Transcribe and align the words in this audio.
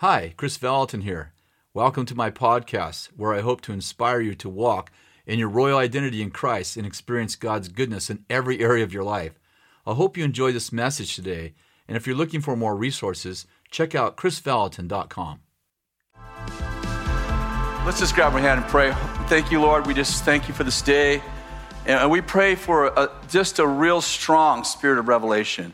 Hi, 0.00 0.34
Kris 0.36 0.58
Vallotton 0.58 1.04
here. 1.04 1.32
Welcome 1.72 2.04
to 2.04 2.14
my 2.14 2.30
podcast, 2.30 3.06
where 3.16 3.32
I 3.32 3.40
hope 3.40 3.62
to 3.62 3.72
inspire 3.72 4.20
you 4.20 4.34
to 4.34 4.46
walk 4.46 4.92
in 5.24 5.38
your 5.38 5.48
royal 5.48 5.78
identity 5.78 6.20
in 6.20 6.30
Christ 6.30 6.76
and 6.76 6.86
experience 6.86 7.34
God's 7.34 7.68
goodness 7.68 8.10
in 8.10 8.26
every 8.28 8.60
area 8.60 8.84
of 8.84 8.92
your 8.92 9.04
life. 9.04 9.40
I 9.86 9.94
hope 9.94 10.18
you 10.18 10.22
enjoy 10.22 10.52
this 10.52 10.70
message 10.70 11.16
today, 11.16 11.54
and 11.88 11.96
if 11.96 12.06
you're 12.06 12.14
looking 12.14 12.42
for 12.42 12.54
more 12.58 12.76
resources, 12.76 13.46
check 13.70 13.94
out 13.94 14.18
krisvallotton.com. 14.18 15.40
Let's 17.86 17.98
just 17.98 18.14
grab 18.14 18.34
our 18.34 18.38
hand 18.38 18.60
and 18.60 18.68
pray. 18.68 18.92
Thank 19.28 19.50
you, 19.50 19.62
Lord. 19.62 19.86
We 19.86 19.94
just 19.94 20.24
thank 20.24 20.46
you 20.46 20.52
for 20.52 20.64
this 20.64 20.82
day. 20.82 21.22
And 21.86 22.10
we 22.10 22.20
pray 22.20 22.54
for 22.54 22.88
a, 22.88 23.10
just 23.30 23.60
a 23.60 23.66
real 23.66 24.02
strong 24.02 24.62
spirit 24.64 24.98
of 24.98 25.08
revelation 25.08 25.72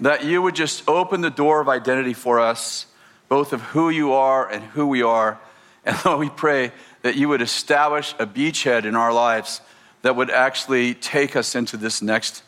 that 0.00 0.24
you 0.24 0.42
would 0.42 0.56
just 0.56 0.88
open 0.88 1.20
the 1.20 1.30
door 1.30 1.60
of 1.60 1.68
identity 1.68 2.12
for 2.12 2.40
us, 2.40 2.86
both 3.28 3.52
of 3.52 3.60
who 3.60 3.90
you 3.90 4.12
are 4.12 4.48
and 4.48 4.62
who 4.62 4.86
we 4.86 5.02
are. 5.02 5.38
And 5.86 5.96
Lord, 6.04 6.18
we 6.18 6.30
pray 6.30 6.72
that 7.02 7.14
you 7.14 7.28
would 7.28 7.40
establish 7.40 8.12
a 8.18 8.26
beachhead 8.26 8.84
in 8.84 8.96
our 8.96 9.12
lives 9.12 9.60
that 10.02 10.16
would 10.16 10.30
actually 10.30 10.94
take 10.94 11.36
us 11.36 11.54
into 11.54 11.76
this 11.76 12.02
next 12.02 12.42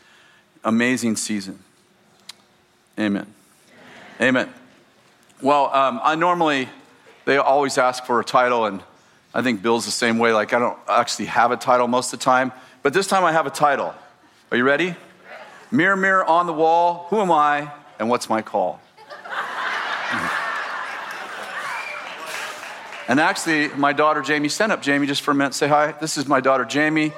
amazing 0.65 1.15
season. 1.15 1.59
Amen. 2.99 3.33
Amen. 4.19 4.53
Well, 5.41 5.73
um, 5.73 6.01
I 6.03 6.15
normally, 6.15 6.67
they 7.23 7.37
always 7.37 7.77
ask 7.77 8.03
for 8.03 8.19
a 8.19 8.25
title, 8.25 8.65
and 8.65 8.83
I 9.33 9.41
think 9.41 9.61
Bill's 9.61 9.85
the 9.85 9.91
same 9.91 10.17
way. 10.17 10.33
Like, 10.33 10.53
I 10.53 10.59
don't 10.59 10.77
actually 10.89 11.27
have 11.27 11.51
a 11.51 11.57
title 11.57 11.87
most 11.87 12.11
of 12.11 12.19
the 12.19 12.25
time, 12.25 12.51
but 12.83 12.93
this 12.93 13.07
time 13.07 13.23
I 13.23 13.31
have 13.31 13.47
a 13.47 13.51
title. 13.51 13.93
Are 14.51 14.57
you 14.57 14.65
ready? 14.65 14.95
Mirror, 15.71 15.95
mirror 15.95 16.25
on 16.25 16.45
the 16.45 16.53
wall, 16.53 17.07
who 17.09 17.21
am 17.21 17.31
I 17.31 17.71
and 17.99 18.09
what's 18.09 18.29
my 18.29 18.41
call? 18.41 18.81
and 23.09 23.19
actually, 23.19 23.69
my 23.69 23.91
daughter 23.91 24.21
Jamie 24.21 24.49
sent 24.49 24.71
up 24.71 24.83
Jamie 24.83 25.07
just 25.07 25.23
for 25.23 25.31
a 25.31 25.35
minute. 25.35 25.55
Say 25.55 25.67
hi. 25.67 25.93
This 25.99 26.15
is 26.15 26.27
my 26.27 26.39
daughter 26.39 26.63
Jamie. 26.63 27.11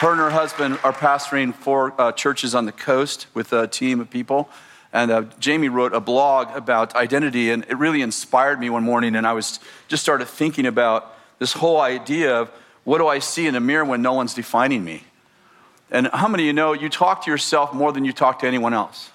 Her 0.00 0.10
and 0.10 0.18
her 0.18 0.30
husband 0.30 0.78
are 0.82 0.92
pastoring 0.94 1.54
four 1.54 1.94
uh, 2.00 2.12
churches 2.12 2.54
on 2.54 2.64
the 2.64 2.72
coast 2.72 3.26
with 3.34 3.52
a 3.52 3.68
team 3.68 4.00
of 4.00 4.08
people. 4.08 4.48
And 4.90 5.10
uh, 5.10 5.24
Jamie 5.38 5.68
wrote 5.68 5.92
a 5.92 6.00
blog 6.00 6.48
about 6.56 6.96
identity, 6.96 7.50
and 7.50 7.64
it 7.68 7.76
really 7.76 8.00
inspired 8.00 8.58
me 8.58 8.70
one 8.70 8.84
morning. 8.84 9.14
And 9.14 9.26
I 9.26 9.34
was 9.34 9.60
just 9.86 10.02
started 10.02 10.28
thinking 10.28 10.64
about 10.64 11.14
this 11.38 11.52
whole 11.52 11.80
idea 11.80 12.34
of 12.34 12.50
what 12.84 12.98
do 12.98 13.06
I 13.06 13.18
see 13.18 13.46
in 13.46 13.52
the 13.52 13.60
mirror 13.60 13.84
when 13.84 14.00
no 14.00 14.14
one's 14.14 14.32
defining 14.32 14.82
me? 14.82 15.04
And 15.90 16.06
how 16.06 16.26
many 16.26 16.44
of 16.44 16.46
you 16.46 16.52
know 16.54 16.72
you 16.72 16.88
talk 16.88 17.26
to 17.26 17.30
yourself 17.30 17.74
more 17.74 17.92
than 17.92 18.06
you 18.06 18.14
talk 18.14 18.38
to 18.38 18.46
anyone 18.46 18.72
else? 18.72 19.10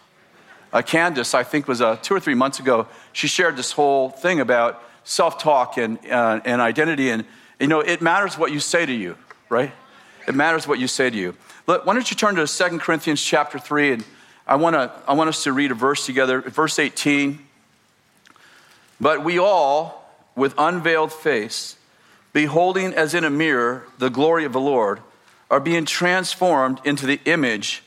Uh, 0.72 0.82
Candace, 0.82 1.34
I 1.34 1.44
think, 1.44 1.68
was 1.68 1.82
uh, 1.82 1.96
two 1.98 2.14
or 2.14 2.20
three 2.20 2.36
months 2.36 2.60
ago. 2.60 2.88
She 3.14 3.28
shared 3.28 3.56
this 3.56 3.72
whole 3.72 4.10
thing 4.10 4.40
about 4.40 4.84
self-talk 5.04 5.78
and, 5.78 5.98
uh, 6.10 6.42
and 6.44 6.62
identity, 6.62 7.10
and 7.10 7.26
you 7.60 7.68
know 7.68 7.80
it 7.80 8.02
matters 8.02 8.38
what 8.38 8.52
you 8.52 8.60
say 8.60 8.86
to 8.86 8.94
you, 8.94 9.16
right? 9.50 9.72
It 10.28 10.36
matters 10.36 10.68
what 10.68 10.80
you 10.80 10.88
say 10.88 11.10
to 11.10 11.18
you. 11.18 11.36
Look, 11.66 11.86
why 11.86 11.94
don't 11.94 12.10
you 12.10 12.18
turn 12.18 12.36
to 12.36 12.45
2 12.48 12.80
Corinthians 12.80 13.22
chapter 13.22 13.58
three, 13.58 13.94
and 13.94 14.04
I 14.45 14.56
want 14.56 14.76
to 14.76 14.92
I 15.08 15.14
want 15.14 15.30
us 15.30 15.44
to 15.44 15.54
read 15.54 15.72
a 15.72 15.76
verse 15.76 16.06
together, 16.06 16.42
verse 16.42 16.80
18. 16.80 17.40
But 19.00 19.23
we 19.23 19.38
all, 19.38 20.12
with 20.36 20.54
unveiled 20.58 21.14
face, 21.14 21.78
beholding 22.34 22.94
as 22.94 23.14
in 23.14 23.23
a 23.23 23.30
mirror 23.30 23.88
the 23.98 24.10
glory 24.10 24.44
of 24.44 24.54
the 24.54 24.60
Lord 24.60 25.02
are 25.50 25.60
being 25.60 25.86
transformed 25.86 26.82
into 26.84 27.06
the 27.06 27.20
image, 27.26 27.84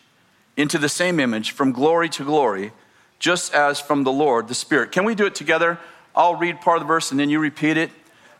into 0.60 0.78
the 0.78 0.88
same 0.88 1.18
image 1.18 1.52
from 1.52 1.72
glory 1.72 2.08
to 2.10 2.24
glory, 2.24 2.72
just 3.18 3.54
as 3.54 3.80
from 3.80 4.04
the 4.04 4.12
Lord, 4.12 4.48
the 4.48 4.54
Spirit. 4.54 4.92
Can 4.92 5.04
we 5.04 5.14
do 5.14 5.26
it 5.26 5.34
together? 5.34 5.78
I'll 6.14 6.36
read 6.36 6.60
part 6.60 6.76
of 6.76 6.82
the 6.82 6.86
verse 6.86 7.10
and 7.10 7.18
then 7.20 7.30
you 7.30 7.38
repeat 7.38 7.76
it. 7.76 7.90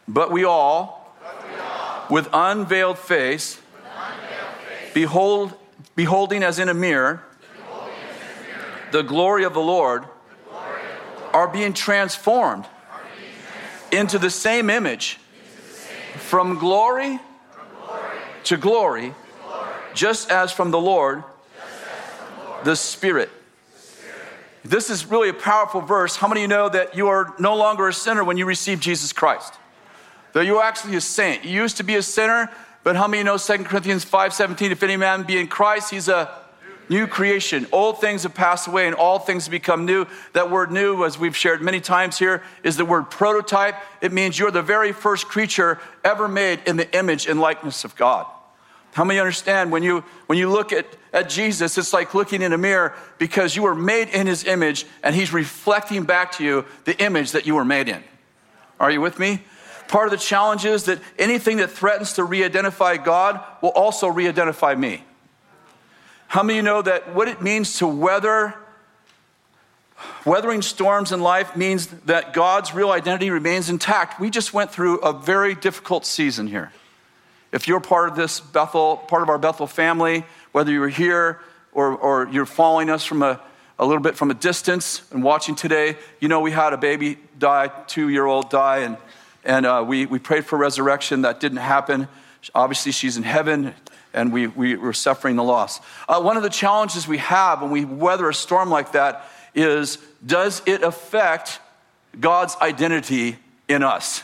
But 0.07 0.31
we 0.31 0.45
all, 0.45 1.17
but 1.23 1.49
we 1.49 1.59
all 1.61 2.07
with 2.11 2.29
unveiled 2.33 2.99
face, 2.99 3.57
with 3.57 3.85
unveiled 3.85 4.55
face 4.69 4.95
behold, 4.95 5.55
beholding 5.95 6.43
as 6.43 6.59
in 6.59 6.69
a 6.69 6.75
mirror, 6.75 7.23
in 7.53 7.59
a 7.59 8.49
mirror 8.49 8.93
the 8.93 9.03
glory 9.03 9.45
of 9.45 9.55
the 9.55 9.61
Lord, 9.61 10.03
the 10.03 10.07
of 10.07 10.13
the 10.47 10.55
Lord 10.55 11.35
are, 11.35 11.49
being 11.49 11.73
transformed, 11.73 12.65
are 12.65 13.03
being 13.17 13.33
transformed 13.41 13.95
into 13.95 14.19
the 14.19 14.31
same 14.31 14.69
image, 14.69 15.19
the 15.57 15.73
same 15.73 16.19
from 16.19 16.59
glory 16.59 17.21
to 18.45 18.57
glory, 18.57 19.15
just 19.95 20.31
as 20.31 20.51
from 20.51 20.71
the 20.71 20.81
Lord, 20.81 21.23
the 22.65 22.77
Spirit. 22.77 23.31
This 24.65 24.91
is 24.91 25.07
really 25.07 25.31
a 25.31 25.35
powerful 25.35 25.81
verse. 25.81 26.17
How 26.17 26.29
many 26.29 26.41
of 26.41 26.43
you 26.43 26.49
know 26.49 26.69
that 26.69 26.95
you 26.95 27.09
are 27.09 27.35
no 27.39 27.57
longer 27.57 27.89
a 27.89 27.93
sinner 27.93 28.23
when 28.23 28.37
you 28.37 28.45
receive 28.45 28.79
Jesus 28.81 29.13
Christ? 29.13 29.55
That 30.35 30.45
you're 30.45 30.63
actually 30.63 30.97
a 30.97 31.01
saint. 31.01 31.45
You 31.45 31.63
used 31.63 31.79
to 31.79 31.83
be 31.83 31.97
a 31.97 32.03
sinner, 32.03 32.51
but 32.85 32.95
how 32.95 33.07
many 33.09 33.21
of 33.21 33.27
you 33.27 33.33
know 33.33 33.39
2 33.39 33.65
Corinthians 33.65 34.05
5:17? 34.05 34.71
If 34.71 34.83
any 34.83 34.97
man 34.97 35.23
be 35.23 35.39
in 35.39 35.49
Christ, 35.49 35.91
he's 35.91 36.09
a 36.09 36.31
new 36.91 37.07
creation. 37.07 37.67
Old 37.73 38.01
things 38.01 38.25
have 38.25 38.35
passed 38.35 38.67
away 38.67 38.87
and 38.87 38.95
all 38.95 39.19
things 39.19 39.47
have 39.47 39.53
become 39.53 39.87
new. 39.87 40.07
That 40.35 40.51
word 40.51 40.71
new, 40.71 41.05
as 41.05 41.19
we've 41.19 41.37
shared 41.37 41.63
many 41.63 41.81
times 41.81 42.19
here, 42.19 42.43
is 42.63 42.77
the 42.77 42.85
word 42.85 43.11
prototype. 43.11 43.77
It 44.03 44.13
means 44.13 44.39
you're 44.39 44.51
the 44.51 44.61
very 44.61 44.93
first 44.93 45.27
creature 45.27 45.79
ever 46.05 46.29
made 46.29 46.61
in 46.67 46.77
the 46.77 46.93
image 46.97 47.27
and 47.27 47.41
likeness 47.41 47.85
of 47.85 47.97
God. 47.97 48.27
How 48.93 49.05
many 49.05 49.21
understand 49.21 49.71
when 49.71 49.83
you 49.83 50.05
when 50.27 50.39
you 50.39 50.51
look 50.51 50.73
at, 50.73 50.87
at 51.13 51.29
Jesus, 51.29 51.79
it's 51.79 51.93
like 51.93 52.15
looking 52.15 52.43
in 52.43 52.53
a 52.53 52.59
mirror 52.59 52.95
because 53.19 53.55
you 53.55 53.63
were 53.63 53.75
made 53.75 54.09
in 54.09 54.27
his 54.27 54.45
image 54.45 54.85
and 55.03 55.15
he's 55.15 55.33
reflecting 55.33 56.05
back 56.05 56.33
to 56.33 56.45
you 56.45 56.65
the 56.85 57.01
image 57.03 57.33
that 57.33 57.47
you 57.47 57.55
were 57.55 57.65
made 57.65 57.89
in. 57.89 58.03
Are 58.81 58.91
you 58.91 59.01
with 59.01 59.19
me? 59.19 59.43
Part 59.89 60.07
of 60.07 60.13
the 60.13 60.19
challenge 60.19 60.65
is 60.65 60.85
that 60.85 61.01
anything 61.19 61.59
that 61.59 61.71
threatens 61.71 62.13
to 62.15 62.25
re-identify 62.25 62.97
God 62.97 63.41
will 63.61 63.71
also 63.71 64.07
re-identify 64.07 64.75
me. 64.75 65.05
How 66.29 66.45
many 66.45 66.57
you 66.57 66.63
know 66.63 66.81
that 66.81 67.13
what 67.15 67.27
it 67.27 67.43
means 67.43 67.79
to 67.79 67.87
weather 67.87 68.55
weathering 70.25 70.63
storms 70.63 71.13
in 71.13 71.21
life 71.21 71.57
means 71.57 71.89
that 72.07 72.33
God's 72.33 72.73
real 72.73 72.91
identity 72.91 73.31
remains 73.31 73.69
intact? 73.69 74.21
We 74.21 74.31
just 74.31 74.55
went 74.55 74.71
through 74.71 74.99
a 74.99 75.13
very 75.13 75.55
difficult 75.55 76.07
season 76.07 76.47
here. 76.47 76.73
If 77.53 77.67
you're 77.67 77.81
part 77.81 78.09
of 78.09 78.17
this 78.17 78.39
Bethel, 78.41 78.97
part 78.97 79.23
of 79.23 79.29
our 79.29 79.39
Bethel 79.39 79.67
family, 79.67 80.25
whether 80.53 80.71
you're 80.71 80.89
here 80.89 81.41
or, 81.73 81.97
or 81.97 82.29
you're 82.29 82.47
following 82.47 82.91
us 82.91 83.05
from 83.05 83.23
a, 83.23 83.41
a 83.79 83.85
little 83.85 84.03
bit 84.03 84.17
from 84.17 84.31
a 84.31 84.35
distance 84.35 85.03
and 85.11 85.23
watching 85.23 85.57
today, 85.57 85.97
you 86.21 86.29
know 86.29 86.41
we 86.41 86.53
had 86.53 86.73
a 86.73 86.77
baby 86.77 87.19
die, 87.39 87.69
two 87.87 88.09
year 88.09 88.25
old 88.25 88.51
die, 88.51 88.79
and, 88.79 88.97
and 89.45 89.67
uh, 89.67 89.85
we, 89.87 90.07
we 90.07 90.19
prayed 90.19 90.47
for 90.47 90.57
resurrection. 90.57 91.23
That 91.23 91.41
didn't 91.41 91.59
happen. 91.59 92.07
Obviously, 92.55 92.93
she's 92.93 93.17
in 93.17 93.25
heaven, 93.25 93.75
and 94.15 94.33
we, 94.33 94.47
we 94.47 94.77
were 94.77 94.93
suffering 94.93 95.37
the 95.37 95.43
loss. 95.43 95.81
Uh, 96.09 96.21
one 96.21 96.37
of 96.37 96.43
the 96.43 96.51
challenges 96.51 97.09
we 97.09 97.19
have 97.19 97.63
when 97.63 97.71
we 97.71 97.85
weather 97.85 98.29
a 98.29 98.35
storm 98.35 98.71
like 98.71 98.93
that 98.93 99.27
is 99.55 99.99
does 100.25 100.63
it 100.67 100.83
affect 100.83 101.59
God's 102.19 102.57
identity 102.61 103.39
in 103.69 103.83
us? 103.83 104.23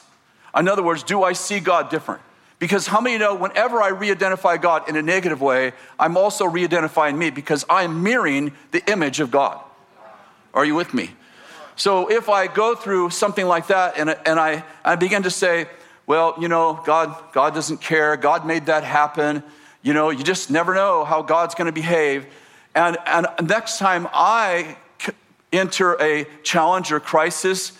In 0.56 0.68
other 0.68 0.82
words, 0.82 1.02
do 1.02 1.22
I 1.22 1.32
see 1.32 1.60
God 1.60 1.90
different? 1.90 2.22
Because 2.58 2.86
how 2.86 3.00
many 3.00 3.18
know 3.18 3.34
whenever 3.34 3.82
I 3.82 3.88
re 3.88 4.10
identify 4.10 4.56
God 4.56 4.88
in 4.88 4.96
a 4.96 5.02
negative 5.02 5.40
way, 5.40 5.72
I'm 5.98 6.16
also 6.16 6.46
re 6.46 6.64
identifying 6.64 7.18
me 7.18 7.30
because 7.30 7.64
I'm 7.68 8.02
mirroring 8.02 8.52
the 8.70 8.82
image 8.90 9.20
of 9.20 9.30
God? 9.30 9.60
Are 10.54 10.64
you 10.64 10.74
with 10.74 10.94
me? 10.94 11.10
So 11.76 12.10
if 12.10 12.30
I 12.30 12.46
go 12.46 12.74
through 12.74 13.10
something 13.10 13.46
like 13.46 13.66
that 13.66 13.98
and, 13.98 14.16
and 14.24 14.40
I, 14.40 14.64
I 14.82 14.96
begin 14.96 15.24
to 15.24 15.30
say, 15.30 15.66
well, 16.06 16.34
you 16.40 16.48
know, 16.48 16.80
God, 16.86 17.14
God 17.32 17.52
doesn't 17.52 17.82
care, 17.82 18.16
God 18.16 18.46
made 18.46 18.66
that 18.66 18.82
happen, 18.82 19.42
you 19.82 19.92
know, 19.92 20.08
you 20.08 20.24
just 20.24 20.50
never 20.50 20.74
know 20.74 21.04
how 21.04 21.20
God's 21.20 21.54
going 21.54 21.66
to 21.66 21.72
behave. 21.72 22.26
And, 22.74 22.96
and 23.04 23.26
next 23.42 23.78
time 23.78 24.08
I 24.14 24.78
enter 25.52 26.00
a 26.00 26.26
challenge 26.42 26.90
or 26.90 27.00
crisis, 27.00 27.72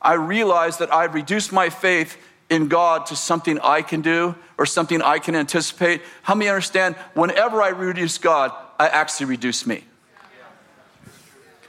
I 0.00 0.14
realize 0.14 0.78
that 0.78 0.92
I've 0.94 1.14
reduced 1.14 1.52
my 1.52 1.68
faith 1.70 2.16
in 2.50 2.66
God 2.66 3.06
to 3.06 3.16
something 3.16 3.58
I 3.60 3.80
can 3.80 4.02
do 4.02 4.34
or 4.58 4.66
something 4.66 5.00
I 5.00 5.20
can 5.20 5.34
anticipate. 5.34 6.02
How 6.22 6.34
many 6.34 6.48
understand 6.50 6.96
whenever 7.14 7.62
I 7.62 7.68
reduce 7.68 8.18
God, 8.18 8.52
I 8.78 8.88
actually 8.88 9.26
reduce 9.26 9.66
me? 9.66 9.84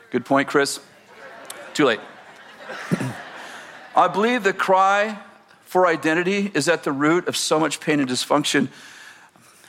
Good 0.10 0.26
point, 0.26 0.50
Kris. 0.50 0.82
Too 1.74 1.86
late. 1.86 2.02
I 3.96 4.08
believe 4.08 4.44
the 4.44 4.54
cry 4.54 5.20
for 5.64 5.88
identity 5.88 6.52
is 6.54 6.68
at 6.68 6.84
the 6.84 6.92
root 6.92 7.28
of 7.28 7.38
so 7.38 7.60
much 7.60 7.80
pain 7.80 8.00
and 8.00 8.10
dysfunction. 8.10 8.68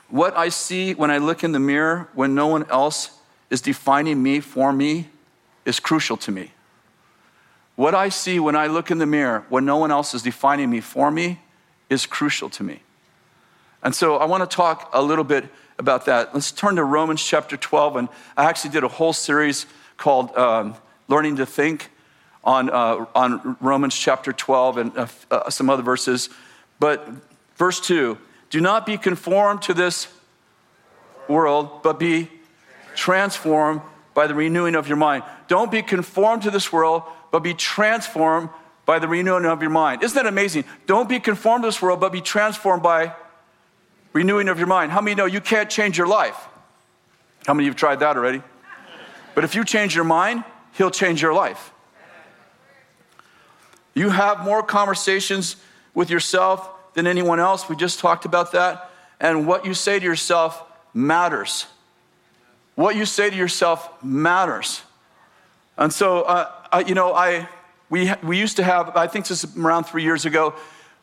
What 0.09 0.37
I 0.37 0.49
see 0.49 0.94
when 0.94 1.11
I 1.11 1.19
look 1.19 1.44
in 1.44 1.53
the 1.53 1.61
mirror 1.61 2.09
when 2.14 2.35
no 2.35 2.47
one 2.47 2.69
else 2.70 3.11
is 3.50 3.61
defining 3.61 4.23
me 4.23 4.41
for 4.41 4.73
me 4.73 5.09
is 5.64 5.79
crucial 5.79 6.17
to 6.17 6.32
me. 6.32 6.53
What 7.76 7.94
I 7.94 8.10
see 8.10 8.38
when 8.38 8.54
I 8.54 8.66
look 8.66 8.90
in 8.90 8.98
the 8.98 9.06
mirror, 9.06 9.44
when 9.48 9.64
no 9.64 9.78
one 9.78 9.90
else 9.90 10.14
is 10.14 10.22
defining 10.22 10.70
me 10.70 10.80
for 10.80 11.10
me, 11.10 11.40
is 11.88 12.06
crucial 12.06 12.48
to 12.50 12.62
me. 12.62 12.82
And 13.82 13.94
so 13.94 14.16
I 14.16 14.26
want 14.26 14.48
to 14.48 14.56
talk 14.56 14.90
a 14.92 15.02
little 15.02 15.24
bit 15.24 15.44
about 15.78 16.04
that. 16.06 16.34
Let's 16.34 16.52
turn 16.52 16.76
to 16.76 16.84
Romans 16.84 17.22
chapter 17.24 17.56
12. 17.56 17.96
And 17.96 18.08
I 18.36 18.44
actually 18.44 18.70
did 18.70 18.84
a 18.84 18.88
whole 18.88 19.12
series 19.12 19.66
called 19.96 20.36
um, 20.36 20.74
Learning 21.08 21.36
to 21.36 21.46
Think 21.46 21.90
on, 22.44 22.70
uh, 22.70 23.06
on 23.14 23.56
Romans 23.60 23.94
chapter 23.94 24.32
12 24.32 24.78
and 24.78 24.96
uh, 24.96 25.06
uh, 25.30 25.50
some 25.50 25.70
other 25.70 25.82
verses. 25.82 26.28
But 26.78 27.08
verse 27.56 27.80
2 27.80 28.18
do 28.50 28.60
not 28.60 28.84
be 28.84 28.98
conformed 28.98 29.62
to 29.62 29.75
this 29.75 30.08
world, 31.26 31.82
but 31.82 31.98
be 31.98 32.28
transformed 32.94 33.80
by 34.12 34.26
the 34.26 34.34
renewing 34.34 34.75
of 34.75 34.88
your 34.88 34.98
mind. 34.98 35.25
Don't 35.48 35.70
be 35.70 35.80
conformed 35.80 36.42
to 36.42 36.50
this 36.50 36.70
world, 36.70 37.02
but 37.32 37.43
be 37.43 37.55
transformed 37.55 38.50
by 38.87 39.00
the 39.00 39.08
renewing 39.08 39.46
of 39.46 39.61
your 39.61 39.70
mind. 39.70 40.05
Isn't 40.05 40.14
that 40.14 40.26
amazing? 40.26 40.64
Don't 40.87 41.08
be 41.08 41.19
conformed 41.19 41.64
to 41.64 41.69
this 41.69 41.82
world, 41.82 41.99
but 41.99 42.12
be 42.12 42.20
transformed 42.20 42.82
by 42.82 43.14
renewing 44.12 44.49
of 44.49 44.58
your 44.58 44.69
mind. 44.69 44.93
How 44.93 45.00
many 45.00 45.17
know 45.17 45.25
you 45.25 45.40
can't 45.40 45.69
change 45.69 45.99
your 45.99 46.06
life? 46.06 46.37
How 47.46 47.55
many 47.55 47.64
of 47.64 47.67
you 47.67 47.70
have 47.70 47.79
tried 47.79 48.00
that 48.00 48.17
already? 48.17 48.43
But 49.34 49.44
if 49.44 49.55
you 49.55 49.64
change 49.64 49.96
your 49.96 50.05
mind, 50.05 50.44
He'll 50.75 50.90
change 50.90 51.20
your 51.20 51.34
life. 51.34 51.73
You 53.94 54.11
have 54.11 54.40
more 54.40 54.62
conversations 54.62 55.56
with 55.94 56.11
yourself 56.11 56.69
than 56.94 57.06
anyone 57.06 57.40
else. 57.40 57.69
We 57.69 57.76
just 57.76 57.99
talked 57.99 58.25
about 58.25 58.52
that. 58.52 58.90
And 59.20 59.46
what 59.46 59.64
you 59.64 59.75
say 59.75 59.99
to 59.99 60.05
yourself 60.05 60.62
matters. 60.94 61.67
What 62.75 62.96
you 62.96 63.06
say 63.06 63.31
to 63.31 63.37
yourself 63.37 64.02
matters. 64.02 64.82
And 65.76 65.93
so, 65.93 66.23
uh, 66.23 66.50
I, 66.72 66.80
you 66.80 66.94
know, 66.94 67.12
I, 67.12 67.48
we, 67.90 68.10
we 68.22 68.38
used 68.38 68.56
to 68.56 68.64
have, 68.64 68.96
I 68.96 69.06
think 69.06 69.26
this 69.26 69.44
is 69.44 69.56
around 69.56 69.84
three 69.84 70.02
years 70.02 70.24
ago, 70.24 70.54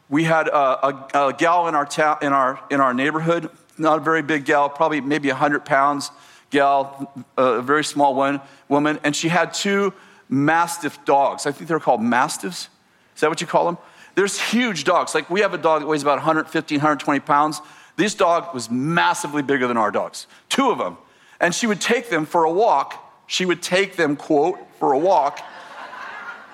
we 0.10 0.24
had 0.24 0.48
a, 0.48 0.88
a, 0.88 1.28
a 1.28 1.34
gal 1.34 1.68
in 1.68 1.76
our, 1.76 1.86
ta- 1.86 2.18
in, 2.24 2.34
our, 2.34 2.60
in 2.72 2.82
our 2.82 2.92
neighborhood, 2.92 3.52
not 3.78 4.00
a 4.00 4.02
very 4.02 4.24
big 4.24 4.46
gal, 4.46 4.68
probably 4.68 5.00
maybe 5.00 5.28
100 5.30 5.66
pounds 5.66 6.10
gal, 6.50 7.14
a 7.38 7.62
very 7.62 7.84
small 7.84 8.16
one, 8.16 8.42
woman, 8.68 9.00
and 9.04 9.16
she 9.16 9.30
had 9.30 9.54
two 9.54 9.94
mastiff 10.28 11.06
dogs. 11.06 11.46
I 11.46 11.52
think 11.52 11.68
they're 11.68 11.80
called 11.80 12.02
mastiffs. 12.02 12.70
Is 13.14 13.22
that 13.22 13.30
what 13.30 13.40
you 13.40 13.46
call 13.46 13.66
them? 13.68 13.78
There's 14.16 14.40
huge 14.40 14.86
dogs. 14.86 15.14
Like 15.14 15.30
we 15.30 15.42
have 15.42 15.54
a 15.54 15.58
dog 15.60 15.82
that 15.82 15.88
weighs 15.88 16.02
about 16.02 16.18
115, 16.18 16.78
120 16.78 17.20
pounds. 17.20 17.62
This 17.96 18.16
dog 18.16 18.56
was 18.56 18.72
massively 18.72 19.44
bigger 19.44 19.68
than 19.68 19.78
our 19.78 19.92
dogs, 19.92 20.26
two 20.50 20.72
of 20.72 20.80
them. 20.80 20.98
And 21.40 21.54
she 21.54 21.68
would 21.68 21.80
take 21.80 22.10
them 22.10 22.26
for 22.26 22.46
a 22.46 22.52
walk. 22.52 23.06
She 23.30 23.46
would 23.46 23.62
take 23.62 23.96
them, 23.96 24.16
quote, 24.16 24.58
for 24.80 24.92
a 24.92 24.98
walk 24.98 25.40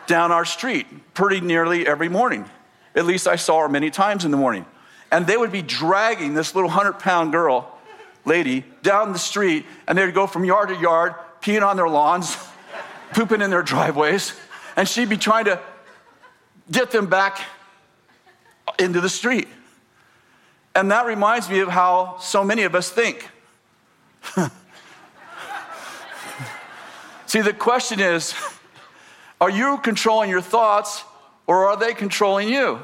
down 0.07 0.33
our 0.33 0.43
street 0.43 0.85
pretty 1.13 1.39
nearly 1.39 1.87
every 1.87 2.09
morning. 2.09 2.43
At 2.95 3.05
least 3.05 3.29
I 3.29 3.37
saw 3.37 3.61
her 3.61 3.69
many 3.69 3.89
times 3.89 4.25
in 4.25 4.31
the 4.31 4.37
morning. 4.37 4.65
And 5.09 5.25
they 5.25 5.37
would 5.37 5.53
be 5.53 5.61
dragging 5.61 6.33
this 6.33 6.53
little 6.53 6.69
100 6.69 6.99
pound 6.99 7.31
girl 7.31 7.73
lady 8.25 8.65
down 8.83 9.13
the 9.13 9.19
street, 9.19 9.65
and 9.87 9.97
they'd 9.97 10.13
go 10.13 10.27
from 10.27 10.43
yard 10.43 10.67
to 10.67 10.75
yard, 10.75 11.15
peeing 11.41 11.65
on 11.65 11.77
their 11.77 11.87
lawns, 11.87 12.35
pooping 13.13 13.41
in 13.41 13.49
their 13.49 13.63
driveways, 13.63 14.33
and 14.75 14.85
she'd 14.85 15.07
be 15.07 15.17
trying 15.17 15.45
to 15.45 15.61
get 16.69 16.91
them 16.91 17.07
back 17.07 17.39
into 18.77 18.99
the 18.99 19.09
street. 19.09 19.47
And 20.75 20.91
that 20.91 21.05
reminds 21.05 21.49
me 21.49 21.59
of 21.59 21.69
how 21.69 22.17
so 22.19 22.43
many 22.43 22.63
of 22.63 22.75
us 22.75 22.89
think. 22.89 23.29
See, 27.35 27.41
the 27.41 27.51
question 27.51 27.99
is 27.99 28.33
are 29.41 29.49
you 29.49 29.77
controlling 29.79 30.29
your 30.29 30.39
thoughts 30.39 31.03
or 31.47 31.67
are 31.67 31.75
they 31.75 31.93
controlling 31.93 32.47
you? 32.47 32.79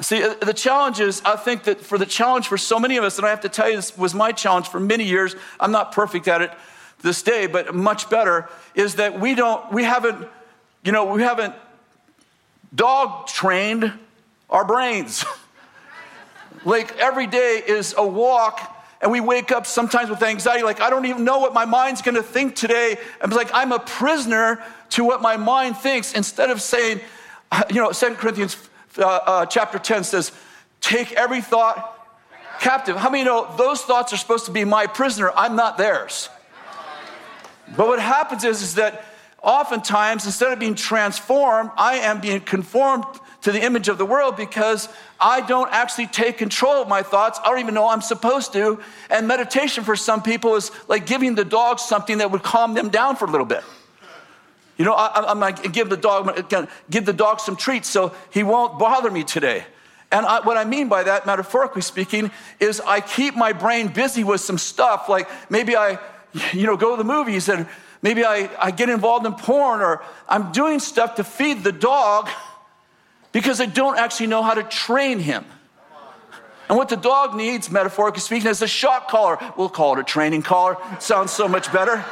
See, 0.00 0.22
uh, 0.22 0.32
the 0.40 0.54
challenge 0.54 0.98
is, 0.98 1.20
I 1.26 1.36
think 1.36 1.64
that 1.64 1.82
for 1.82 1.98
the 1.98 2.06
challenge 2.06 2.48
for 2.48 2.56
so 2.56 2.80
many 2.80 2.96
of 2.96 3.04
us, 3.04 3.18
and 3.18 3.26
I 3.26 3.28
have 3.28 3.42
to 3.42 3.50
tell 3.50 3.68
you, 3.68 3.76
this 3.76 3.98
was 3.98 4.14
my 4.14 4.32
challenge 4.32 4.68
for 4.68 4.80
many 4.80 5.04
years. 5.04 5.36
I'm 5.60 5.72
not 5.72 5.92
perfect 5.92 6.26
at 6.26 6.40
it 6.40 6.50
this 7.02 7.22
day, 7.22 7.46
but 7.46 7.74
much 7.74 8.08
better, 8.08 8.48
is 8.74 8.94
that 8.94 9.20
we 9.20 9.34
don't, 9.34 9.70
we 9.70 9.84
haven't, 9.84 10.26
you 10.82 10.92
know, 10.92 11.04
we 11.04 11.20
haven't 11.20 11.52
dog 12.74 13.26
trained 13.26 13.92
our 14.48 14.64
brains. 14.64 15.22
like 16.64 16.96
every 16.96 17.26
day 17.26 17.62
is 17.62 17.94
a 17.98 18.06
walk 18.06 18.79
and 19.02 19.10
we 19.10 19.20
wake 19.20 19.50
up 19.50 19.66
sometimes 19.66 20.10
with 20.10 20.22
anxiety 20.22 20.62
like 20.62 20.80
i 20.80 20.90
don't 20.90 21.06
even 21.06 21.24
know 21.24 21.38
what 21.38 21.54
my 21.54 21.64
mind's 21.64 22.02
to 22.02 22.22
think 22.22 22.54
today 22.54 22.96
i'm 23.20 23.30
like 23.30 23.50
i'm 23.54 23.72
a 23.72 23.78
prisoner 23.78 24.62
to 24.90 25.04
what 25.04 25.22
my 25.22 25.36
mind 25.36 25.76
thinks 25.76 26.12
instead 26.12 26.50
of 26.50 26.60
saying 26.60 27.00
you 27.70 27.76
know 27.76 27.92
2 27.92 28.14
corinthians 28.14 28.56
uh, 28.98 29.04
uh, 29.04 29.46
chapter 29.46 29.78
10 29.78 30.04
says, 30.04 30.32
Take 30.80 31.12
every 31.12 31.40
thought 31.40 31.96
captive. 32.60 32.96
How 32.96 33.10
many 33.10 33.24
know 33.24 33.54
those 33.56 33.82
thoughts 33.82 34.12
are 34.12 34.16
supposed 34.16 34.46
to 34.46 34.50
be 34.50 34.64
my 34.64 34.86
prisoner? 34.86 35.30
I'm 35.36 35.56
not 35.56 35.78
theirs. 35.78 36.28
But 37.76 37.86
what 37.86 38.00
happens 38.00 38.44
is, 38.44 38.62
is 38.62 38.74
that 38.74 39.04
oftentimes, 39.42 40.26
instead 40.26 40.52
of 40.52 40.58
being 40.58 40.74
transformed, 40.74 41.70
I 41.76 41.96
am 41.96 42.20
being 42.20 42.40
conformed 42.40 43.04
to 43.42 43.52
the 43.52 43.62
image 43.62 43.88
of 43.88 43.96
the 43.96 44.06
world 44.06 44.36
because 44.36 44.88
I 45.20 45.40
don't 45.40 45.70
actually 45.72 46.06
take 46.06 46.38
control 46.38 46.82
of 46.82 46.88
my 46.88 47.02
thoughts. 47.02 47.38
I 47.42 47.48
don't 47.48 47.60
even 47.60 47.74
know 47.74 47.88
I'm 47.88 48.00
supposed 48.00 48.52
to. 48.54 48.80
And 49.10 49.28
meditation 49.28 49.84
for 49.84 49.96
some 49.96 50.22
people 50.22 50.56
is 50.56 50.70
like 50.88 51.06
giving 51.06 51.34
the 51.34 51.44
dog 51.44 51.78
something 51.78 52.18
that 52.18 52.30
would 52.30 52.42
calm 52.42 52.74
them 52.74 52.88
down 52.88 53.16
for 53.16 53.26
a 53.26 53.30
little 53.30 53.46
bit. 53.46 53.62
You 54.78 54.86
know, 54.86 54.94
I, 54.94 55.30
am 55.30 55.40
like, 55.40 55.72
give 55.72 55.90
the 55.90 55.96
dog, 55.96 56.48
give 56.88 57.04
the 57.04 57.12
dog 57.12 57.40
some 57.40 57.54
treats 57.54 57.86
so 57.88 58.14
he 58.30 58.42
won't 58.42 58.78
bother 58.78 59.10
me 59.10 59.24
today. 59.24 59.64
And 60.10 60.24
I, 60.24 60.40
what 60.40 60.56
I 60.56 60.64
mean 60.64 60.88
by 60.88 61.02
that, 61.04 61.26
metaphorically 61.26 61.82
speaking, 61.82 62.30
is 62.58 62.80
I 62.80 63.00
keep 63.00 63.36
my 63.36 63.52
brain 63.52 63.88
busy 63.88 64.24
with 64.24 64.40
some 64.40 64.56
stuff. 64.56 65.08
Like 65.08 65.28
maybe 65.50 65.76
I, 65.76 65.98
you 66.52 66.66
know, 66.66 66.76
go 66.76 66.92
to 66.92 66.96
the 66.96 67.04
movies 67.04 67.48
and 67.48 67.68
maybe 68.02 68.24
I, 68.24 68.48
I 68.58 68.70
get 68.70 68.88
involved 68.88 69.26
in 69.26 69.34
porn 69.34 69.82
or 69.82 70.02
I'm 70.28 70.50
doing 70.50 70.80
stuff 70.80 71.16
to 71.16 71.24
feed 71.24 71.62
the 71.62 71.72
dog 71.72 72.28
because 73.32 73.60
I 73.60 73.66
don't 73.66 73.98
actually 73.98 74.26
know 74.26 74.42
how 74.42 74.54
to 74.54 74.62
train 74.62 75.18
him. 75.18 75.44
And 76.68 76.76
what 76.76 76.88
the 76.88 76.96
dog 76.96 77.34
needs, 77.34 77.70
metaphorically 77.70 78.20
speaking, 78.20 78.48
is 78.48 78.62
a 78.62 78.68
shock 78.68 79.08
collar. 79.08 79.38
We'll 79.56 79.68
call 79.68 79.94
it 79.94 80.00
a 80.00 80.04
training 80.04 80.42
collar. 80.42 80.76
Sounds 81.00 81.32
so 81.32 81.48
much 81.48 81.72
better. 81.72 82.04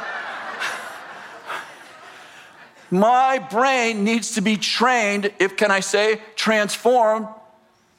My 2.91 3.39
brain 3.39 4.03
needs 4.03 4.33
to 4.33 4.41
be 4.41 4.57
trained, 4.57 5.31
if 5.39 5.55
can 5.55 5.71
I 5.71 5.79
say, 5.79 6.21
transformed, 6.35 7.27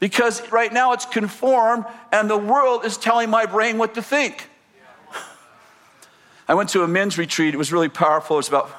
because 0.00 0.50
right 0.50 0.72
now 0.72 0.92
it's 0.92 1.06
conformed 1.06 1.84
and 2.12 2.28
the 2.28 2.36
world 2.36 2.84
is 2.84 2.96
telling 2.96 3.30
my 3.30 3.46
brain 3.46 3.78
what 3.78 3.94
to 3.94 4.02
think. 4.02 4.48
I 6.48 6.54
went 6.54 6.70
to 6.70 6.82
a 6.82 6.88
men's 6.88 7.16
retreat. 7.16 7.54
It 7.54 7.56
was 7.56 7.72
really 7.72 7.88
powerful. 7.88 8.36
It 8.36 8.38
was 8.38 8.48
about 8.48 8.70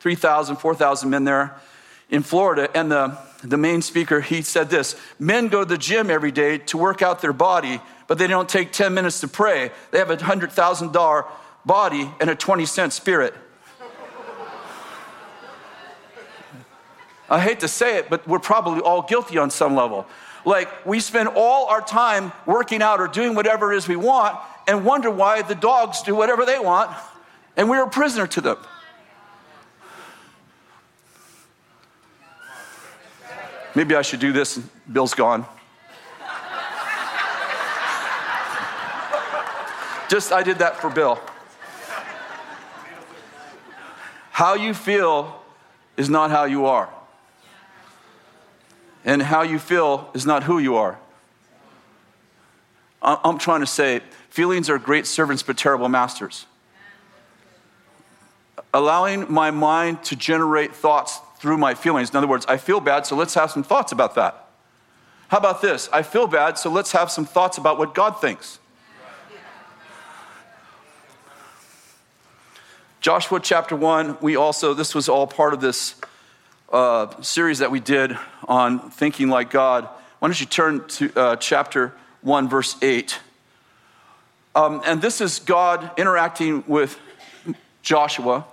3,000, 0.00 0.56
4,000 0.56 1.10
men 1.10 1.24
there 1.24 1.54
in 2.08 2.22
Florida. 2.22 2.70
And 2.74 2.90
the, 2.90 3.18
the 3.42 3.56
main 3.56 3.82
speaker, 3.82 4.20
he 4.20 4.42
said 4.42 4.70
this 4.70 4.96
Men 5.18 5.48
go 5.48 5.60
to 5.60 5.68
the 5.68 5.78
gym 5.78 6.10
every 6.10 6.32
day 6.32 6.58
to 6.58 6.78
work 6.78 7.02
out 7.02 7.22
their 7.22 7.32
body, 7.32 7.80
but 8.06 8.18
they 8.18 8.26
don't 8.26 8.48
take 8.48 8.72
10 8.72 8.94
minutes 8.94 9.20
to 9.20 9.28
pray. 9.28 9.70
They 9.90 9.98
have 9.98 10.10
a 10.10 10.16
$100,000 10.16 11.26
body 11.64 12.10
and 12.20 12.30
a 12.30 12.34
20 12.34 12.66
cent 12.66 12.92
spirit. 12.92 13.34
I 17.30 17.40
hate 17.40 17.60
to 17.60 17.68
say 17.68 17.98
it, 17.98 18.08
but 18.08 18.26
we're 18.26 18.38
probably 18.38 18.80
all 18.80 19.02
guilty 19.02 19.36
on 19.36 19.50
some 19.50 19.74
level. 19.74 20.06
Like, 20.46 20.86
we 20.86 20.98
spend 20.98 21.28
all 21.28 21.66
our 21.66 21.82
time 21.82 22.32
working 22.46 22.80
out 22.80 23.00
or 23.00 23.06
doing 23.06 23.34
whatever 23.34 23.72
it 23.72 23.76
is 23.76 23.86
we 23.86 23.96
want 23.96 24.38
and 24.66 24.84
wonder 24.84 25.10
why 25.10 25.42
the 25.42 25.54
dogs 25.54 26.00
do 26.02 26.14
whatever 26.14 26.46
they 26.46 26.58
want 26.58 26.90
and 27.56 27.68
we're 27.68 27.82
a 27.82 27.90
prisoner 27.90 28.26
to 28.28 28.40
them. 28.40 28.56
Maybe 33.78 33.94
I 33.94 34.02
should 34.02 34.18
do 34.18 34.32
this. 34.32 34.58
Bill's 34.92 35.14
gone. 35.14 35.46
Just, 40.10 40.32
I 40.32 40.42
did 40.42 40.58
that 40.58 40.78
for 40.80 40.90
Bill. 40.90 41.20
How 44.32 44.54
you 44.54 44.74
feel 44.74 45.40
is 45.96 46.10
not 46.10 46.32
how 46.32 46.42
you 46.42 46.66
are 46.66 46.90
and 49.04 49.22
how 49.22 49.42
you 49.42 49.60
feel 49.60 50.10
is 50.12 50.26
not 50.26 50.42
who 50.42 50.58
you 50.58 50.74
are. 50.74 50.98
I'm 53.00 53.38
trying 53.38 53.60
to 53.60 53.66
say 53.66 54.00
feelings 54.28 54.68
are 54.68 54.80
great 54.80 55.06
servants 55.06 55.44
but 55.44 55.56
terrible 55.56 55.88
masters. 55.88 56.46
Allowing 58.74 59.32
my 59.32 59.52
mind 59.52 60.02
to 60.02 60.16
generate 60.16 60.74
thoughts 60.74 61.20
through 61.38 61.58
my 61.58 61.74
feelings. 61.74 62.10
In 62.10 62.16
other 62.16 62.26
words, 62.26 62.44
I 62.46 62.56
feel 62.56 62.80
bad, 62.80 63.06
so 63.06 63.16
let's 63.16 63.34
have 63.34 63.50
some 63.50 63.62
thoughts 63.62 63.92
about 63.92 64.14
that. 64.16 64.46
How 65.28 65.38
about 65.38 65.62
this? 65.62 65.88
I 65.92 66.02
feel 66.02 66.26
bad, 66.26 66.58
so 66.58 66.70
let's 66.70 66.92
have 66.92 67.10
some 67.10 67.24
thoughts 67.24 67.58
about 67.58 67.78
what 67.78 67.94
God 67.94 68.20
thinks. 68.20 68.58
Joshua 73.00 73.38
chapter 73.40 73.76
1, 73.76 74.18
we 74.20 74.34
also, 74.34 74.74
this 74.74 74.94
was 74.94 75.08
all 75.08 75.26
part 75.26 75.54
of 75.54 75.60
this 75.60 75.94
uh, 76.72 77.08
series 77.22 77.60
that 77.60 77.70
we 77.70 77.78
did 77.78 78.18
on 78.48 78.90
thinking 78.90 79.28
like 79.28 79.50
God. 79.50 79.88
Why 80.18 80.28
don't 80.28 80.40
you 80.40 80.46
turn 80.46 80.86
to 80.88 81.12
uh, 81.14 81.36
chapter 81.36 81.94
1, 82.22 82.48
verse 82.48 82.76
8? 82.82 83.20
Um, 84.54 84.82
and 84.84 85.00
this 85.00 85.20
is 85.20 85.38
God 85.38 85.92
interacting 85.96 86.64
with 86.66 86.98
Joshua. 87.82 88.44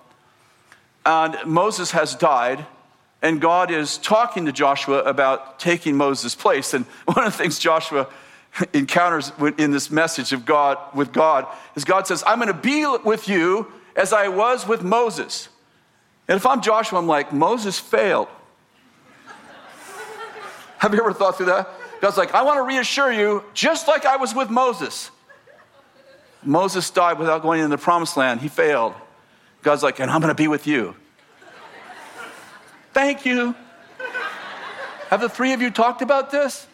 and 1.06 1.36
Moses 1.46 1.92
has 1.92 2.15
died, 2.15 2.65
and 3.25 3.41
God 3.41 3.72
is 3.72 3.98
talking 3.98 4.46
to 4.46 4.51
Joshua 4.51 5.01
about 5.01 5.60
taking 5.60 5.98
Moses' 5.98 6.36
place. 6.36 6.75
And 6.75 6.86
one 7.05 7.25
of 7.25 7.34
the 7.34 7.38
things 7.38 7.58
Joshua 7.58 8.08
encounters 8.74 9.32
in 9.58 9.72
this 9.72 9.89
message 9.89 10.32
of 10.32 10.46
God 10.46 10.77
with 10.94 11.12
God 11.12 11.48
is 11.75 11.84
God 11.84 12.05
says, 12.05 12.24
I'm 12.27 12.38
going 12.38 12.50
to 12.50 12.53
be 12.53 12.86
with 13.03 13.27
you 13.27 13.72
as 13.96 14.13
I 14.13 14.27
was 14.27 14.67
with 14.67 14.84
Moses. 14.84 15.50
And 16.27 16.38
if 16.38 16.46
I'm 16.46 16.62
Joshua, 16.62 17.00
I'm 17.00 17.08
like, 17.08 17.34
Moses 17.34 17.79
failed. 17.79 18.27
Have 20.77 20.94
you 20.94 21.00
ever 21.00 21.12
thought 21.12 21.38
through 21.38 21.48
that? 21.48 21.67
God's 22.01 22.17
like, 22.17 22.32
I 22.36 22.44
want 22.44 22.58
to 22.58 22.63
reassure 22.63 23.12
you, 23.12 23.44
just 23.55 23.88
like 23.88 24.05
I 24.05 24.17
was 24.17 24.36
with 24.36 24.51
Moses. 24.51 25.10
Moses 26.44 26.88
died 26.91 27.17
without 27.17 27.41
going 27.41 27.60
into 27.60 27.75
the 27.75 27.82
promised 27.82 28.17
land. 28.17 28.41
He 28.41 28.50
failed. 28.50 28.94
God's 29.63 29.82
like, 29.82 30.00
and 30.00 30.12
I'm 30.12 30.22
going 30.22 30.29
to 30.29 30.36
be 30.36 30.48
with 30.48 30.67
you. 30.67 30.96
Thank 32.96 33.25
you. 33.25 33.54
Have 35.10 35.20
the 35.20 35.28
three 35.28 35.52
of 35.52 35.62
you 35.62 35.70
talked 35.70 36.02
about 36.02 36.32
this? 36.32 36.66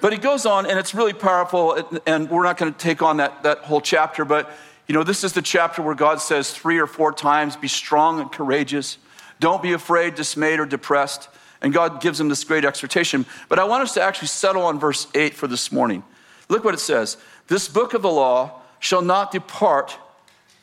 But 0.00 0.14
he 0.14 0.18
goes 0.18 0.46
on, 0.46 0.64
and 0.64 0.78
it's 0.78 0.94
really 0.94 1.12
powerful, 1.12 2.00
and 2.06 2.30
we're 2.30 2.44
not 2.44 2.56
going 2.56 2.72
to 2.72 2.78
take 2.78 3.02
on 3.02 3.18
that, 3.18 3.42
that 3.42 3.58
whole 3.58 3.82
chapter, 3.82 4.24
but 4.24 4.50
you 4.86 4.94
know, 4.94 5.02
this 5.02 5.22
is 5.22 5.34
the 5.34 5.42
chapter 5.42 5.82
where 5.82 5.94
God 5.94 6.18
says 6.18 6.50
three 6.50 6.78
or 6.78 6.86
four 6.86 7.12
times, 7.12 7.56
be 7.56 7.68
strong 7.68 8.20
and 8.20 8.32
courageous. 8.32 8.96
Don't 9.38 9.62
be 9.62 9.74
afraid, 9.74 10.14
dismayed, 10.14 10.60
or 10.60 10.64
depressed. 10.64 11.28
And 11.60 11.70
God 11.70 12.00
gives 12.00 12.18
him 12.18 12.30
this 12.30 12.42
great 12.42 12.64
exhortation. 12.64 13.26
But 13.50 13.58
I 13.58 13.64
want 13.64 13.82
us 13.82 13.92
to 13.94 14.02
actually 14.02 14.28
settle 14.28 14.62
on 14.62 14.80
verse 14.80 15.08
8 15.14 15.34
for 15.34 15.46
this 15.46 15.70
morning. 15.70 16.04
Look 16.48 16.64
what 16.64 16.72
it 16.72 16.80
says 16.80 17.18
This 17.48 17.68
book 17.68 17.92
of 17.92 18.00
the 18.00 18.10
law 18.10 18.62
shall 18.80 19.02
not 19.02 19.30
depart 19.30 19.98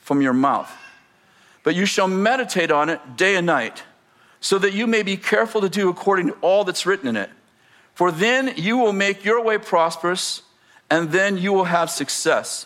from 0.02 0.24
your 0.24 0.34
mouth, 0.34 0.76
but 1.64 1.76
you 1.76 1.86
shall 1.86 2.08
meditate 2.08 2.72
on 2.72 2.90
it 2.90 3.18
day 3.18 3.36
and 3.36 3.46
night, 3.46 3.84
so 4.40 4.58
that 4.58 4.74
you 4.74 4.88
may 4.88 5.04
be 5.04 5.18
careful 5.18 5.62
to 5.62 5.70
do 5.70 5.90
according 5.90 6.28
to 6.28 6.34
all 6.42 6.64
that's 6.64 6.86
written 6.86 7.08
in 7.08 7.16
it. 7.16 7.30
For 7.94 8.12
then 8.12 8.54
you 8.56 8.78
will 8.78 8.94
make 8.94 9.26
your 9.26 9.44
way 9.44 9.58
prosperous, 9.58 10.42
and 10.90 11.12
then 11.12 11.38
you 11.38 11.52
will 11.52 11.66
have 11.66 11.90
success. 11.90 12.66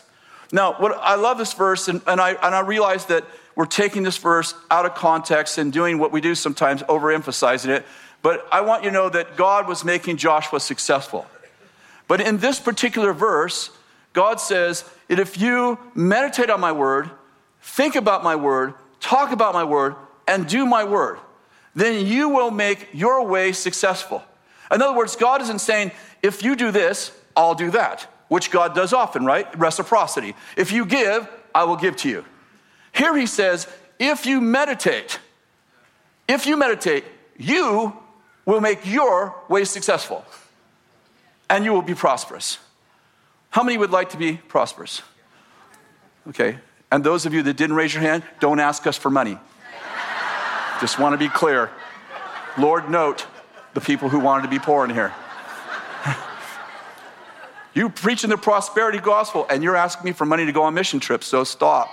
Now, 0.52 0.74
what 0.74 0.96
I 0.98 1.16
love 1.16 1.38
this 1.38 1.52
verse, 1.52 1.88
and, 1.88 2.00
and, 2.06 2.20
I, 2.20 2.34
and 2.34 2.54
I 2.54 2.60
realize 2.60 3.06
that 3.06 3.24
we're 3.56 3.66
taking 3.66 4.04
this 4.04 4.16
verse 4.16 4.54
out 4.70 4.86
of 4.86 4.94
context 4.94 5.58
and 5.58 5.72
doing 5.72 5.98
what 5.98 6.12
we 6.12 6.20
do 6.20 6.34
sometimes, 6.34 6.82
overemphasizing 6.84 7.68
it. 7.68 7.84
But 8.22 8.46
I 8.50 8.60
want 8.62 8.84
you 8.84 8.90
to 8.90 8.94
know 8.94 9.08
that 9.08 9.36
God 9.36 9.68
was 9.68 9.84
making 9.84 10.16
Joshua 10.16 10.60
successful. 10.60 11.26
But 12.06 12.20
in 12.20 12.38
this 12.38 12.60
particular 12.60 13.12
verse, 13.12 13.70
God 14.12 14.40
says 14.40 14.84
that 15.08 15.18
if 15.18 15.38
you 15.38 15.78
meditate 15.94 16.50
on 16.50 16.60
my 16.60 16.72
word, 16.72 17.10
think 17.60 17.96
about 17.96 18.22
my 18.22 18.36
word, 18.36 18.74
talk 19.04 19.32
about 19.32 19.54
my 19.54 19.64
word, 19.64 19.94
and 20.26 20.46
do 20.46 20.64
my 20.64 20.84
word, 20.84 21.18
then 21.74 22.06
you 22.06 22.30
will 22.30 22.50
make 22.50 22.88
your 22.92 23.26
way 23.26 23.52
successful. 23.52 24.22
In 24.72 24.80
other 24.80 24.96
words, 24.96 25.16
God 25.16 25.42
isn't 25.42 25.58
saying, 25.58 25.92
if 26.22 26.42
you 26.42 26.56
do 26.56 26.70
this, 26.70 27.12
I'll 27.36 27.54
do 27.54 27.70
that 27.72 28.08
which 28.28 28.50
God 28.50 28.74
does 28.74 28.92
often, 28.92 29.24
right? 29.24 29.46
Reciprocity. 29.58 30.34
If 30.56 30.72
you 30.72 30.86
give, 30.86 31.28
I 31.54 31.64
will 31.64 31.76
give 31.76 31.94
to 31.98 32.08
you. 32.08 32.24
Here 32.92 33.16
he 33.16 33.26
says, 33.26 33.68
if 33.98 34.26
you 34.26 34.40
meditate, 34.40 35.20
if 36.26 36.46
you 36.46 36.56
meditate, 36.56 37.04
you 37.36 37.92
will 38.46 38.60
make 38.60 38.86
your 38.86 39.36
way 39.48 39.64
successful 39.64 40.24
and 41.50 41.64
you 41.64 41.72
will 41.72 41.82
be 41.82 41.94
prosperous. 41.94 42.58
How 43.50 43.62
many 43.62 43.78
would 43.78 43.90
like 43.90 44.10
to 44.10 44.16
be 44.16 44.38
prosperous? 44.48 45.02
Okay. 46.28 46.58
And 46.94 47.02
those 47.02 47.26
of 47.26 47.34
you 47.34 47.42
that 47.42 47.56
didn't 47.56 47.74
raise 47.74 47.92
your 47.92 48.04
hand, 48.04 48.22
don't 48.38 48.60
ask 48.60 48.86
us 48.86 48.96
for 48.96 49.10
money. 49.10 49.36
Just 50.80 51.00
want 51.00 51.12
to 51.12 51.18
be 51.18 51.28
clear. 51.28 51.68
Lord, 52.56 52.88
note 52.88 53.26
the 53.74 53.80
people 53.80 54.08
who 54.08 54.20
wanted 54.20 54.42
to 54.44 54.48
be 54.48 54.60
poor 54.60 54.84
in 54.84 54.90
here. 54.90 55.12
You 57.74 57.88
preaching 57.88 58.30
the 58.30 58.38
prosperity 58.38 59.00
gospel, 59.00 59.44
and 59.50 59.64
you're 59.64 59.74
asking 59.74 60.04
me 60.04 60.12
for 60.12 60.24
money 60.24 60.46
to 60.46 60.52
go 60.52 60.62
on 60.62 60.74
mission 60.74 61.00
trips, 61.00 61.26
so 61.26 61.42
stop. 61.42 61.88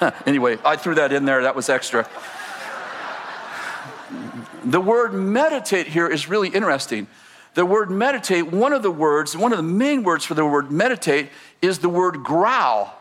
anyway, 0.26 0.56
I 0.64 0.76
threw 0.76 0.94
that 0.94 1.12
in 1.12 1.26
there, 1.26 1.42
that 1.42 1.54
was 1.54 1.68
extra. 1.68 2.08
The 4.64 4.80
word 4.80 5.12
meditate 5.12 5.88
here 5.88 6.08
is 6.08 6.30
really 6.30 6.48
interesting. 6.48 7.08
The 7.52 7.66
word 7.66 7.90
meditate, 7.90 8.50
one 8.50 8.72
of 8.72 8.82
the 8.82 8.90
words, 8.90 9.36
one 9.36 9.52
of 9.52 9.58
the 9.58 9.62
main 9.62 10.04
words 10.04 10.24
for 10.24 10.34
the 10.34 10.46
word 10.46 10.70
meditate 10.70 11.28
is 11.62 11.78
the 11.78 11.88
word 11.88 12.22
growl. 12.22 12.94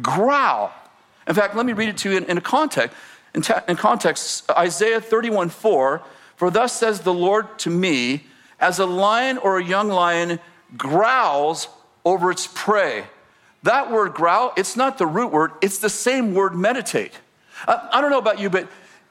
Growl. 0.00 0.72
In 1.26 1.34
fact, 1.34 1.54
let 1.54 1.66
me 1.66 1.72
read 1.72 1.88
it 1.88 1.96
to 1.98 2.10
you 2.10 2.16
in, 2.16 2.24
in 2.24 2.40
context. 2.40 2.96
In, 3.34 3.42
in 3.68 3.76
context, 3.76 4.50
Isaiah 4.50 5.00
31 5.00 5.48
4, 5.48 6.02
for 6.36 6.50
thus 6.50 6.72
says 6.72 7.00
the 7.00 7.14
Lord 7.14 7.58
to 7.60 7.70
me, 7.70 8.26
as 8.58 8.78
a 8.78 8.86
lion 8.86 9.38
or 9.38 9.58
a 9.58 9.64
young 9.64 9.88
lion 9.88 10.38
growls 10.76 11.68
over 12.04 12.30
its 12.30 12.48
prey. 12.52 13.04
That 13.62 13.90
word 13.90 14.14
growl, 14.14 14.52
it's 14.56 14.76
not 14.76 14.98
the 14.98 15.06
root 15.06 15.32
word, 15.32 15.52
it's 15.60 15.78
the 15.78 15.90
same 15.90 16.34
word 16.34 16.54
meditate. 16.54 17.12
I, 17.66 17.88
I 17.92 18.00
don't 18.00 18.10
know 18.10 18.18
about 18.18 18.40
you, 18.40 18.50
but 18.50 18.68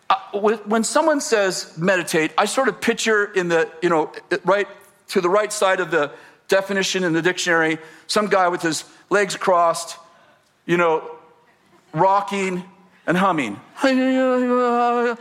uh, 0.09 0.39
when 0.65 0.83
someone 0.83 1.21
says 1.21 1.77
meditate, 1.77 2.33
I 2.37 2.45
sort 2.45 2.67
of 2.67 2.81
picture 2.81 3.25
in 3.25 3.47
the, 3.47 3.71
you 3.81 3.89
know, 3.89 4.11
right 4.43 4.67
to 5.09 5.21
the 5.21 5.29
right 5.29 5.51
side 5.53 5.79
of 5.79 5.91
the 5.91 6.11
definition 6.51 7.05
in 7.05 7.13
the 7.13 7.21
dictionary, 7.21 7.77
some 8.07 8.27
guy 8.27 8.49
with 8.49 8.61
his 8.61 8.83
legs 9.09 9.37
crossed, 9.37 9.97
you 10.65 10.75
know, 10.77 11.09
rocking 11.93 12.63
and 13.07 13.17
humming. 13.17 13.59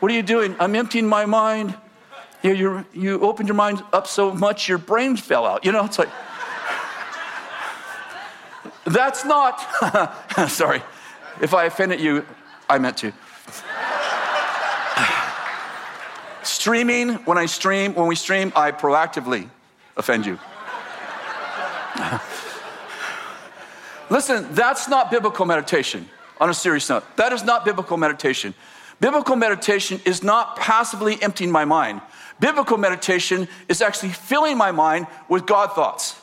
What 0.00 0.12
are 0.12 0.14
you 0.14 0.22
doing? 0.22 0.54
I'm 0.60 0.76
emptying 0.76 1.08
my 1.08 1.26
mind. 1.26 1.74
You, 2.44 2.52
you, 2.52 2.86
you 2.94 3.20
opened 3.20 3.48
your 3.48 3.56
mind 3.56 3.82
up 3.92 4.06
so 4.06 4.32
much 4.32 4.68
your 4.68 4.78
brain 4.78 5.16
fell 5.16 5.44
out. 5.44 5.64
You 5.64 5.72
know, 5.72 5.84
it's 5.84 5.98
like, 5.98 6.08
that's 8.84 9.24
not, 9.24 9.58
sorry, 10.48 10.82
if 11.40 11.52
I 11.52 11.64
offended 11.64 12.00
you, 12.00 12.24
I 12.70 12.78
meant 12.78 12.98
to. 12.98 13.10
Streaming, 16.44 17.14
when 17.26 17.38
I 17.38 17.46
stream, 17.46 17.94
when 17.94 18.06
we 18.06 18.14
stream, 18.14 18.52
I 18.54 18.70
proactively 18.70 19.48
offend 19.98 20.24
you. 20.26 20.38
Listen, 24.10 24.46
that's 24.54 24.88
not 24.88 25.10
biblical 25.10 25.44
meditation 25.44 26.08
on 26.40 26.48
a 26.48 26.54
serious 26.54 26.88
note. 26.88 27.04
That 27.16 27.32
is 27.32 27.44
not 27.44 27.64
biblical 27.64 27.96
meditation. 27.96 28.54
Biblical 29.00 29.36
meditation 29.36 30.00
is 30.04 30.22
not 30.22 30.56
passively 30.56 31.20
emptying 31.22 31.50
my 31.50 31.64
mind. 31.64 32.00
Biblical 32.40 32.78
meditation 32.78 33.48
is 33.68 33.82
actually 33.82 34.10
filling 34.10 34.56
my 34.56 34.70
mind 34.70 35.06
with 35.28 35.46
God 35.46 35.72
thoughts. 35.72 36.20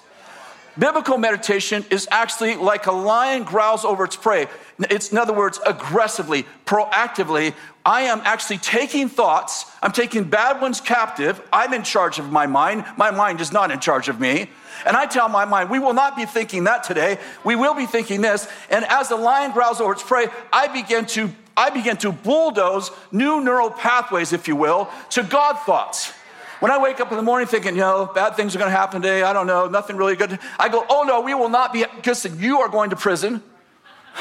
Biblical 0.77 1.17
meditation 1.17 1.85
is 1.89 2.07
actually 2.11 2.55
like 2.55 2.87
a 2.87 2.91
lion 2.91 3.43
growls 3.43 3.85
over 3.85 4.03
its 4.03 4.15
prey. 4.15 4.47
It's, 4.79 5.11
in 5.11 5.17
other 5.17 5.33
words, 5.33 5.59
aggressively, 5.65 6.45
proactively. 6.65 7.53
I 7.85 8.01
am 8.03 8.21
actually 8.23 8.57
taking 8.57 9.09
thoughts, 9.09 9.65
I'm 9.83 9.91
taking 9.91 10.23
bad 10.23 10.59
ones 10.59 10.81
captive. 10.81 11.39
I'm 11.53 11.71
in 11.71 11.83
charge 11.83 12.17
of 12.17 12.31
my 12.31 12.47
mind. 12.47 12.83
My 12.97 13.11
mind 13.11 13.39
is 13.41 13.51
not 13.51 13.69
in 13.69 13.79
charge 13.79 14.09
of 14.09 14.19
me. 14.19 14.49
And 14.85 14.97
I 14.97 15.05
tell 15.05 15.29
my 15.29 15.45
mind, 15.45 15.69
we 15.69 15.77
will 15.77 15.93
not 15.93 16.15
be 16.15 16.25
thinking 16.25 16.63
that 16.63 16.83
today. 16.83 17.19
We 17.43 17.55
will 17.55 17.75
be 17.75 17.85
thinking 17.85 18.21
this. 18.21 18.47
And 18.71 18.83
as 18.85 19.09
the 19.09 19.15
lion 19.15 19.51
growls 19.51 19.79
over 19.79 19.93
its 19.93 20.01
prey, 20.01 20.27
I 20.51 20.67
begin 20.67 21.05
to 21.07 21.31
I 21.57 21.69
begin 21.69 21.95
to 21.97 22.11
bulldoze 22.11 22.91
new 23.13 23.41
neural 23.41 23.69
pathways, 23.69 24.33
if 24.33 24.45
you 24.45 24.57
will, 24.57 24.89
to 25.11 25.23
God 25.23 25.53
thoughts. 25.59 26.11
When 26.59 26.69
I 26.69 26.77
wake 26.79 26.99
up 26.99 27.11
in 27.11 27.17
the 27.17 27.23
morning 27.23 27.47
thinking, 27.47 27.75
you 27.75 27.81
know, 27.81 28.11
bad 28.13 28.35
things 28.35 28.55
are 28.55 28.59
going 28.59 28.69
to 28.69 28.75
happen 28.75 29.01
today, 29.01 29.23
I 29.23 29.31
don't 29.31 29.47
know, 29.47 29.67
nothing 29.67 29.95
really 29.95 30.17
good, 30.17 30.37
I 30.59 30.67
go, 30.67 30.85
oh 30.89 31.03
no, 31.03 31.21
we 31.21 31.33
will 31.33 31.47
not 31.47 31.71
be, 31.71 31.85
listen, 32.05 32.39
you 32.39 32.59
are 32.59 32.67
going 32.67 32.89
to 32.89 32.97
prison. 32.97 33.41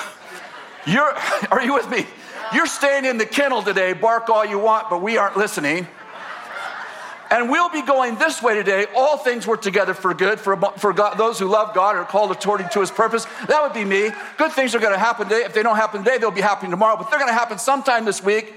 You're, 0.86 1.12
are 1.50 1.64
you 1.64 1.74
with 1.74 1.88
me? 1.90 2.06
You're 2.54 2.66
staying 2.66 3.04
in 3.04 3.18
the 3.18 3.26
kennel 3.26 3.62
today, 3.62 3.94
bark 3.94 4.30
all 4.30 4.44
you 4.44 4.60
want, 4.60 4.88
but 4.88 5.02
we 5.02 5.18
aren't 5.18 5.36
listening. 5.36 5.88
And 7.28 7.50
we'll 7.50 7.68
be 7.68 7.82
going 7.82 8.14
this 8.16 8.40
way 8.40 8.54
today. 8.54 8.86
All 8.94 9.18
things 9.18 9.44
work 9.44 9.60
together 9.60 9.92
for 9.92 10.14
good 10.14 10.38
for, 10.38 10.56
for 10.78 10.92
God, 10.92 11.18
those 11.18 11.36
who 11.36 11.46
love 11.46 11.74
God 11.74 11.96
are 11.96 12.04
called 12.04 12.30
according 12.30 12.68
to 12.68 12.80
his 12.80 12.92
purpose. 12.92 13.26
That 13.48 13.60
would 13.60 13.72
be 13.72 13.84
me. 13.84 14.10
Good 14.36 14.52
things 14.52 14.72
are 14.76 14.78
going 14.78 14.92
to 14.92 14.98
happen 15.00 15.28
today. 15.28 15.44
If 15.44 15.52
they 15.52 15.64
don't 15.64 15.74
happen 15.74 16.04
today, 16.04 16.18
they'll 16.18 16.30
be 16.30 16.42
happening 16.42 16.70
tomorrow, 16.70 16.96
but 16.96 17.10
they're 17.10 17.18
going 17.18 17.30
to 17.30 17.34
happen 17.34 17.58
sometime 17.58 18.04
this 18.04 18.22
week. 18.22 18.54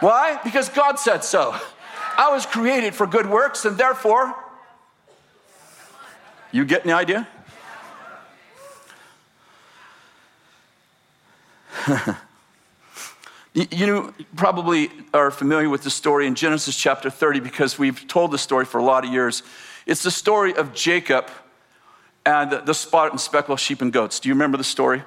Why? 0.00 0.38
Because 0.44 0.68
God 0.68 0.98
said 0.98 1.24
so. 1.24 1.54
I 2.18 2.30
was 2.32 2.44
created 2.44 2.94
for 2.94 3.06
good 3.06 3.30
works, 3.30 3.64
and 3.64 3.78
therefore, 3.78 4.34
you 6.52 6.66
get 6.66 6.84
the 6.84 6.92
idea? 6.92 7.26
You 13.52 14.14
probably 14.36 14.90
are 15.12 15.32
familiar 15.32 15.68
with 15.68 15.82
the 15.82 15.90
story 15.90 16.28
in 16.28 16.36
Genesis 16.36 16.76
chapter 16.76 17.10
30 17.10 17.40
because 17.40 17.80
we've 17.80 18.06
told 18.06 18.30
the 18.30 18.38
story 18.38 18.64
for 18.64 18.78
a 18.78 18.84
lot 18.84 19.04
of 19.04 19.12
years. 19.12 19.42
It's 19.86 20.04
the 20.04 20.10
story 20.12 20.54
of 20.54 20.72
Jacob 20.72 21.28
and 22.24 22.52
the 22.64 22.74
spotted 22.74 23.12
and 23.12 23.20
speckled 23.20 23.58
sheep 23.58 23.82
and 23.82 23.92
goats. 23.92 24.20
Do 24.20 24.28
you 24.28 24.34
remember 24.34 24.56
the 24.56 24.62
story? 24.62 25.02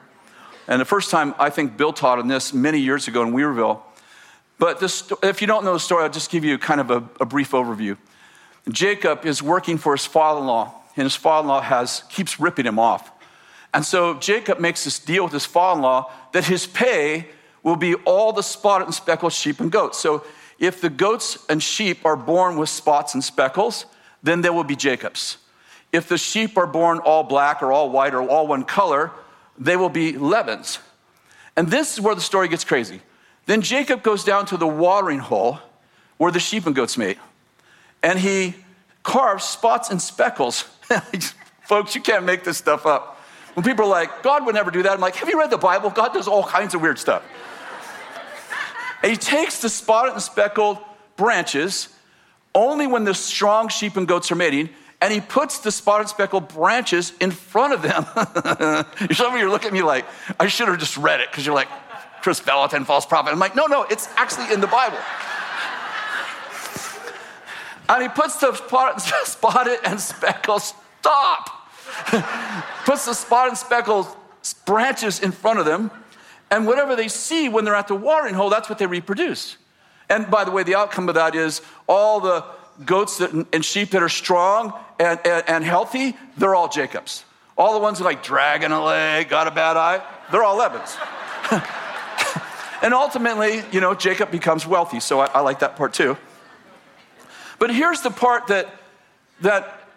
And 0.67 0.81
the 0.81 0.85
first 0.85 1.09
time 1.09 1.33
I 1.39 1.49
think 1.49 1.77
Bill 1.77 1.93
taught 1.93 2.19
on 2.19 2.27
this 2.27 2.53
many 2.53 2.79
years 2.79 3.07
ago 3.07 3.23
in 3.23 3.31
Weaverville. 3.31 3.79
But 4.59 4.81
this, 4.81 5.09
if 5.21 5.39
you 5.39 5.47
don't 5.47 5.63
know 5.63 5.73
the 5.73 5.79
story, 5.79 6.03
I'll 6.03 6.09
just 6.09 6.29
give 6.29 6.43
you 6.43 6.57
kind 6.57 6.81
of 6.81 6.91
a, 6.91 6.97
a 7.21 7.25
brief 7.25 7.51
overview. 7.51 7.97
Jacob 8.69 9.25
is 9.25 9.41
working 9.41 9.77
for 9.77 9.93
his 9.93 10.05
father-in-law, 10.05 10.73
and 10.97 11.03
his 11.03 11.15
father-in-law 11.15 11.61
has 11.61 12.03
keeps 12.09 12.41
ripping 12.41 12.65
him 12.65 12.77
off. 12.77 13.09
And 13.73 13.85
so 13.85 14.15
Jacob 14.15 14.59
makes 14.59 14.83
this 14.83 14.99
deal 14.99 15.23
with 15.23 15.33
his 15.33 15.45
father-in-law 15.45 16.11
that 16.33 16.45
his 16.45 16.67
pay 16.67 17.27
will 17.63 17.77
be 17.77 17.95
all 17.95 18.33
the 18.33 18.43
spotted 18.43 18.85
and 18.85 18.93
speckled 18.93 19.33
sheep 19.33 19.59
and 19.59 19.71
goats. 19.71 19.97
So 19.97 20.25
if 20.59 20.81
the 20.81 20.89
goats 20.89 21.43
and 21.49 21.63
sheep 21.63 22.05
are 22.05 22.15
born 22.15 22.57
with 22.57 22.69
spots 22.69 23.13
and 23.13 23.23
speckles, 23.23 23.85
then 24.21 24.41
they 24.41 24.49
will 24.49 24.63
be 24.63 24.75
Jacob's. 24.75 25.37
If 25.91 26.09
the 26.09 26.17
sheep 26.17 26.57
are 26.57 26.67
born 26.67 26.99
all 26.99 27.23
black 27.23 27.61
or 27.63 27.71
all 27.71 27.89
white 27.89 28.13
or 28.13 28.27
all 28.27 28.47
one 28.47 28.63
color, 28.63 29.11
they 29.57 29.75
will 29.75 29.89
be 29.89 30.17
Laban's. 30.17 30.79
And 31.55 31.69
this 31.69 31.93
is 31.93 32.01
where 32.01 32.15
the 32.15 32.21
story 32.21 32.47
gets 32.47 32.63
crazy. 32.63 33.01
Then 33.45 33.61
Jacob 33.61 34.03
goes 34.03 34.23
down 34.23 34.45
to 34.47 34.57
the 34.57 34.67
watering 34.67 35.19
hole 35.19 35.59
where 36.17 36.31
the 36.31 36.39
sheep 36.39 36.65
and 36.65 36.75
goats 36.75 36.97
mate, 36.97 37.17
and 38.01 38.17
he 38.17 38.55
carves 39.03 39.43
spots 39.43 39.89
and 39.89 40.01
speckles. 40.01 40.61
Folks, 41.63 41.95
you 41.95 42.01
can't 42.01 42.25
make 42.25 42.43
this 42.43 42.57
stuff 42.57 42.85
up. 42.85 43.12
When 43.53 43.63
people 43.63 43.85
are 43.85 43.89
like, 43.89 44.23
God 44.23 44.45
would 44.45 44.55
never 44.55 44.71
do 44.71 44.83
that, 44.83 44.91
I'm 44.93 44.99
like, 44.99 45.15
have 45.15 45.29
you 45.29 45.39
read 45.39 45.51
the 45.51 45.57
Bible? 45.57 45.89
God 45.89 46.13
does 46.13 46.27
all 46.27 46.43
kinds 46.43 46.73
of 46.73 46.81
weird 46.81 46.97
stuff. 46.97 47.23
and 49.03 49.11
he 49.11 49.17
takes 49.17 49.61
the 49.61 49.69
spotted 49.69 50.13
and 50.13 50.21
speckled 50.21 50.79
branches 51.15 51.89
only 52.55 52.87
when 52.87 53.03
the 53.03 53.13
strong 53.13 53.67
sheep 53.67 53.97
and 53.97 54.07
goats 54.07 54.31
are 54.31 54.35
mating, 54.35 54.69
and 55.01 55.11
he 55.13 55.19
puts 55.19 55.59
the 55.59 55.71
spotted 55.71 56.01
and 56.01 56.09
speckled 56.09 56.47
branches 56.49 57.13
in 57.19 57.31
front 57.31 57.73
of 57.73 57.81
them. 57.81 58.05
Some 59.13 59.33
of 59.33 59.39
you 59.39 59.47
are 59.47 59.49
looking 59.49 59.67
at 59.67 59.73
me 59.73 59.81
like, 59.81 60.05
I 60.39 60.47
should 60.47 60.67
have 60.67 60.79
just 60.79 60.97
read 60.97 61.19
it 61.19 61.29
because 61.31 61.45
you're 61.45 61.55
like, 61.55 61.67
Kris 62.21 62.39
Vallotton, 62.39 62.85
false 62.85 63.05
prophet. 63.05 63.31
I'm 63.31 63.39
like, 63.39 63.55
no, 63.55 63.65
no, 63.65 63.83
it's 63.83 64.07
actually 64.15 64.53
in 64.53 64.61
the 64.61 64.67
Bible. 64.67 64.97
and 67.89 68.01
he 68.01 68.09
puts 68.09 68.37
the 68.37 68.53
spotted 69.25 69.79
and 69.83 69.99
speckled, 69.99 70.61
stop. 70.61 71.62
Puts 72.85 73.05
the 73.05 73.13
spotted 73.13 73.49
and 73.49 73.57
speckled 73.57 74.07
branches 74.65 75.19
in 75.19 75.31
front 75.31 75.59
of 75.59 75.65
them, 75.65 75.91
and 76.51 76.67
whatever 76.67 76.95
they 76.95 77.07
see 77.07 77.49
when 77.49 77.65
they're 77.65 77.75
at 77.75 77.87
the 77.87 77.95
watering 77.95 78.35
hole, 78.35 78.49
that's 78.49 78.69
what 78.69 78.77
they 78.77 78.85
reproduce. 78.85 79.57
And 80.09 80.29
by 80.29 80.43
the 80.43 80.51
way, 80.51 80.63
the 80.63 80.75
outcome 80.75 81.09
of 81.09 81.15
that 81.15 81.35
is 81.35 81.61
all 81.87 82.19
the 82.19 82.45
goats 82.85 83.17
that, 83.17 83.31
and 83.53 83.63
sheep 83.63 83.91
that 83.91 84.03
are 84.03 84.09
strong 84.09 84.73
and, 84.99 85.19
and, 85.25 85.43
and 85.47 85.63
healthy, 85.63 86.15
they're 86.37 86.55
all 86.55 86.69
Jacob's. 86.69 87.25
All 87.57 87.73
the 87.73 87.79
ones 87.79 87.99
that 87.99 88.03
like 88.03 88.23
dragging 88.23 88.71
a 88.71 88.83
leg, 88.83 89.29
got 89.29 89.47
a 89.47 89.51
bad 89.51 89.77
eye, 89.77 90.03
they're 90.31 90.43
all 90.43 90.57
Laban's. 90.57 90.97
and 92.81 92.93
ultimately, 92.93 93.63
you 93.71 93.79
know, 93.79 93.93
Jacob 93.93 94.31
becomes 94.31 94.65
wealthy. 94.65 94.99
So 94.99 95.19
I, 95.19 95.25
I 95.27 95.39
like 95.41 95.59
that 95.59 95.75
part 95.75 95.93
too. 95.93 96.17
But 97.59 97.73
here's 97.73 98.01
the 98.01 98.11
part 98.11 98.47
that, 98.47 98.73
that 99.41 99.87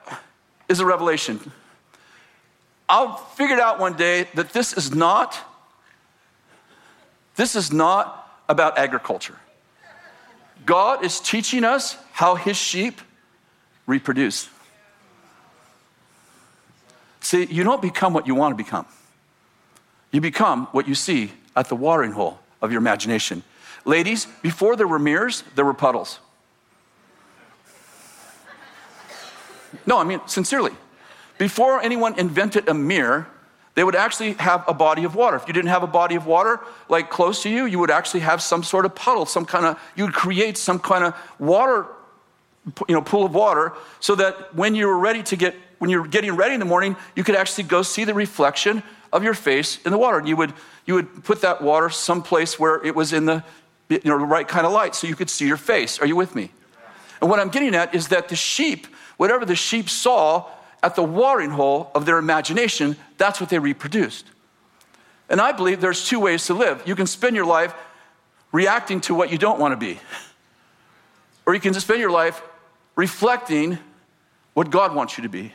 is 0.68 0.80
a 0.80 0.86
revelation. 0.86 1.52
I 2.88 3.20
figured 3.34 3.58
out 3.58 3.78
one 3.78 3.96
day 3.96 4.28
that 4.34 4.52
this 4.52 4.72
is 4.72 4.94
not, 4.94 5.36
this 7.34 7.56
is 7.56 7.72
not 7.72 8.40
about 8.48 8.78
agriculture. 8.78 9.36
God 10.64 11.04
is 11.04 11.20
teaching 11.20 11.64
us 11.64 11.96
how 12.12 12.34
his 12.34 12.56
sheep 12.56 13.00
reproduce. 13.86 14.48
See, 17.20 17.44
you 17.46 17.64
don't 17.64 17.82
become 17.82 18.12
what 18.12 18.26
you 18.26 18.34
want 18.34 18.56
to 18.56 18.62
become. 18.62 18.86
You 20.12 20.20
become 20.20 20.66
what 20.66 20.86
you 20.86 20.94
see 20.94 21.32
at 21.56 21.68
the 21.68 21.76
watering 21.76 22.12
hole 22.12 22.38
of 22.62 22.70
your 22.70 22.78
imagination. 22.78 23.42
Ladies, 23.84 24.26
before 24.42 24.76
there 24.76 24.86
were 24.86 24.98
mirrors, 24.98 25.42
there 25.54 25.64
were 25.64 25.74
puddles. 25.74 26.20
No, 29.86 29.98
I 29.98 30.04
mean, 30.04 30.20
sincerely. 30.26 30.72
Before 31.38 31.80
anyone 31.80 32.18
invented 32.18 32.68
a 32.68 32.74
mirror, 32.74 33.28
they 33.74 33.84
would 33.84 33.94
actually 33.94 34.32
have 34.34 34.64
a 34.66 34.72
body 34.72 35.04
of 35.04 35.14
water. 35.14 35.36
If 35.36 35.46
you 35.46 35.52
didn't 35.52 35.68
have 35.68 35.82
a 35.82 35.86
body 35.86 36.14
of 36.14 36.26
water 36.26 36.60
like 36.88 37.10
close 37.10 37.42
to 37.42 37.50
you, 37.50 37.66
you 37.66 37.78
would 37.78 37.90
actually 37.90 38.20
have 38.20 38.40
some 38.40 38.62
sort 38.62 38.86
of 38.86 38.94
puddle, 38.94 39.26
some 39.26 39.44
kind 39.44 39.66
of, 39.66 39.78
you 39.94 40.04
would 40.04 40.14
create 40.14 40.56
some 40.56 40.78
kind 40.78 41.04
of 41.04 41.14
water, 41.38 41.86
you 42.88 42.94
know, 42.94 43.02
pool 43.02 43.26
of 43.26 43.34
water 43.34 43.74
so 44.00 44.14
that 44.14 44.54
when 44.54 44.74
you 44.74 44.86
were 44.86 44.98
ready 44.98 45.22
to 45.24 45.36
get, 45.36 45.54
when 45.78 45.90
you're 45.90 46.06
getting 46.06 46.32
ready 46.32 46.54
in 46.54 46.60
the 46.60 46.66
morning, 46.66 46.96
you 47.14 47.22
could 47.22 47.34
actually 47.34 47.64
go 47.64 47.82
see 47.82 48.04
the 48.04 48.14
reflection 48.14 48.82
of 49.12 49.22
your 49.22 49.34
face 49.34 49.78
in 49.84 49.92
the 49.92 49.98
water. 49.98 50.18
And 50.18 50.26
you 50.26 50.36
would, 50.36 50.54
you 50.86 50.94
would 50.94 51.22
put 51.22 51.42
that 51.42 51.60
water 51.60 51.90
someplace 51.90 52.58
where 52.58 52.82
it 52.82 52.94
was 52.94 53.12
in 53.12 53.26
the, 53.26 53.44
you 53.90 54.00
know, 54.04 54.18
the 54.18 54.24
right 54.24 54.48
kind 54.48 54.64
of 54.64 54.72
light 54.72 54.94
so 54.94 55.06
you 55.06 55.14
could 55.14 55.28
see 55.28 55.46
your 55.46 55.58
face. 55.58 56.00
Are 56.00 56.06
you 56.06 56.16
with 56.16 56.34
me? 56.34 56.50
And 57.20 57.28
what 57.28 57.40
I'm 57.40 57.50
getting 57.50 57.74
at 57.74 57.94
is 57.94 58.08
that 58.08 58.28
the 58.30 58.36
sheep, 58.36 58.86
whatever 59.18 59.44
the 59.44 59.54
sheep 59.54 59.90
saw, 59.90 60.48
at 60.82 60.94
the 60.94 61.02
watering 61.02 61.50
hole 61.50 61.90
of 61.94 62.06
their 62.06 62.18
imagination, 62.18 62.96
that's 63.18 63.40
what 63.40 63.50
they 63.50 63.58
reproduced. 63.58 64.26
And 65.28 65.40
I 65.40 65.52
believe 65.52 65.80
there's 65.80 66.06
two 66.06 66.20
ways 66.20 66.46
to 66.46 66.54
live. 66.54 66.82
You 66.86 66.94
can 66.94 67.06
spend 67.06 67.34
your 67.34 67.46
life 67.46 67.74
reacting 68.52 69.00
to 69.02 69.14
what 69.14 69.32
you 69.32 69.38
don't 69.38 69.58
want 69.58 69.72
to 69.72 69.76
be, 69.76 69.98
or 71.44 71.54
you 71.54 71.60
can 71.60 71.72
just 71.72 71.86
spend 71.86 72.00
your 72.00 72.10
life 72.10 72.42
reflecting 72.94 73.78
what 74.54 74.70
God 74.70 74.94
wants 74.94 75.18
you 75.18 75.22
to 75.22 75.28
be. 75.28 75.52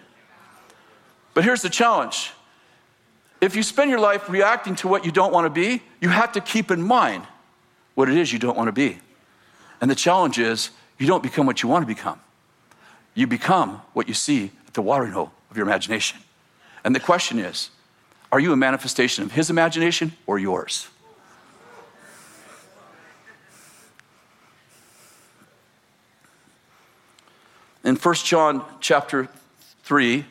But 1.34 1.44
here's 1.44 1.62
the 1.62 1.70
challenge 1.70 2.32
if 3.40 3.56
you 3.56 3.64
spend 3.64 3.90
your 3.90 4.00
life 4.00 4.30
reacting 4.30 4.76
to 4.78 4.88
what 4.88 5.04
you 5.04 5.12
don't 5.12 5.34
want 5.34 5.46
to 5.46 5.50
be, 5.50 5.82
you 6.00 6.10
have 6.10 6.32
to 6.34 6.42
keep 6.42 6.70
in 6.70 6.82
mind 6.82 7.24
what 7.96 8.08
it 8.08 8.18
is 8.18 8.32
you 8.32 8.38
don't 8.38 8.56
want 8.56 8.68
to 8.68 8.72
be. 8.72 9.00
And 9.82 9.90
the 9.90 9.96
challenge 9.96 10.38
is 10.38 10.70
you 11.00 11.08
don't 11.08 11.24
become 11.24 11.48
what 11.48 11.64
you 11.64 11.70
want 11.70 11.82
to 11.82 11.88
become, 11.88 12.20
you 13.16 13.26
become 13.26 13.82
what 13.94 14.08
you 14.08 14.14
see 14.14 14.52
the 14.74 14.82
watering 14.82 15.12
hole 15.12 15.32
of 15.50 15.58
your 15.58 15.66
imagination. 15.66 16.20
And 16.84 16.96
the 16.96 17.00
question 17.00 17.40
is 17.40 17.70
are 18.32 18.40
you 18.40 18.54
a 18.54 18.58
manifestation 18.58 19.24
of 19.24 19.34
his 19.34 19.50
imagination 19.50 20.14
or 20.26 20.40
yours? 20.40 20.88
In 27.84 27.96
1 27.96 28.16
John 28.16 28.64
chapter 28.80 29.28
3, 29.84 30.24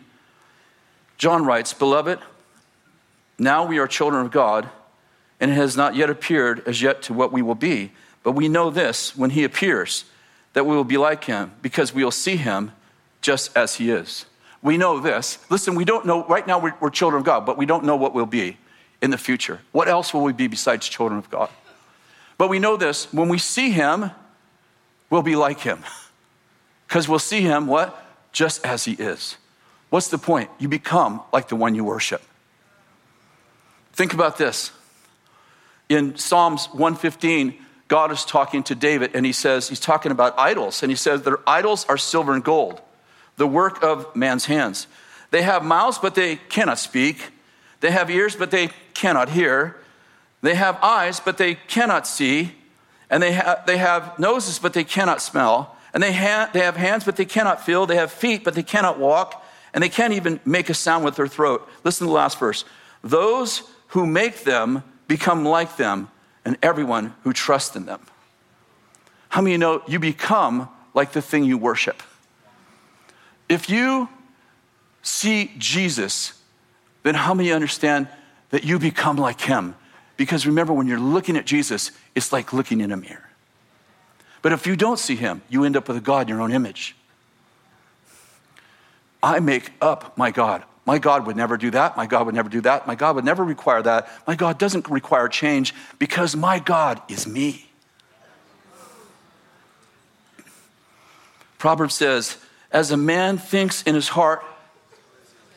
John 1.19 1.45
writes, 1.45 1.75
Beloved, 1.75 2.21
now 3.39 3.67
we 3.67 3.79
are 3.79 3.89
children 3.89 4.25
of 4.25 4.31
God, 4.31 4.71
and 5.41 5.51
it 5.51 5.55
has 5.55 5.77
not 5.77 5.97
yet 5.97 6.09
appeared 6.11 6.67
as 6.67 6.81
yet 6.81 7.03
to 7.03 7.13
what 7.13 7.33
we 7.33 7.43
will 7.43 7.57
be. 7.57 7.91
But 8.23 8.33
we 8.33 8.49
know 8.49 8.71
this 8.71 9.17
when 9.17 9.31
he 9.31 9.43
appears, 9.43 10.05
that 10.53 10.65
we 10.65 10.77
will 10.77 10.85
be 10.85 10.97
like 10.97 11.25
him, 11.25 11.53
because 11.61 11.93
we 11.93 12.05
will 12.05 12.11
see 12.11 12.37
him 12.37 12.73
just 13.21 13.57
as 13.57 13.75
he 13.77 13.91
is. 13.91 14.27
We 14.63 14.77
know 14.77 15.01
this. 15.01 15.39
Listen, 15.49 15.75
we 15.75 15.85
don't 15.85 16.05
know, 16.05 16.25
right 16.27 16.47
now 16.47 16.59
we're, 16.59 16.75
we're 16.81 16.91
children 16.91 17.21
of 17.21 17.25
God, 17.25 17.47
but 17.47 17.57
we 17.57 17.67
don't 17.67 17.85
know 17.85 17.97
what 17.97 18.15
we'll 18.15 18.27
be 18.27 18.59
in 19.01 19.11
the 19.11 19.19
future. 19.19 19.61
What 19.73 19.89
else 19.89 20.13
will 20.13 20.23
we 20.23 20.33
be 20.33 20.49
besides 20.49 20.89
children 20.89 21.19
of 21.19 21.31
God? 21.31 21.49
But 22.37 22.49
we 22.49 22.59
know 22.59 22.77
this 22.77 23.13
when 23.13 23.29
we 23.29 23.39
see 23.39 23.71
him, 23.71 24.11
we'll 25.09 25.23
be 25.23 25.37
like 25.37 25.61
him. 25.61 25.85
Because 26.87 27.09
we'll 27.09 27.21
see 27.21 27.43
him, 27.43 27.69
what? 27.69 28.05
Just 28.33 28.67
as 28.67 28.85
he 28.85 28.95
is. 28.95 29.37
What's 29.91 30.09
the 30.09 30.19
point? 30.19 30.51
You 30.59 30.67
become 30.67 31.23
like 31.33 31.47
the 31.47 31.55
one 31.55 31.77
you 31.77 31.85
worship. 31.85 32.21
Think 33.93 34.13
about 34.13 34.39
this. 34.39 34.73
In 35.89 36.17
Psalms 36.17 36.67
115, 36.73 37.55
God 37.87 38.11
is 38.11 38.25
talking 38.25 38.65
to 38.65 38.75
David, 38.75 39.13
and 39.15 39.25
he 39.25 39.31
says, 39.31 39.69
He's 39.69 39.79
talking 39.79 40.11
about 40.11 40.37
idols, 40.37 40.83
and 40.83 40.91
he 40.91 40.97
says, 40.97 41.23
Their 41.23 41.39
idols 41.49 41.87
are 41.89 41.97
silver 41.97 42.35
and 42.35 42.43
gold 42.43 42.81
the 43.41 43.47
work 43.47 43.83
of 43.83 44.15
man's 44.15 44.45
hands. 44.45 44.87
They 45.31 45.41
have 45.41 45.65
mouths, 45.65 45.99
but 45.99 46.15
they 46.15 46.37
cannot 46.37 46.79
speak. 46.79 47.33
They 47.81 47.91
have 47.91 48.11
ears, 48.11 48.37
but 48.37 48.51
they 48.51 48.69
cannot 48.93 49.31
hear. 49.31 49.77
They 50.43 50.55
have 50.57 50.77
eyes, 50.83 51.21
but 51.21 51.39
they 51.39 51.55
cannot 51.55 52.07
see. 52.07 52.53
And 53.09 53.23
they, 53.23 53.33
ha- 53.33 53.63
they 53.67 53.79
have 53.79 54.19
noses, 54.19 54.59
but 54.59 54.75
they 54.75 54.85
cannot 54.85 55.23
smell. 55.23 55.75
And 55.95 56.03
they, 56.03 56.13
ha- 56.13 56.51
they 56.53 56.61
have 56.61 56.77
hands, 56.77 57.05
but 57.05 57.17
they 57.17 57.25
cannot 57.25 57.65
feel. 57.65 57.87
They 57.87 57.97
have 57.97 58.13
feet, 58.13 58.45
but 58.45 58.55
they 58.55 58.63
cannot 58.63 58.99
walk. 58.99 59.43
And 59.73 59.83
they 59.83 59.89
can't 59.89 60.13
even 60.13 60.39
make 60.45 60.69
a 60.69 60.75
sound 60.75 61.03
with 61.03 61.17
their 61.17 61.27
throat. 61.27 61.67
Listen 61.83 62.07
to 62.07 62.11
the 62.11 62.15
last 62.15 62.39
verse. 62.39 62.67
Those 63.03 63.63
who 63.89 64.07
make 64.07 64.45
them 64.45 64.85
become 65.09 65.47
like 65.47 65.79
them, 65.79 66.11
and 66.45 66.59
everyone 66.63 67.15
who 67.25 67.33
trusts 67.33 67.75
in 67.75 67.87
them. 67.87 68.01
How 69.31 69.41
many 69.41 69.57
know 69.57 69.83
you 69.89 69.99
become 69.99 70.69
like 70.93 71.13
the 71.13 71.23
thing 71.23 71.45
you 71.45 71.57
worship? 71.57 72.03
If 73.51 73.69
you 73.69 74.09
see 75.03 75.51
Jesus, 75.59 76.41
then 77.03 77.17
how 77.17 77.35
many 77.35 77.51
understand 77.51 78.07
that 78.51 78.63
you 78.63 78.79
become 78.79 79.17
like 79.17 79.41
him? 79.41 79.75
Because 80.17 80.47
remember, 80.47 80.73
when 80.73 80.87
you're 80.87 81.01
looking 81.01 81.37
at 81.37 81.47
Jesus, 81.47 81.91
it's 82.15 82.33
like 82.33 82.53
looking 82.53 82.81
in 82.81 82.93
a 82.93 82.97
mirror. 82.97 83.29
But 84.41 84.53
if 84.53 84.69
you 84.69 84.77
don't 84.77 85.01
see 85.01 85.17
him, 85.17 85.43
you 85.49 85.65
end 85.65 85.77
up 85.77 85.89
with 85.89 85.97
a 85.97 86.01
God 86.01 86.23
in 86.23 86.29
your 86.29 86.41
own 86.41 86.53
image. 86.53 86.95
I 89.21 89.41
make 89.41 89.73
up 89.83 90.17
my 90.17 90.31
God. 90.31 90.63
My 90.87 90.99
God 90.99 91.27
would 91.27 91.37
never 91.37 91.57
do 91.57 91.73
that. 91.73 91.97
My 91.97 92.07
God 92.07 92.27
would 92.27 92.35
never 92.37 92.49
do 92.49 92.61
that. 92.61 92.87
My 92.87 92.95
God 92.95 93.17
would 93.17 93.25
never 93.25 93.43
require 93.43 93.83
that. 93.83 94.09
My 94.29 94.37
God 94.37 94.59
doesn't 94.59 94.89
require 94.89 95.27
change 95.29 95.75
because 95.99 96.37
my 96.37 96.61
God 96.61 97.03
is 97.09 97.27
me. 97.27 97.69
Proverbs 101.59 101.95
says, 101.95 102.39
As 102.73 102.91
a 102.91 102.97
man 102.97 103.39
thinks 103.39 103.83
in 103.83 103.95
his 103.95 104.09
heart, 104.09 104.45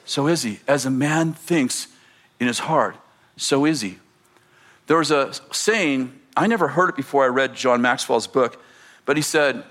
so 0.06 0.28
is 0.28 0.43
he. 0.43 0.60
As 0.67 0.86
a 0.86 0.89
man 0.89 1.34
thinks 1.34 1.88
in 2.39 2.47
his 2.47 2.60
heart, 2.60 2.95
so 3.38 3.65
is 3.65 3.82
he. 3.82 3.99
There 4.88 4.97
was 4.97 5.12
a 5.12 5.34
saying, 5.52 6.19
I 6.36 6.47
never 6.47 6.69
heard 6.69 6.89
it 6.89 6.95
before 6.95 7.23
I 7.23 7.28
read 7.28 7.56
John 7.56 7.82
Maxwell's 7.82 8.28
book, 8.28 8.62
but 9.06 9.15
he 9.15 9.23
said, 9.23 9.63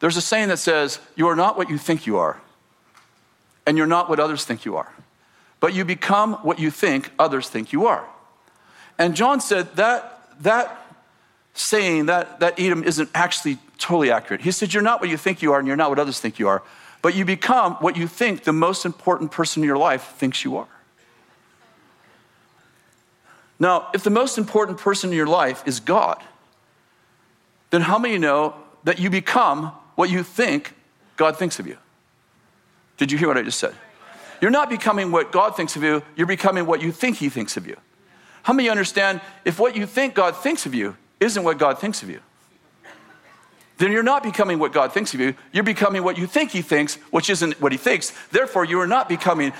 There's 0.00 0.16
a 0.16 0.20
saying 0.20 0.48
that 0.48 0.58
says, 0.58 0.98
You 1.16 1.28
are 1.28 1.36
not 1.36 1.56
what 1.56 1.70
you 1.70 1.78
think 1.78 2.06
you 2.06 2.16
are, 2.16 2.40
and 3.66 3.76
you're 3.76 3.86
not 3.86 4.08
what 4.08 4.18
others 4.18 4.44
think 4.44 4.64
you 4.64 4.76
are, 4.76 4.92
but 5.60 5.74
you 5.74 5.84
become 5.84 6.34
what 6.42 6.58
you 6.58 6.70
think 6.70 7.12
others 7.18 7.48
think 7.48 7.72
you 7.72 7.86
are. 7.86 8.04
And 8.98 9.14
John 9.14 9.40
said 9.40 9.76
that, 9.76 10.20
that 10.40 10.79
saying, 11.60 12.06
that, 12.06 12.40
that 12.40 12.58
idiom 12.58 12.82
isn't 12.84 13.10
actually 13.14 13.58
totally 13.78 14.10
accurate. 14.10 14.40
He 14.40 14.50
said, 14.50 14.72
You're 14.72 14.82
not 14.82 15.00
what 15.00 15.10
you 15.10 15.16
think 15.16 15.42
you 15.42 15.52
are, 15.52 15.58
and 15.58 15.68
you're 15.68 15.76
not 15.76 15.90
what 15.90 15.98
others 15.98 16.20
think 16.20 16.38
you 16.38 16.48
are, 16.48 16.62
but 17.02 17.14
you 17.14 17.24
become 17.24 17.74
what 17.74 17.96
you 17.96 18.06
think 18.06 18.44
the 18.44 18.52
most 18.52 18.84
important 18.84 19.30
person 19.30 19.62
in 19.62 19.66
your 19.66 19.78
life 19.78 20.14
thinks 20.16 20.44
you 20.44 20.56
are. 20.56 20.68
Now, 23.58 23.88
if 23.92 24.02
the 24.02 24.10
most 24.10 24.38
important 24.38 24.78
person 24.78 25.10
in 25.10 25.16
your 25.16 25.26
life 25.26 25.62
is 25.66 25.80
God, 25.80 26.22
then 27.70 27.82
how 27.82 27.98
many 27.98 28.16
know 28.16 28.54
that 28.84 28.98
you 28.98 29.10
become 29.10 29.66
what 29.96 30.08
you 30.08 30.22
think 30.22 30.74
God 31.16 31.36
thinks 31.36 31.58
of 31.58 31.66
you? 31.66 31.76
Did 32.96 33.12
you 33.12 33.18
hear 33.18 33.28
what 33.28 33.36
I 33.36 33.42
just 33.42 33.58
said? 33.58 33.74
You're 34.40 34.50
not 34.50 34.70
becoming 34.70 35.12
what 35.12 35.30
God 35.30 35.56
thinks 35.56 35.76
of 35.76 35.82
you, 35.82 36.02
you're 36.16 36.26
becoming 36.26 36.64
what 36.64 36.80
you 36.80 36.90
think 36.90 37.18
He 37.18 37.28
thinks 37.28 37.58
of 37.58 37.66
you. 37.66 37.76
How 38.42 38.54
many 38.54 38.70
understand 38.70 39.20
if 39.44 39.58
what 39.58 39.76
you 39.76 39.84
think 39.84 40.14
God 40.14 40.34
thinks 40.36 40.64
of 40.64 40.74
you 40.74 40.96
isn't 41.20 41.42
what 41.42 41.58
God 41.58 41.78
thinks 41.78 42.02
of 42.02 42.10
you? 42.10 42.20
Then 43.78 43.92
you're 43.92 44.02
not 44.02 44.22
becoming 44.22 44.58
what 44.58 44.72
God 44.72 44.92
thinks 44.92 45.14
of 45.14 45.20
you, 45.20 45.34
you're 45.52 45.64
becoming 45.64 46.02
what 46.02 46.18
you 46.18 46.26
think 46.26 46.50
He 46.50 46.62
thinks, 46.62 46.96
which 47.10 47.30
isn't 47.30 47.60
what 47.60 47.72
He 47.72 47.78
thinks. 47.78 48.12
Therefore, 48.30 48.64
you 48.64 48.80
are 48.80 48.86
not 48.86 49.08
becoming 49.08 49.52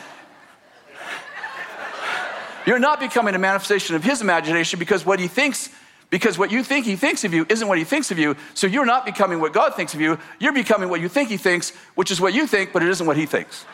you're 2.66 2.78
not 2.78 3.00
becoming 3.00 3.34
a 3.34 3.38
manifestation 3.38 3.96
of 3.96 4.04
his 4.04 4.20
imagination 4.20 4.78
because 4.78 5.06
what 5.06 5.18
he 5.18 5.28
thinks, 5.28 5.70
because 6.10 6.36
what 6.36 6.50
you 6.50 6.62
think 6.62 6.84
he 6.84 6.96
thinks 6.96 7.24
of 7.24 7.32
you 7.32 7.46
isn't 7.48 7.66
what 7.66 7.78
he 7.78 7.84
thinks 7.84 8.10
of 8.10 8.18
you. 8.18 8.36
So 8.54 8.66
you're 8.66 8.84
not 8.84 9.06
becoming 9.06 9.40
what 9.40 9.52
God 9.52 9.74
thinks 9.74 9.94
of 9.94 10.00
you. 10.00 10.18
You're 10.38 10.52
becoming 10.52 10.88
what 10.88 11.00
you 11.00 11.08
think 11.08 11.30
he 11.30 11.36
thinks, 11.36 11.70
which 11.94 12.10
is 12.10 12.20
what 12.20 12.34
you 12.34 12.46
think, 12.46 12.72
but 12.72 12.82
it 12.82 12.88
isn't 12.90 13.06
what 13.06 13.16
he 13.16 13.26
thinks. 13.26 13.64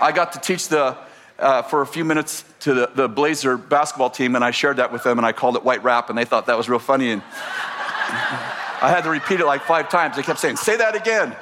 I 0.00 0.12
got 0.12 0.32
to 0.32 0.38
teach 0.38 0.68
the, 0.68 0.96
uh, 1.38 1.62
for 1.62 1.82
a 1.82 1.86
few 1.86 2.04
minutes 2.04 2.44
to 2.60 2.74
the, 2.74 2.90
the 2.94 3.08
Blazer 3.08 3.56
basketball 3.56 4.10
team, 4.10 4.34
and 4.34 4.44
I 4.44 4.50
shared 4.50 4.76
that 4.76 4.92
with 4.92 5.02
them, 5.02 5.18
and 5.18 5.26
I 5.26 5.32
called 5.32 5.56
it 5.56 5.64
white 5.64 5.82
rap, 5.82 6.10
and 6.10 6.18
they 6.18 6.24
thought 6.24 6.46
that 6.46 6.56
was 6.56 6.68
real 6.68 6.78
funny. 6.78 7.10
And 7.10 7.22
I 7.32 8.90
had 8.90 9.04
to 9.04 9.10
repeat 9.10 9.40
it 9.40 9.46
like 9.46 9.62
five 9.62 9.88
times. 9.88 10.16
They 10.16 10.22
kept 10.22 10.38
saying, 10.38 10.56
Say 10.56 10.76
that 10.76 10.94
again. 10.94 11.34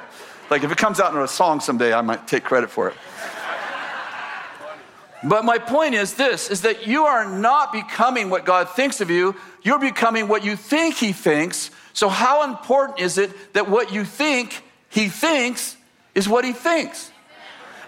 Like 0.49 0.63
if 0.63 0.71
it 0.71 0.77
comes 0.77 0.99
out 0.99 1.13
in 1.13 1.19
a 1.19 1.27
song 1.27 1.59
someday, 1.59 1.93
I 1.93 2.01
might 2.01 2.27
take 2.27 2.43
credit 2.43 2.69
for 2.69 2.89
it. 2.89 2.95
But 5.23 5.43
my 5.43 5.57
point 5.57 5.95
is 5.95 6.13
this 6.13 6.51
is 6.51 6.61
that 6.61 6.85
you 6.85 7.05
are 7.05 7.27
not 7.27 7.73
becoming 7.73 8.29
what 8.29 8.45
God 8.45 8.69
thinks 8.69 9.01
of 9.01 9.09
you, 9.09 9.35
you're 9.63 9.79
becoming 9.79 10.27
what 10.27 10.45
you 10.45 10.55
think 10.55 10.95
he 10.95 11.13
thinks. 11.13 11.71
So 11.93 12.09
how 12.09 12.43
important 12.43 12.99
is 12.99 13.17
it 13.17 13.53
that 13.53 13.69
what 13.69 13.91
you 13.91 14.05
think 14.05 14.61
he 14.89 15.09
thinks 15.09 15.77
is 16.13 16.29
what 16.29 16.45
he 16.45 16.53
thinks? 16.53 17.11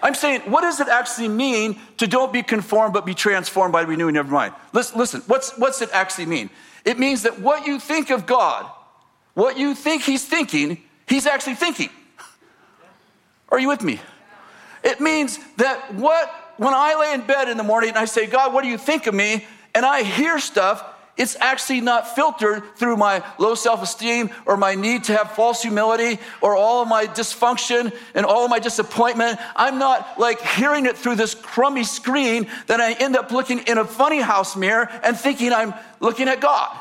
I'm 0.02 0.14
saying, 0.14 0.42
what 0.42 0.62
does 0.62 0.80
it 0.80 0.88
actually 0.88 1.28
mean 1.28 1.78
to 1.98 2.06
don't 2.06 2.32
be 2.32 2.42
conformed 2.42 2.94
but 2.94 3.04
be 3.06 3.14
transformed 3.14 3.72
by 3.72 3.82
renewing 3.82 4.14
your 4.14 4.24
mind? 4.24 4.54
Listen, 4.72 4.98
listen 4.98 5.22
what's, 5.26 5.56
what's 5.58 5.82
it 5.82 5.90
actually 5.92 6.26
mean? 6.26 6.50
It 6.84 6.98
means 6.98 7.22
that 7.22 7.40
what 7.40 7.66
you 7.66 7.78
think 7.80 8.10
of 8.10 8.26
God, 8.26 8.66
what 9.34 9.58
you 9.58 9.74
think 9.74 10.02
he's 10.02 10.24
thinking, 10.24 10.82
he's 11.06 11.26
actually 11.26 11.56
thinking. 11.56 11.90
Are 13.50 13.58
you 13.58 13.68
with 13.68 13.82
me? 13.82 14.00
It 14.84 15.00
means 15.00 15.38
that 15.56 15.94
what, 15.94 16.30
when 16.56 16.74
I 16.74 16.94
lay 16.94 17.14
in 17.14 17.26
bed 17.26 17.48
in 17.48 17.56
the 17.56 17.62
morning 17.62 17.90
and 17.90 17.98
I 17.98 18.04
say, 18.04 18.26
God, 18.26 18.52
what 18.52 18.62
do 18.62 18.68
you 18.68 18.78
think 18.78 19.06
of 19.06 19.14
me? 19.14 19.46
And 19.74 19.84
I 19.84 20.02
hear 20.02 20.38
stuff, 20.38 20.84
it's 21.18 21.36
actually 21.40 21.80
not 21.80 22.14
filtered 22.14 22.62
through 22.76 22.96
my 22.96 23.24
low 23.38 23.56
self 23.56 23.82
esteem 23.82 24.30
or 24.46 24.56
my 24.56 24.76
need 24.76 25.04
to 25.04 25.16
have 25.16 25.32
false 25.32 25.60
humility 25.60 26.18
or 26.40 26.56
all 26.56 26.82
of 26.82 26.88
my 26.88 27.06
dysfunction 27.06 27.92
and 28.14 28.24
all 28.24 28.44
of 28.44 28.50
my 28.50 28.60
disappointment. 28.60 29.38
I'm 29.56 29.78
not 29.78 30.18
like 30.18 30.40
hearing 30.40 30.86
it 30.86 30.96
through 30.96 31.16
this 31.16 31.34
crummy 31.34 31.82
screen 31.82 32.46
that 32.68 32.80
I 32.80 32.92
end 32.92 33.16
up 33.16 33.32
looking 33.32 33.58
in 33.66 33.78
a 33.78 33.84
funny 33.84 34.20
house 34.20 34.56
mirror 34.56 34.88
and 35.02 35.18
thinking 35.18 35.52
I'm 35.52 35.74
looking 36.00 36.28
at 36.28 36.40
God. 36.40 36.74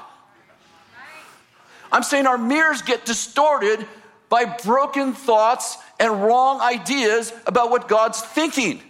I'm 1.91 2.03
saying 2.03 2.27
our 2.27 2.37
mirrors 2.37 2.83
get 2.83 3.05
distorted 3.05 3.87
by 4.29 4.45
broken 4.45 5.13
thoughts 5.13 5.77
and 5.99 6.21
wrong 6.21 6.61
ideas 6.61 7.33
about 7.47 7.71
what 7.71 7.87
God's 7.87 8.21
thinking. 8.21 8.83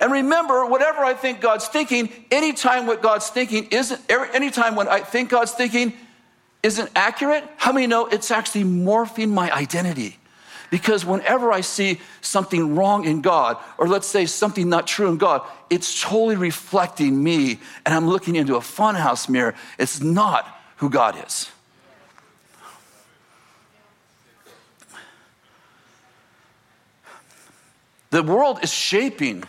And 0.00 0.12
remember, 0.12 0.66
whatever 0.66 1.04
I 1.04 1.14
think 1.14 1.40
God's 1.40 1.66
thinking, 1.66 2.10
anytime 2.30 2.86
what 2.86 3.00
God's 3.00 3.28
thinking 3.28 3.68
isn't, 3.70 4.00
anytime 4.10 4.74
when 4.74 4.88
I 4.88 5.00
think 5.00 5.30
God's 5.30 5.52
thinking 5.52 5.94
isn't 6.62 6.90
accurate, 6.96 7.44
how 7.56 7.72
many 7.72 7.86
know 7.86 8.06
it's 8.06 8.30
actually 8.30 8.64
morphing 8.64 9.30
my 9.30 9.50
identity? 9.54 10.18
Because 10.70 11.04
whenever 11.04 11.52
I 11.52 11.60
see 11.60 12.00
something 12.20 12.74
wrong 12.74 13.04
in 13.04 13.20
God, 13.20 13.58
or 13.78 13.86
let's 13.86 14.08
say 14.08 14.26
something 14.26 14.68
not 14.68 14.86
true 14.86 15.08
in 15.08 15.18
God, 15.18 15.42
it's 15.70 16.02
totally 16.02 16.36
reflecting 16.36 17.22
me, 17.22 17.60
and 17.86 17.94
I'm 17.94 18.08
looking 18.08 18.34
into 18.34 18.56
a 18.56 18.60
funhouse 18.60 19.28
mirror. 19.28 19.54
It's 19.78 20.00
not 20.00 20.48
who 20.78 20.90
God 20.90 21.22
is. 21.24 21.50
The 28.10 28.22
world 28.22 28.60
is 28.62 28.72
shaping. 28.72 29.44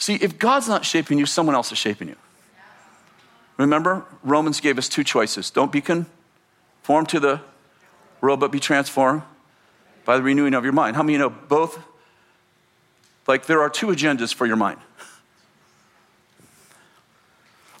See, 0.00 0.14
if 0.14 0.38
God's 0.38 0.66
not 0.66 0.86
shaping 0.86 1.18
you, 1.18 1.26
someone 1.26 1.54
else 1.54 1.70
is 1.70 1.78
shaping 1.78 2.08
you. 2.08 2.16
Remember, 3.58 4.06
Romans 4.24 4.58
gave 4.58 4.78
us 4.78 4.88
two 4.88 5.04
choices 5.04 5.50
don't 5.50 5.70
be 5.70 5.82
conformed 5.82 7.10
to 7.10 7.20
the 7.20 7.42
world, 8.22 8.40
but 8.40 8.50
be 8.50 8.58
transformed 8.58 9.22
by 10.06 10.16
the 10.16 10.22
renewing 10.22 10.54
of 10.54 10.64
your 10.64 10.72
mind. 10.72 10.96
How 10.96 11.02
many 11.02 11.12
you 11.12 11.18
know 11.18 11.28
both? 11.28 11.78
Like, 13.26 13.44
there 13.44 13.60
are 13.60 13.68
two 13.68 13.88
agendas 13.88 14.32
for 14.32 14.46
your 14.46 14.56
mind. 14.56 14.80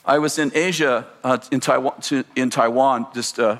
I 0.04 0.18
was 0.18 0.38
in 0.38 0.52
Asia, 0.54 1.06
uh, 1.24 1.38
in, 1.50 1.60
Taiwan, 1.60 2.00
to, 2.02 2.24
in 2.36 2.50
Taiwan, 2.50 3.06
just, 3.14 3.40
uh, 3.40 3.56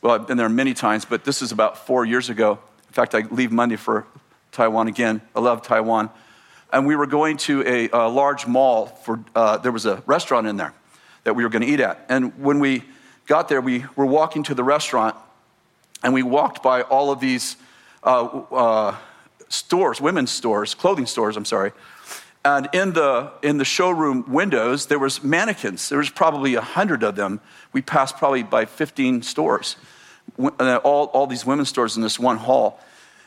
well, 0.00 0.14
I've 0.14 0.26
been 0.26 0.38
there 0.38 0.48
many 0.48 0.72
times, 0.72 1.04
but 1.04 1.24
this 1.24 1.42
is 1.42 1.52
about 1.52 1.86
four 1.86 2.06
years 2.06 2.30
ago. 2.30 2.58
In 2.88 2.94
fact, 2.94 3.14
I 3.14 3.20
leave 3.30 3.52
Monday 3.52 3.76
for 3.76 4.06
Taiwan 4.52 4.88
again. 4.88 5.20
I 5.36 5.40
love 5.40 5.60
Taiwan. 5.60 6.08
And 6.72 6.86
we 6.86 6.96
were 6.96 7.06
going 7.06 7.36
to 7.38 7.66
a, 7.66 7.88
a 7.90 8.08
large 8.08 8.46
mall 8.46 8.86
for, 8.86 9.20
uh, 9.34 9.58
there 9.58 9.72
was 9.72 9.86
a 9.86 10.02
restaurant 10.06 10.46
in 10.46 10.56
there 10.56 10.72
that 11.24 11.34
we 11.34 11.42
were 11.42 11.50
going 11.50 11.62
to 11.62 11.68
eat 11.68 11.80
at. 11.80 12.06
And 12.08 12.38
when 12.42 12.60
we 12.60 12.84
got 13.26 13.48
there, 13.48 13.60
we 13.60 13.84
were 13.96 14.06
walking 14.06 14.42
to 14.44 14.54
the 14.54 14.64
restaurant 14.64 15.16
and 16.02 16.14
we 16.14 16.22
walked 16.22 16.62
by 16.62 16.82
all 16.82 17.10
of 17.10 17.20
these 17.20 17.56
uh, 18.02 18.24
uh, 18.50 18.96
stores, 19.48 20.00
women's 20.00 20.30
stores, 20.30 20.74
clothing 20.74 21.06
stores, 21.06 21.36
I'm 21.36 21.44
sorry. 21.44 21.72
And 22.44 22.68
in 22.72 22.94
the, 22.94 23.32
in 23.42 23.58
the 23.58 23.66
showroom 23.66 24.24
windows, 24.32 24.86
there 24.86 24.98
was 24.98 25.22
mannequins. 25.22 25.90
There 25.90 25.98
was 25.98 26.08
probably 26.08 26.54
a 26.54 26.62
hundred 26.62 27.02
of 27.02 27.14
them. 27.14 27.40
We 27.72 27.82
passed 27.82 28.16
probably 28.16 28.42
by 28.42 28.64
15 28.64 29.22
stores, 29.22 29.76
uh, 30.38 30.76
all, 30.82 31.06
all 31.06 31.26
these 31.26 31.44
women's 31.44 31.68
stores 31.68 31.96
in 31.96 32.02
this 32.02 32.18
one 32.18 32.38
hall. 32.38 32.80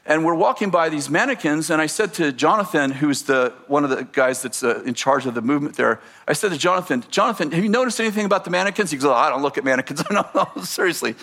And 0.06 0.26
we're 0.26 0.36
walking 0.36 0.70
by 0.70 0.90
these 0.90 1.10
mannequins, 1.10 1.70
and 1.70 1.82
I 1.82 1.86
said 1.86 2.14
to 2.16 2.34
Jonathan, 2.34 2.92
who's 2.92 3.22
the, 3.22 3.54
one 3.68 3.86
of 3.86 3.90
the 3.90 4.04
guys 4.04 4.42
that's 4.42 4.62
uh, 4.62 4.84
in 4.86 4.96
charge 4.96 5.26
of 5.26 5.34
the 5.34 5.42
movement 5.42 5.78
there, 5.78 6.02
I 6.28 6.34
said 6.34 6.52
to 6.52 6.58
Jonathan, 6.58 7.06
Jonathan, 7.10 7.52
have 7.52 7.64
you 7.64 7.70
noticed 7.70 8.02
anything 8.02 8.26
about 8.26 8.44
the 8.44 8.52
mannequins? 8.52 8.92
He 8.92 8.98
goes, 8.98 9.06
oh, 9.06 9.14
I 9.14 9.30
don't 9.30 9.42
look 9.42 9.58
at 9.58 9.64
mannequins. 9.64 10.04
no, 10.12 10.28
no, 10.36 10.62
seriously. 10.62 11.16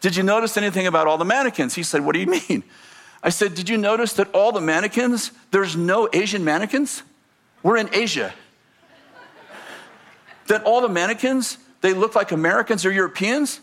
Did 0.00 0.14
you 0.14 0.22
notice 0.22 0.56
anything 0.56 0.86
about 0.86 1.06
all 1.06 1.18
the 1.18 1.24
mannequins? 1.24 1.74
He 1.74 1.82
said, 1.82 2.04
What 2.04 2.14
do 2.14 2.20
you 2.20 2.26
mean? 2.26 2.62
I 3.22 3.30
said, 3.30 3.54
Did 3.54 3.68
you 3.68 3.76
notice 3.76 4.12
that 4.14 4.32
all 4.32 4.52
the 4.52 4.60
mannequins, 4.60 5.32
there's 5.50 5.76
no 5.76 6.08
Asian 6.12 6.44
mannequins? 6.44 7.02
We're 7.62 7.78
in 7.78 7.92
Asia. 7.92 8.32
that 10.46 10.62
all 10.64 10.80
the 10.80 10.88
mannequins, 10.88 11.58
they 11.80 11.92
look 11.92 12.14
like 12.14 12.30
Americans 12.30 12.86
or 12.86 12.92
Europeans? 12.92 13.60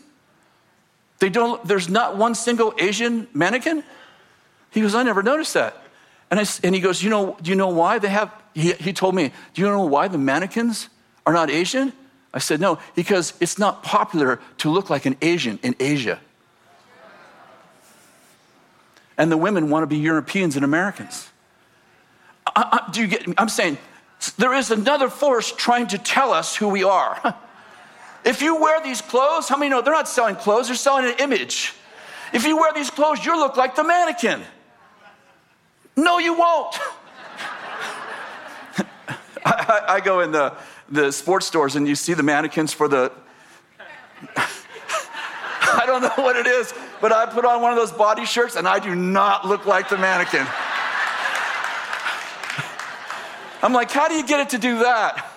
They 1.18 1.30
don't, 1.30 1.66
there's 1.66 1.88
not 1.88 2.18
one 2.18 2.34
single 2.34 2.74
Asian 2.78 3.26
mannequin? 3.32 3.82
He 4.76 4.82
goes, 4.82 4.94
I 4.94 5.04
never 5.04 5.22
noticed 5.22 5.54
that. 5.54 5.74
And, 6.30 6.38
I, 6.38 6.44
and 6.62 6.74
he 6.74 6.82
goes, 6.82 7.02
you 7.02 7.08
know, 7.08 7.38
do 7.40 7.48
you 7.48 7.56
know 7.56 7.68
why 7.68 7.98
they 7.98 8.10
have, 8.10 8.30
he, 8.52 8.74
he 8.74 8.92
told 8.92 9.14
me, 9.14 9.32
do 9.54 9.62
you 9.62 9.68
know 9.68 9.86
why 9.86 10.06
the 10.06 10.18
mannequins 10.18 10.90
are 11.24 11.32
not 11.32 11.48
Asian? 11.48 11.94
I 12.34 12.40
said, 12.40 12.60
no, 12.60 12.78
because 12.94 13.32
it's 13.40 13.58
not 13.58 13.82
popular 13.82 14.38
to 14.58 14.68
look 14.68 14.90
like 14.90 15.06
an 15.06 15.16
Asian 15.22 15.58
in 15.62 15.74
Asia. 15.80 16.20
and 19.16 19.32
the 19.32 19.38
women 19.38 19.70
want 19.70 19.82
to 19.82 19.86
be 19.86 19.96
Europeans 19.96 20.56
and 20.56 20.64
Americans. 20.66 21.30
I, 22.46 22.80
I, 22.86 22.90
do 22.90 23.00
you 23.00 23.06
get? 23.06 23.26
I'm 23.38 23.48
saying 23.48 23.78
there 24.36 24.52
is 24.52 24.70
another 24.70 25.08
force 25.08 25.50
trying 25.56 25.86
to 25.86 25.96
tell 25.96 26.34
us 26.34 26.54
who 26.54 26.68
we 26.68 26.84
are. 26.84 27.34
if 28.26 28.42
you 28.42 28.60
wear 28.60 28.82
these 28.82 29.00
clothes, 29.00 29.48
how 29.48 29.56
many 29.56 29.70
know 29.70 29.80
they're 29.80 29.94
not 29.94 30.06
selling 30.06 30.36
clothes, 30.36 30.66
they're 30.66 30.76
selling 30.76 31.06
an 31.06 31.14
image. 31.18 31.72
If 32.34 32.44
you 32.44 32.58
wear 32.58 32.74
these 32.74 32.90
clothes, 32.90 33.24
you 33.24 33.38
look 33.38 33.56
like 33.56 33.74
the 33.74 33.82
mannequin. 33.82 34.42
No, 35.96 36.18
you 36.18 36.34
won't. 36.34 36.76
I, 39.44 39.82
I, 39.88 40.00
go 40.00 40.20
in 40.20 40.32
the, 40.32 40.54
the 40.90 41.10
sports 41.10 41.46
stores 41.46 41.74
and 41.76 41.88
you 41.88 41.94
see 41.94 42.12
the 42.12 42.22
mannequins 42.22 42.74
for 42.74 42.86
the. 42.86 43.10
I 44.36 45.84
don't 45.86 46.02
know 46.02 46.12
what 46.16 46.36
it 46.36 46.46
is, 46.46 46.74
but 47.00 47.12
I 47.12 47.26
put 47.26 47.44
on 47.44 47.62
one 47.62 47.72
of 47.72 47.78
those 47.78 47.92
body 47.92 48.26
shirts 48.26 48.56
and 48.56 48.68
I 48.68 48.78
do 48.78 48.94
not 48.94 49.46
look 49.46 49.64
like 49.66 49.88
the 49.88 49.96
mannequin. 49.96 50.42
I'm 53.62 53.72
like, 53.72 53.90
how 53.90 54.08
do 54.08 54.14
you 54.14 54.26
get 54.26 54.40
it 54.40 54.50
to 54.50 54.58
do 54.58 54.80
that? 54.80 55.32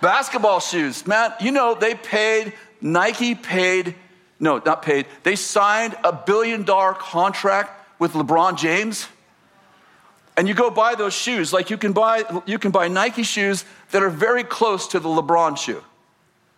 Basketball 0.00 0.60
shoes, 0.60 1.06
man, 1.06 1.32
you 1.40 1.50
know, 1.50 1.74
they 1.74 1.94
paid, 1.94 2.54
Nike 2.80 3.34
paid, 3.34 3.94
no, 4.38 4.60
not 4.64 4.82
paid, 4.82 5.06
they 5.22 5.36
signed 5.36 5.96
a 6.04 6.12
billion 6.12 6.62
dollar 6.62 6.92
contract 6.92 7.70
with 7.98 8.12
LeBron 8.12 8.58
James. 8.58 9.08
And 10.36 10.46
you 10.46 10.54
go 10.54 10.70
buy 10.70 10.94
those 10.94 11.14
shoes, 11.14 11.52
like 11.52 11.70
you 11.70 11.78
can 11.78 11.92
buy, 11.92 12.22
you 12.44 12.58
can 12.58 12.70
buy 12.70 12.88
Nike 12.88 13.22
shoes 13.22 13.64
that 13.92 14.02
are 14.02 14.10
very 14.10 14.44
close 14.44 14.88
to 14.88 15.00
the 15.00 15.08
LeBron 15.08 15.56
shoe. 15.56 15.82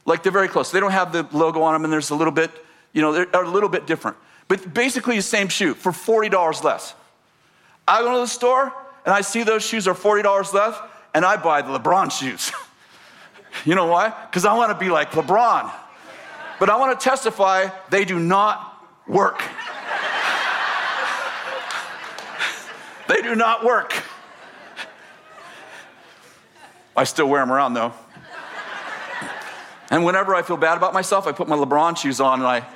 Like 0.04 0.22
they're 0.22 0.32
very 0.32 0.48
close. 0.48 0.72
They 0.72 0.80
don't 0.80 0.90
have 0.90 1.12
the 1.12 1.28
logo 1.32 1.62
on 1.62 1.74
them, 1.74 1.84
and 1.84 1.92
there's 1.92 2.10
a 2.10 2.16
little 2.16 2.32
bit, 2.32 2.50
you 2.92 3.02
know, 3.02 3.12
they're 3.12 3.44
a 3.44 3.48
little 3.48 3.68
bit 3.68 3.86
different. 3.86 4.16
But 4.48 4.74
basically 4.74 5.16
the 5.16 5.22
same 5.22 5.48
shoe 5.48 5.74
for 5.74 5.92
$40 5.92 6.64
less. 6.64 6.94
I 7.86 8.02
go 8.02 8.12
to 8.14 8.18
the 8.18 8.26
store 8.26 8.72
and 9.04 9.14
I 9.14 9.20
see 9.20 9.42
those 9.42 9.64
shoes 9.64 9.86
are 9.86 9.94
$40 9.94 10.52
less, 10.52 10.76
and 11.14 11.24
I 11.24 11.36
buy 11.36 11.62
the 11.62 11.78
LeBron 11.78 12.10
shoes. 12.10 12.52
you 13.64 13.74
know 13.74 13.86
why? 13.86 14.12
Because 14.26 14.44
I 14.44 14.54
want 14.54 14.72
to 14.72 14.78
be 14.78 14.90
like 14.90 15.12
LeBron. 15.12 15.72
But 16.58 16.70
I 16.70 16.76
want 16.76 16.98
to 16.98 17.04
testify 17.04 17.68
they 17.90 18.04
do 18.04 18.18
not 18.18 18.84
work. 19.06 19.42
they 23.08 23.22
do 23.22 23.34
not 23.34 23.64
work. 23.64 23.94
I 26.96 27.04
still 27.04 27.28
wear 27.28 27.40
them 27.40 27.52
around 27.52 27.74
though. 27.74 27.92
And 29.90 30.04
whenever 30.04 30.34
I 30.34 30.42
feel 30.42 30.56
bad 30.56 30.76
about 30.76 30.92
myself, 30.92 31.26
I 31.26 31.32
put 31.32 31.48
my 31.48 31.56
LeBron 31.56 31.96
shoes 31.96 32.20
on 32.20 32.40
and 32.40 32.48
I 32.48 32.66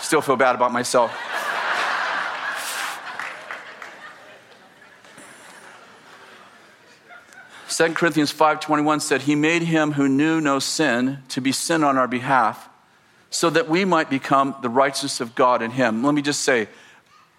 still 0.00 0.20
feel 0.20 0.36
bad 0.36 0.54
about 0.54 0.72
myself. 0.72 1.16
2 7.68 7.94
Corinthians 7.94 8.32
5:21 8.32 9.00
said 9.00 9.22
he 9.22 9.34
made 9.34 9.62
him 9.62 9.92
who 9.92 10.08
knew 10.08 10.40
no 10.40 10.58
sin 10.58 11.22
to 11.28 11.40
be 11.40 11.52
sin 11.52 11.82
on 11.82 11.96
our 11.96 12.08
behalf 12.08 12.68
so 13.32 13.48
that 13.50 13.68
we 13.68 13.84
might 13.84 14.10
become 14.10 14.54
the 14.62 14.68
righteousness 14.68 15.20
of 15.20 15.34
God 15.34 15.62
in 15.62 15.72
him. 15.72 16.04
Let 16.04 16.14
me 16.14 16.22
just 16.22 16.42
say 16.42 16.68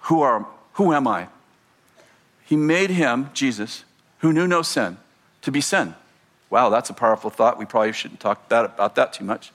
who 0.01 0.21
are 0.21 0.45
who 0.73 0.91
am 0.91 1.07
I? 1.07 1.27
He 2.45 2.55
made 2.55 2.89
him 2.89 3.29
Jesus 3.33 3.85
who 4.19 4.33
knew 4.33 4.47
no 4.47 4.61
sin 4.63 4.97
to 5.43 5.51
be 5.51 5.61
sin. 5.61 5.95
Wow, 6.49 6.69
that's 6.69 6.89
a 6.89 6.93
powerful 6.93 7.29
thought. 7.29 7.57
We 7.57 7.65
probably 7.65 7.93
shouldn't 7.93 8.19
talk 8.19 8.49
that, 8.49 8.65
about 8.65 8.95
that 8.95 9.13
too 9.13 9.23
much. 9.23 9.51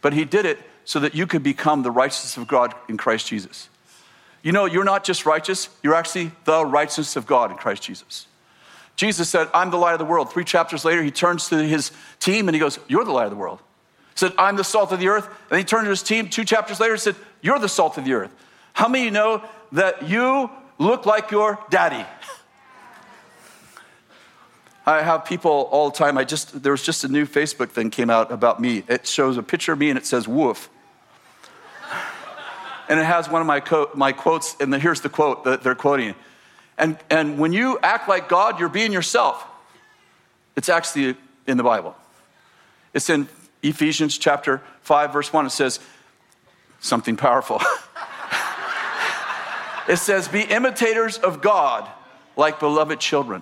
But 0.00 0.12
he 0.12 0.24
did 0.24 0.44
it 0.44 0.58
so 0.84 1.00
that 1.00 1.14
you 1.14 1.26
could 1.26 1.42
become 1.42 1.82
the 1.82 1.90
righteousness 1.90 2.36
of 2.36 2.46
God 2.46 2.74
in 2.88 2.96
Christ 2.96 3.26
Jesus. 3.26 3.68
You 4.42 4.52
know, 4.52 4.66
you're 4.66 4.84
not 4.84 5.04
just 5.04 5.24
righteous, 5.24 5.70
you're 5.82 5.94
actually 5.94 6.30
the 6.44 6.64
righteousness 6.64 7.16
of 7.16 7.26
God 7.26 7.50
in 7.50 7.56
Christ 7.56 7.82
Jesus. 7.82 8.26
Jesus 8.96 9.28
said, 9.28 9.48
I'm 9.54 9.70
the 9.70 9.78
light 9.78 9.92
of 9.94 9.98
the 9.98 10.04
world. 10.04 10.32
Three 10.32 10.44
chapters 10.44 10.84
later, 10.84 11.02
he 11.02 11.10
turns 11.10 11.48
to 11.48 11.62
his 11.62 11.90
team 12.20 12.48
and 12.48 12.54
he 12.54 12.60
goes, 12.60 12.78
You're 12.86 13.04
the 13.04 13.12
light 13.12 13.24
of 13.24 13.30
the 13.30 13.36
world. 13.36 13.60
Said, 14.14 14.32
I'm 14.38 14.56
the 14.56 14.64
salt 14.64 14.92
of 14.92 15.00
the 15.00 15.08
earth. 15.08 15.28
And 15.50 15.58
he 15.58 15.64
turned 15.64 15.86
to 15.86 15.90
his 15.90 16.02
team 16.02 16.28
two 16.28 16.44
chapters 16.44 16.80
later 16.80 16.92
and 16.92 17.02
said, 17.02 17.16
You're 17.42 17.58
the 17.58 17.68
salt 17.68 17.98
of 17.98 18.04
the 18.04 18.12
earth. 18.12 18.34
How 18.72 18.88
many 18.88 19.04
you 19.04 19.10
know 19.10 19.42
that 19.72 20.08
you 20.08 20.50
look 20.78 21.06
like 21.06 21.30
your 21.30 21.58
daddy? 21.70 22.04
I 24.86 25.02
have 25.02 25.24
people 25.24 25.68
all 25.70 25.90
the 25.90 25.96
time. 25.96 26.18
I 26.18 26.24
just 26.24 26.62
there 26.62 26.72
was 26.72 26.82
just 26.82 27.04
a 27.04 27.08
new 27.08 27.26
Facebook 27.26 27.70
thing 27.70 27.90
came 27.90 28.10
out 28.10 28.30
about 28.30 28.60
me. 28.60 28.84
It 28.86 29.06
shows 29.06 29.38
a 29.38 29.42
picture 29.42 29.72
of 29.72 29.78
me 29.78 29.88
and 29.88 29.98
it 29.98 30.06
says 30.06 30.28
woof. 30.28 30.68
And 32.86 33.00
it 33.00 33.04
has 33.04 33.30
one 33.30 33.40
of 33.40 33.46
my, 33.46 33.60
co- 33.60 33.88
my 33.94 34.12
quotes, 34.12 34.56
and 34.60 34.70
the, 34.70 34.78
here's 34.78 35.00
the 35.00 35.08
quote 35.08 35.44
that 35.44 35.62
they're 35.62 35.74
quoting. 35.74 36.14
And, 36.76 36.98
and 37.08 37.38
when 37.38 37.54
you 37.54 37.78
act 37.82 38.10
like 38.10 38.28
God, 38.28 38.60
you're 38.60 38.68
being 38.68 38.92
yourself. 38.92 39.42
It's 40.54 40.68
actually 40.68 41.16
in 41.46 41.56
the 41.56 41.62
Bible. 41.62 41.96
It's 42.92 43.08
in 43.08 43.26
Ephesians 43.64 44.18
chapter 44.18 44.60
5, 44.82 45.12
verse 45.12 45.32
1. 45.32 45.46
It 45.46 45.50
says 45.50 45.80
something 46.80 47.16
powerful. 47.16 47.60
it 49.88 49.96
says, 49.96 50.28
Be 50.28 50.42
imitators 50.42 51.16
of 51.18 51.40
God 51.40 51.88
like 52.36 52.60
beloved 52.60 53.00
children. 53.00 53.40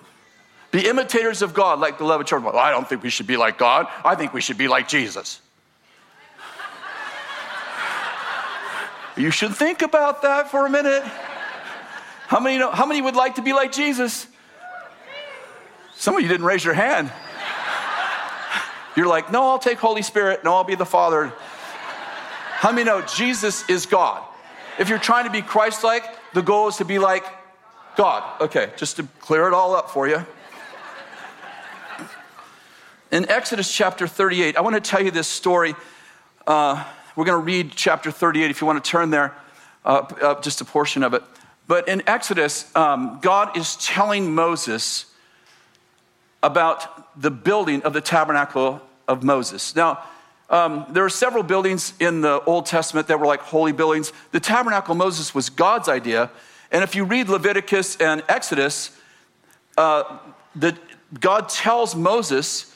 Be 0.71 0.87
imitators 0.87 1.41
of 1.41 1.53
God 1.53 1.79
like 1.79 1.97
beloved 1.97 2.25
children. 2.25 2.53
Well, 2.53 2.63
I 2.63 2.71
don't 2.71 2.87
think 2.87 3.03
we 3.03 3.09
should 3.09 3.27
be 3.27 3.37
like 3.37 3.57
God. 3.57 3.87
I 4.03 4.15
think 4.15 4.33
we 4.33 4.41
should 4.41 4.57
be 4.57 4.67
like 4.67 4.87
Jesus. 4.87 5.41
you 9.17 9.29
should 9.29 9.53
think 9.53 9.81
about 9.81 10.21
that 10.23 10.49
for 10.49 10.65
a 10.65 10.69
minute. 10.69 11.03
How 12.27 12.39
many, 12.39 12.57
know, 12.57 12.71
how 12.71 12.85
many 12.85 13.01
would 13.01 13.15
like 13.15 13.35
to 13.35 13.41
be 13.41 13.53
like 13.53 13.73
Jesus? 13.73 14.25
Some 15.95 16.15
of 16.15 16.21
you 16.21 16.29
didn't 16.29 16.45
raise 16.45 16.63
your 16.63 16.73
hand. 16.73 17.11
You're 18.95 19.07
like, 19.07 19.31
no, 19.31 19.49
I'll 19.49 19.59
take 19.59 19.79
Holy 19.79 20.01
Spirit. 20.01 20.43
No, 20.43 20.53
I'll 20.53 20.63
be 20.63 20.75
the 20.75 20.85
Father. 20.85 21.33
How 22.57 22.71
many 22.71 22.85
know 22.85 23.01
Jesus 23.01 23.67
is 23.69 23.85
God? 23.85 24.23
If 24.79 24.89
you're 24.89 24.99
trying 24.99 25.25
to 25.25 25.31
be 25.31 25.41
Christ 25.41 25.83
like, 25.83 26.05
the 26.33 26.41
goal 26.41 26.67
is 26.67 26.77
to 26.77 26.85
be 26.85 26.99
like 26.99 27.25
God. 27.95 28.41
Okay, 28.41 28.71
just 28.77 28.97
to 28.97 29.07
clear 29.19 29.47
it 29.47 29.53
all 29.53 29.75
up 29.75 29.89
for 29.89 30.07
you. 30.07 30.25
In 33.11 33.29
Exodus 33.29 33.71
chapter 33.71 34.07
38, 34.07 34.57
I 34.57 34.61
want 34.61 34.75
to 34.75 34.81
tell 34.81 35.03
you 35.03 35.11
this 35.11 35.27
story. 35.27 35.75
Uh, 36.47 36.83
we're 37.15 37.25
going 37.25 37.39
to 37.39 37.45
read 37.45 37.73
chapter 37.75 38.09
38 38.09 38.49
if 38.49 38.61
you 38.61 38.65
want 38.65 38.83
to 38.83 38.89
turn 38.89 39.11
there, 39.11 39.35
uh, 39.85 40.05
uh, 40.21 40.41
just 40.41 40.61
a 40.61 40.65
portion 40.65 41.03
of 41.03 41.13
it. 41.13 41.21
But 41.67 41.87
in 41.87 42.01
Exodus, 42.07 42.75
um, 42.75 43.19
God 43.21 43.55
is 43.55 43.75
telling 43.75 44.33
Moses 44.33 45.05
about 46.41 47.02
the 47.15 47.31
building 47.31 47.81
of 47.83 47.93
the 47.93 48.01
tabernacle 48.01 48.81
of 49.07 49.23
Moses. 49.23 49.75
Now, 49.75 50.03
um, 50.49 50.85
there 50.89 51.03
are 51.03 51.09
several 51.09 51.43
buildings 51.43 51.93
in 51.99 52.21
the 52.21 52.41
Old 52.43 52.65
Testament 52.65 53.07
that 53.07 53.19
were 53.19 53.25
like 53.25 53.41
holy 53.41 53.71
buildings. 53.71 54.11
The 54.31 54.39
tabernacle 54.39 54.91
of 54.91 54.97
Moses 54.97 55.33
was 55.33 55.49
God's 55.49 55.89
idea. 55.89 56.29
And 56.71 56.83
if 56.83 56.95
you 56.95 57.05
read 57.05 57.29
Leviticus 57.29 57.95
and 57.97 58.23
Exodus, 58.27 58.91
uh, 59.77 60.19
the, 60.55 60.77
God 61.19 61.49
tells 61.49 61.95
Moses 61.95 62.75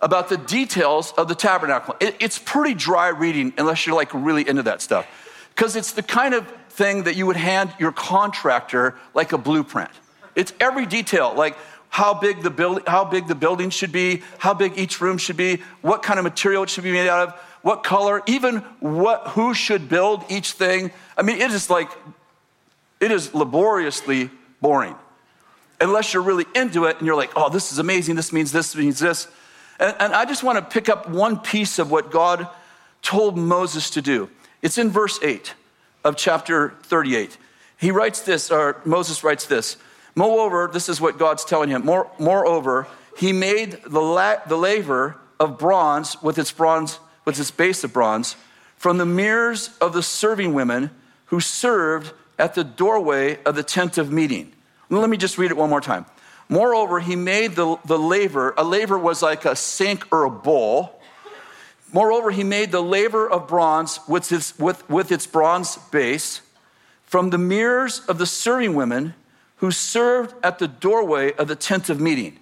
about 0.00 0.28
the 0.28 0.36
details 0.36 1.12
of 1.12 1.28
the 1.28 1.34
tabernacle. 1.34 1.96
It, 2.00 2.16
it's 2.20 2.38
pretty 2.38 2.74
dry 2.74 3.08
reading 3.08 3.54
unless 3.56 3.86
you're 3.86 3.96
like 3.96 4.12
really 4.12 4.46
into 4.46 4.62
that 4.64 4.82
stuff. 4.82 5.06
Because 5.54 5.76
it's 5.76 5.92
the 5.92 6.02
kind 6.02 6.34
of 6.34 6.46
thing 6.70 7.04
that 7.04 7.16
you 7.16 7.26
would 7.26 7.36
hand 7.36 7.72
your 7.78 7.92
contractor 7.92 8.96
like 9.14 9.32
a 9.32 9.38
blueprint. 9.38 9.90
It's 10.34 10.52
every 10.58 10.84
detail, 10.84 11.32
like 11.34 11.56
how 11.94 12.12
big 12.12 12.42
the 12.42 12.50
building, 12.50 12.82
how 12.88 13.04
big 13.04 13.28
the 13.28 13.36
building 13.36 13.70
should 13.70 13.92
be, 13.92 14.20
how 14.38 14.52
big 14.52 14.76
each 14.76 15.00
room 15.00 15.16
should 15.16 15.36
be, 15.36 15.62
what 15.80 16.02
kind 16.02 16.18
of 16.18 16.24
material 16.24 16.64
it 16.64 16.68
should 16.68 16.82
be 16.82 16.90
made 16.90 17.06
out 17.06 17.28
of, 17.28 17.34
what 17.62 17.84
color, 17.84 18.20
even 18.26 18.56
what 18.80 19.28
who 19.28 19.54
should 19.54 19.88
build 19.88 20.24
each 20.28 20.50
thing. 20.50 20.90
I 21.16 21.22
mean, 21.22 21.40
it 21.40 21.52
is 21.52 21.70
like 21.70 21.88
it 22.98 23.12
is 23.12 23.32
laboriously 23.32 24.28
boring. 24.60 24.96
Unless 25.80 26.12
you're 26.12 26.24
really 26.24 26.46
into 26.56 26.86
it 26.86 26.96
and 26.98 27.06
you're 27.06 27.14
like, 27.14 27.30
oh, 27.36 27.48
this 27.48 27.70
is 27.70 27.78
amazing, 27.78 28.16
this 28.16 28.32
means 28.32 28.50
this 28.50 28.74
means 28.74 28.98
this. 28.98 29.28
And, 29.78 29.94
and 30.00 30.14
I 30.14 30.24
just 30.24 30.42
want 30.42 30.58
to 30.58 30.64
pick 30.64 30.88
up 30.88 31.08
one 31.08 31.38
piece 31.38 31.78
of 31.78 31.92
what 31.92 32.10
God 32.10 32.48
told 33.02 33.38
Moses 33.38 33.88
to 33.90 34.02
do. 34.02 34.28
It's 34.62 34.78
in 34.78 34.90
verse 34.90 35.20
8 35.22 35.54
of 36.02 36.16
chapter 36.16 36.74
38. 36.82 37.38
He 37.76 37.92
writes 37.92 38.22
this, 38.22 38.50
or 38.50 38.82
Moses 38.84 39.22
writes 39.22 39.46
this. 39.46 39.76
Moreover, 40.14 40.70
this 40.72 40.88
is 40.88 41.00
what 41.00 41.18
God's 41.18 41.44
telling 41.44 41.70
him. 41.70 41.84
More, 41.84 42.10
moreover, 42.18 42.86
he 43.16 43.32
made 43.32 43.78
the, 43.86 44.00
la- 44.00 44.44
the 44.46 44.56
laver 44.56 45.16
of 45.40 45.58
bronze 45.58 46.20
with 46.22 46.38
its 46.38 46.52
bronze, 46.52 46.98
with 47.24 47.38
its 47.38 47.50
base 47.50 47.84
of 47.84 47.92
bronze, 47.92 48.36
from 48.76 48.98
the 48.98 49.06
mirrors 49.06 49.70
of 49.80 49.92
the 49.92 50.02
serving 50.02 50.54
women 50.54 50.90
who 51.26 51.40
served 51.40 52.12
at 52.38 52.54
the 52.54 52.64
doorway 52.64 53.38
of 53.44 53.54
the 53.54 53.62
tent 53.62 53.98
of 53.98 54.12
meeting. 54.12 54.52
Let 54.90 55.10
me 55.10 55.16
just 55.16 55.38
read 55.38 55.50
it 55.50 55.56
one 55.56 55.70
more 55.70 55.80
time. 55.80 56.06
Moreover, 56.48 57.00
he 57.00 57.16
made 57.16 57.56
the, 57.56 57.78
the 57.84 57.98
laver, 57.98 58.54
a 58.56 58.62
laver 58.62 58.98
was 58.98 59.22
like 59.22 59.44
a 59.44 59.56
sink 59.56 60.06
or 60.12 60.24
a 60.24 60.30
bowl 60.30 61.00
Moreover, 61.94 62.32
he 62.32 62.42
made 62.42 62.72
the 62.72 62.82
laver 62.82 63.30
of 63.30 63.46
bronze 63.46 64.00
with 64.08 64.32
its, 64.32 64.58
with, 64.58 64.90
with 64.90 65.12
its 65.12 65.28
bronze 65.28 65.76
base 65.92 66.40
from 67.04 67.30
the 67.30 67.38
mirrors 67.38 68.00
of 68.08 68.18
the 68.18 68.26
serving 68.26 68.74
women 68.74 69.14
who 69.56 69.70
served 69.70 70.34
at 70.42 70.58
the 70.58 70.68
doorway 70.68 71.32
of 71.34 71.48
the 71.48 71.56
tent 71.56 71.88
of 71.88 72.00
meeting. 72.00 72.38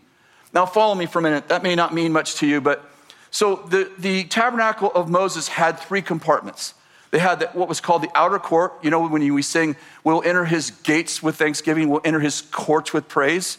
Now, 0.52 0.66
follow 0.66 0.94
me 0.94 1.06
for 1.06 1.18
a 1.18 1.22
minute. 1.22 1.48
That 1.48 1.62
may 1.62 1.74
not 1.74 1.94
mean 1.94 2.12
much 2.12 2.36
to 2.36 2.46
you, 2.46 2.60
but 2.60 2.88
so 3.30 3.56
the, 3.56 3.90
the 3.98 4.24
tabernacle 4.24 4.92
of 4.94 5.08
Moses 5.08 5.48
had 5.48 5.78
three 5.78 6.02
compartments. 6.02 6.74
They 7.10 7.18
had 7.18 7.40
the, 7.40 7.46
what 7.48 7.68
was 7.68 7.80
called 7.80 8.02
the 8.02 8.10
outer 8.14 8.38
court. 8.38 8.74
You 8.82 8.90
know, 8.90 9.06
when 9.06 9.34
we 9.34 9.42
sing, 9.42 9.76
we'll 10.04 10.22
enter 10.22 10.44
his 10.44 10.70
gates 10.70 11.22
with 11.22 11.36
thanksgiving, 11.36 11.88
we'll 11.88 12.02
enter 12.04 12.20
his 12.20 12.42
courts 12.42 12.92
with 12.92 13.08
praise. 13.08 13.58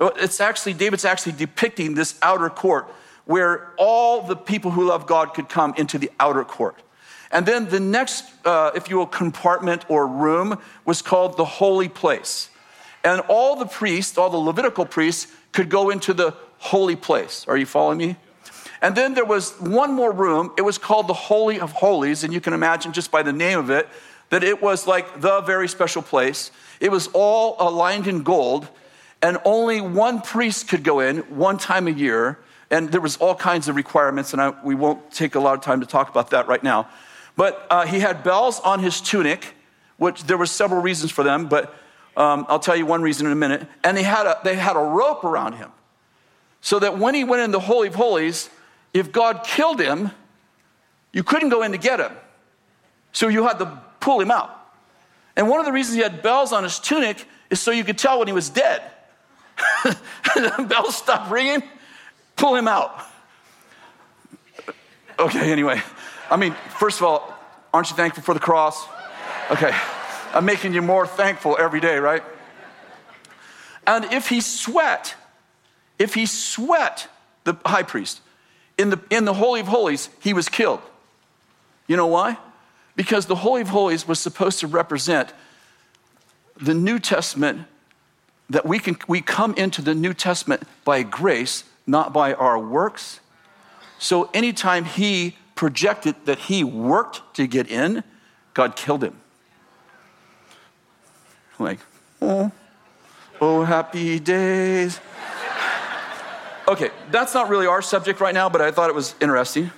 It's 0.00 0.40
actually, 0.40 0.74
David's 0.74 1.04
actually 1.04 1.32
depicting 1.32 1.94
this 1.94 2.18
outer 2.22 2.50
court 2.50 2.88
where 3.24 3.72
all 3.76 4.22
the 4.22 4.34
people 4.36 4.72
who 4.72 4.88
love 4.88 5.06
God 5.06 5.34
could 5.34 5.48
come 5.48 5.74
into 5.76 5.98
the 5.98 6.10
outer 6.18 6.44
court. 6.44 6.82
And 7.30 7.46
then 7.46 7.68
the 7.68 7.80
next, 7.80 8.24
uh, 8.44 8.72
if 8.74 8.90
you 8.90 8.98
will, 8.98 9.06
compartment 9.06 9.84
or 9.88 10.06
room 10.06 10.58
was 10.84 11.02
called 11.02 11.36
the 11.36 11.44
holy 11.44 11.88
place. 11.88 12.50
And 13.04 13.20
all 13.28 13.56
the 13.56 13.66
priests, 13.66 14.16
all 14.16 14.30
the 14.30 14.36
Levitical 14.36 14.86
priests, 14.86 15.32
could 15.52 15.68
go 15.68 15.90
into 15.90 16.14
the 16.14 16.34
holy 16.58 16.96
place. 16.96 17.44
Are 17.48 17.56
you 17.56 17.66
following 17.66 17.98
me? 17.98 18.16
And 18.80 18.96
then 18.96 19.14
there 19.14 19.24
was 19.24 19.52
one 19.60 19.92
more 19.92 20.12
room. 20.12 20.52
It 20.56 20.62
was 20.62 20.78
called 20.78 21.06
the 21.08 21.14
Holy 21.14 21.60
of 21.60 21.72
Holies. 21.72 22.24
And 22.24 22.32
you 22.32 22.40
can 22.40 22.52
imagine 22.52 22.92
just 22.92 23.10
by 23.10 23.22
the 23.22 23.32
name 23.32 23.58
of 23.58 23.70
it 23.70 23.88
that 24.30 24.42
it 24.42 24.62
was 24.62 24.86
like 24.86 25.20
the 25.20 25.40
very 25.42 25.68
special 25.68 26.02
place. 26.02 26.50
It 26.80 26.90
was 26.90 27.08
all 27.12 27.56
aligned 27.60 28.06
in 28.06 28.22
gold, 28.22 28.66
and 29.20 29.38
only 29.44 29.80
one 29.80 30.20
priest 30.20 30.68
could 30.68 30.82
go 30.82 31.00
in 31.00 31.18
one 31.36 31.58
time 31.58 31.86
a 31.86 31.90
year. 31.90 32.38
And 32.70 32.90
there 32.90 33.00
was 33.00 33.18
all 33.18 33.34
kinds 33.34 33.68
of 33.68 33.76
requirements, 33.76 34.32
and 34.32 34.40
I, 34.40 34.54
we 34.64 34.74
won't 34.74 35.12
take 35.12 35.34
a 35.34 35.40
lot 35.40 35.54
of 35.54 35.60
time 35.60 35.80
to 35.80 35.86
talk 35.86 36.08
about 36.08 36.30
that 36.30 36.48
right 36.48 36.62
now. 36.62 36.88
But 37.36 37.66
uh, 37.70 37.86
he 37.86 38.00
had 38.00 38.24
bells 38.24 38.58
on 38.60 38.80
his 38.80 39.00
tunic, 39.00 39.54
which 39.98 40.24
there 40.24 40.38
were 40.38 40.46
several 40.46 40.80
reasons 40.80 41.12
for 41.12 41.22
them, 41.22 41.46
but 41.48 41.74
um, 42.16 42.46
I'll 42.48 42.58
tell 42.58 42.76
you 42.76 42.86
one 42.86 43.02
reason 43.02 43.26
in 43.26 43.32
a 43.32 43.36
minute. 43.36 43.66
And 43.84 43.96
they 43.96 44.02
had, 44.02 44.26
a, 44.26 44.38
they 44.44 44.54
had 44.54 44.76
a 44.76 44.80
rope 44.80 45.24
around 45.24 45.54
him 45.54 45.70
so 46.60 46.78
that 46.78 46.98
when 46.98 47.14
he 47.14 47.24
went 47.24 47.42
in 47.42 47.50
the 47.50 47.60
Holy 47.60 47.88
of 47.88 47.94
Holies, 47.94 48.50
if 48.92 49.12
God 49.12 49.44
killed 49.44 49.80
him, 49.80 50.10
you 51.12 51.22
couldn't 51.22 51.48
go 51.48 51.62
in 51.62 51.72
to 51.72 51.78
get 51.78 52.00
him. 52.00 52.12
So 53.12 53.28
you 53.28 53.44
had 53.44 53.58
to 53.58 53.82
pull 54.00 54.20
him 54.20 54.30
out. 54.30 54.58
And 55.36 55.48
one 55.48 55.60
of 55.60 55.66
the 55.66 55.72
reasons 55.72 55.96
he 55.96 56.02
had 56.02 56.22
bells 56.22 56.52
on 56.52 56.62
his 56.62 56.78
tunic 56.78 57.26
is 57.50 57.60
so 57.60 57.70
you 57.70 57.84
could 57.84 57.98
tell 57.98 58.18
when 58.18 58.28
he 58.28 58.34
was 58.34 58.48
dead. 58.50 58.82
the 59.84 60.66
bells 60.68 60.96
stopped 60.96 61.30
ringing, 61.30 61.62
pull 62.36 62.54
him 62.54 62.68
out. 62.68 63.04
Okay, 65.18 65.52
anyway. 65.52 65.80
I 66.30 66.36
mean, 66.36 66.54
first 66.78 66.98
of 66.98 67.06
all, 67.06 67.34
aren't 67.72 67.90
you 67.90 67.96
thankful 67.96 68.22
for 68.22 68.34
the 68.34 68.40
cross? 68.40 68.86
Okay. 69.50 69.72
I'm 70.34 70.44
making 70.44 70.72
you 70.72 70.82
more 70.82 71.06
thankful 71.06 71.56
every 71.58 71.80
day, 71.80 71.98
right? 71.98 72.22
And 73.86 74.04
if 74.06 74.28
he 74.28 74.40
sweat, 74.40 75.14
if 75.98 76.14
he 76.14 76.26
sweat, 76.26 77.08
the 77.44 77.56
high 77.66 77.82
priest, 77.82 78.20
in 78.78 78.90
the, 78.90 79.00
in 79.10 79.24
the 79.24 79.34
Holy 79.34 79.60
of 79.60 79.66
Holies, 79.68 80.08
he 80.20 80.32
was 80.32 80.48
killed. 80.48 80.80
You 81.86 81.96
know 81.96 82.06
why? 82.06 82.38
Because 82.96 83.26
the 83.26 83.34
Holy 83.36 83.62
of 83.62 83.68
Holies 83.68 84.06
was 84.06 84.18
supposed 84.18 84.60
to 84.60 84.66
represent 84.66 85.32
the 86.60 86.74
New 86.74 86.98
Testament, 86.98 87.66
that 88.50 88.66
we, 88.66 88.78
can, 88.78 88.96
we 89.08 89.20
come 89.20 89.54
into 89.54 89.82
the 89.82 89.94
New 89.94 90.14
Testament 90.14 90.62
by 90.84 91.02
grace, 91.02 91.64
not 91.86 92.12
by 92.12 92.34
our 92.34 92.58
works. 92.58 93.20
So 93.98 94.30
anytime 94.34 94.84
he 94.84 95.36
projected 95.54 96.14
that 96.26 96.38
he 96.38 96.62
worked 96.62 97.34
to 97.36 97.46
get 97.46 97.68
in, 97.68 98.04
God 98.54 98.76
killed 98.76 99.02
him. 99.02 99.21
Like, 101.58 101.78
oh, 102.20 102.50
oh, 103.40 103.64
happy 103.64 104.18
days. 104.18 105.00
Okay, 106.68 106.90
that's 107.10 107.34
not 107.34 107.48
really 107.48 107.66
our 107.66 107.82
subject 107.82 108.20
right 108.20 108.34
now, 108.34 108.48
but 108.48 108.60
I 108.60 108.70
thought 108.70 108.88
it 108.88 108.94
was 108.94 109.14
interesting. 109.20 109.70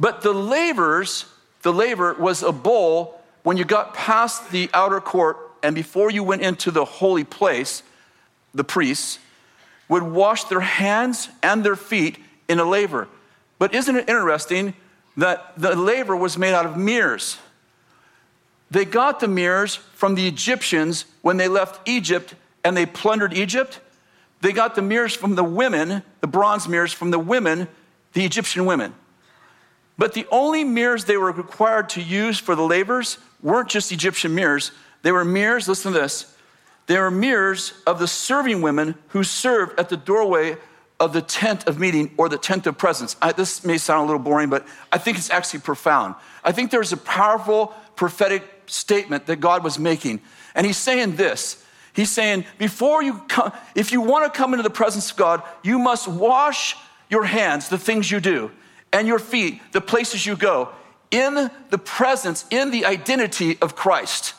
But 0.00 0.22
the 0.22 0.32
lavers, 0.32 1.26
the 1.62 1.72
laver 1.72 2.14
was 2.14 2.42
a 2.42 2.52
bowl 2.52 3.20
when 3.42 3.56
you 3.56 3.64
got 3.64 3.94
past 3.94 4.50
the 4.50 4.70
outer 4.72 5.00
court 5.00 5.36
and 5.62 5.74
before 5.74 6.10
you 6.10 6.22
went 6.24 6.42
into 6.42 6.70
the 6.70 6.84
holy 6.84 7.24
place, 7.24 7.82
the 8.54 8.64
priests 8.64 9.18
would 9.88 10.02
wash 10.02 10.44
their 10.44 10.60
hands 10.60 11.28
and 11.42 11.64
their 11.64 11.76
feet 11.76 12.18
in 12.48 12.58
a 12.58 12.64
laver. 12.64 13.08
But 13.58 13.74
isn't 13.74 13.94
it 13.94 14.08
interesting 14.08 14.74
that 15.16 15.52
the 15.56 15.76
laver 15.76 16.16
was 16.16 16.36
made 16.38 16.54
out 16.54 16.66
of 16.66 16.76
mirrors? 16.76 17.38
They 18.72 18.86
got 18.86 19.20
the 19.20 19.28
mirrors 19.28 19.74
from 19.74 20.14
the 20.14 20.26
Egyptians 20.26 21.04
when 21.20 21.36
they 21.36 21.46
left 21.46 21.86
Egypt 21.86 22.34
and 22.64 22.74
they 22.74 22.86
plundered 22.86 23.34
Egypt. 23.34 23.80
They 24.40 24.52
got 24.52 24.74
the 24.74 24.80
mirrors 24.80 25.14
from 25.14 25.34
the 25.34 25.44
women, 25.44 26.02
the 26.22 26.26
bronze 26.26 26.66
mirrors 26.66 26.90
from 26.90 27.10
the 27.10 27.18
women, 27.18 27.68
the 28.14 28.24
Egyptian 28.24 28.64
women. 28.64 28.94
But 29.98 30.14
the 30.14 30.26
only 30.30 30.64
mirrors 30.64 31.04
they 31.04 31.18
were 31.18 31.32
required 31.32 31.90
to 31.90 32.02
use 32.02 32.38
for 32.38 32.54
the 32.54 32.62
lavers 32.62 33.18
weren't 33.42 33.68
just 33.68 33.92
Egyptian 33.92 34.34
mirrors. 34.34 34.72
They 35.02 35.12
were 35.12 35.24
mirrors, 35.24 35.68
listen 35.68 35.92
to 35.92 36.00
this, 36.00 36.34
they 36.86 36.98
were 36.98 37.10
mirrors 37.10 37.74
of 37.86 37.98
the 37.98 38.08
serving 38.08 38.62
women 38.62 38.94
who 39.08 39.22
served 39.22 39.78
at 39.78 39.90
the 39.90 39.98
doorway 39.98 40.56
of 40.98 41.12
the 41.12 41.20
tent 41.20 41.68
of 41.68 41.78
meeting 41.78 42.14
or 42.16 42.30
the 42.30 42.38
tent 42.38 42.66
of 42.66 42.78
presence. 42.78 43.16
I, 43.20 43.32
this 43.32 43.66
may 43.66 43.76
sound 43.76 44.04
a 44.04 44.06
little 44.06 44.18
boring, 44.18 44.48
but 44.48 44.66
I 44.90 44.96
think 44.96 45.18
it's 45.18 45.28
actually 45.28 45.60
profound. 45.60 46.14
I 46.42 46.52
think 46.52 46.70
there's 46.70 46.92
a 46.92 46.96
powerful 46.96 47.74
prophetic 47.96 48.61
statement 48.72 49.26
that 49.26 49.36
God 49.36 49.62
was 49.62 49.78
making. 49.78 50.20
And 50.54 50.66
he's 50.66 50.78
saying 50.78 51.16
this 51.16 51.62
He's 51.94 52.10
saying, 52.10 52.46
before 52.58 53.02
you 53.02 53.18
come, 53.28 53.52
if 53.74 53.92
you 53.92 54.00
want 54.00 54.32
to 54.32 54.36
come 54.36 54.54
into 54.54 54.62
the 54.62 54.70
presence 54.70 55.10
of 55.10 55.16
God, 55.16 55.42
you 55.62 55.78
must 55.78 56.08
wash 56.08 56.76
your 57.10 57.24
hands, 57.24 57.68
the 57.68 57.78
things 57.78 58.10
you 58.10 58.18
do, 58.20 58.50
and 58.92 59.06
your 59.06 59.18
feet, 59.18 59.60
the 59.72 59.80
places 59.80 60.24
you 60.24 60.36
go, 60.36 60.70
in 61.10 61.50
the 61.68 61.78
presence, 61.78 62.46
in 62.50 62.70
the 62.70 62.86
identity 62.86 63.58
of 63.60 63.76
Christ. 63.76 64.34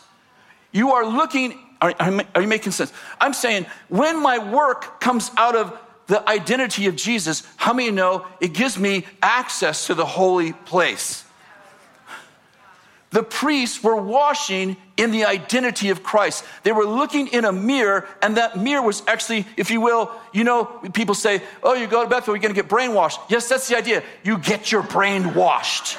You 0.71 0.93
are 0.93 1.05
looking, 1.05 1.59
are, 1.79 1.93
are 1.99 2.41
you 2.41 2.47
making 2.47 2.71
sense? 2.71 2.91
I'm 3.21 3.33
saying, 3.33 3.67
when 3.89 4.21
my 4.21 4.39
work 4.51 4.99
comes 4.99 5.29
out 5.37 5.55
of 5.55 5.77
the 6.07 6.27
identity 6.27 6.87
of 6.87 6.95
Jesus, 6.95 7.43
how 7.57 7.73
many 7.73 7.91
know 7.91 8.25
it 8.41 8.53
gives 8.53 8.79
me 8.79 9.05
access 9.21 9.85
to 9.87 9.93
the 9.93 10.05
holy 10.05 10.53
place? 10.53 11.23
The 13.13 13.23
priests 13.23 13.83
were 13.83 13.95
washing 13.95 14.75
in 14.97 15.11
the 15.11 15.25
identity 15.25 15.89
of 15.89 16.01
Christ. 16.01 16.43
They 16.63 16.71
were 16.71 16.83
looking 16.83 17.27
in 17.27 17.45
a 17.45 17.51
mirror, 17.51 18.07
and 18.23 18.37
that 18.37 18.57
mirror 18.57 18.81
was 18.81 19.03
actually, 19.07 19.45
if 19.55 19.69
you 19.69 19.81
will, 19.81 20.11
you 20.33 20.43
know, 20.43 20.65
people 20.65 21.13
say, 21.13 21.43
Oh, 21.61 21.75
you 21.75 21.85
go 21.85 22.03
to 22.03 22.09
Bethel, 22.09 22.33
you're 22.33 22.41
gonna 22.41 22.55
get 22.55 22.67
brainwashed. 22.67 23.19
Yes, 23.29 23.47
that's 23.47 23.67
the 23.67 23.77
idea. 23.77 24.01
You 24.23 24.39
get 24.39 24.71
your 24.71 24.81
brain 24.81 25.35
washed. 25.35 25.95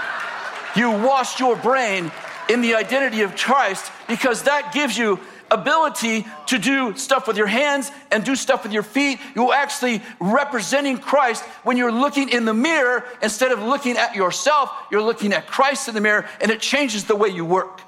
you 0.76 0.90
wash 0.90 1.38
your 1.38 1.54
brain 1.54 2.10
in 2.48 2.62
the 2.62 2.76
identity 2.76 3.20
of 3.22 3.36
Christ 3.36 3.92
because 4.08 4.44
that 4.44 4.72
gives 4.72 4.96
you 4.96 5.20
ability 5.52 6.26
to 6.46 6.58
do 6.58 6.96
stuff 6.96 7.28
with 7.28 7.36
your 7.36 7.46
hands 7.46 7.90
and 8.10 8.24
do 8.24 8.34
stuff 8.34 8.62
with 8.62 8.72
your 8.72 8.82
feet. 8.82 9.20
You're 9.34 9.54
actually 9.54 10.02
representing 10.18 10.98
Christ 10.98 11.44
when 11.62 11.76
you're 11.76 11.92
looking 11.92 12.30
in 12.30 12.44
the 12.44 12.54
mirror 12.54 13.04
instead 13.22 13.52
of 13.52 13.60
looking 13.60 13.96
at 13.96 14.14
yourself, 14.14 14.70
you're 14.90 15.02
looking 15.02 15.32
at 15.32 15.46
Christ 15.46 15.88
in 15.88 15.94
the 15.94 16.00
mirror, 16.00 16.26
and 16.40 16.50
it 16.50 16.60
changes 16.60 17.04
the 17.04 17.16
way 17.16 17.28
you 17.28 17.44
work. 17.44 17.82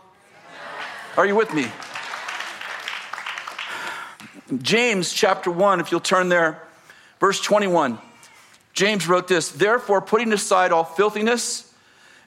Are 1.16 1.26
you 1.26 1.34
with 1.34 1.52
me? 1.54 1.66
James 4.58 5.12
chapter 5.12 5.50
1, 5.50 5.80
if 5.80 5.90
you'll 5.90 6.00
turn 6.00 6.28
there, 6.28 6.62
verse 7.18 7.40
21. 7.40 7.98
James 8.74 9.08
wrote 9.08 9.28
this 9.28 9.48
Therefore, 9.50 10.00
putting 10.00 10.32
aside 10.32 10.72
all 10.72 10.84
filthiness, 10.84 11.63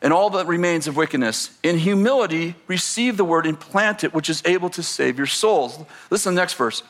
and 0.01 0.13
all 0.13 0.29
that 0.31 0.47
remains 0.47 0.87
of 0.87 0.95
wickedness. 0.95 1.57
In 1.63 1.77
humility, 1.77 2.55
receive 2.67 3.17
the 3.17 3.25
word 3.25 3.45
and 3.45 3.59
plant 3.59 4.03
it, 4.03 4.13
which 4.13 4.29
is 4.29 4.43
able 4.45 4.69
to 4.71 4.83
save 4.83 5.17
your 5.17 5.27
souls. 5.27 5.79
Listen 6.09 6.31
to 6.31 6.35
the 6.35 6.41
next 6.41 6.53
verse. 6.53 6.83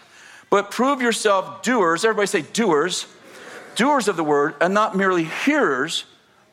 But 0.50 0.72
prove 0.72 1.02
yourself 1.02 1.62
doers, 1.62 2.06
everybody 2.06 2.28
say 2.28 2.42
doers, 2.42 3.08
doers 3.76 4.08
of 4.08 4.18
the 4.18 4.24
word, 4.24 4.56
and 4.62 4.74
not 4.74 4.96
merely 4.96 5.24
hearers 5.24 6.06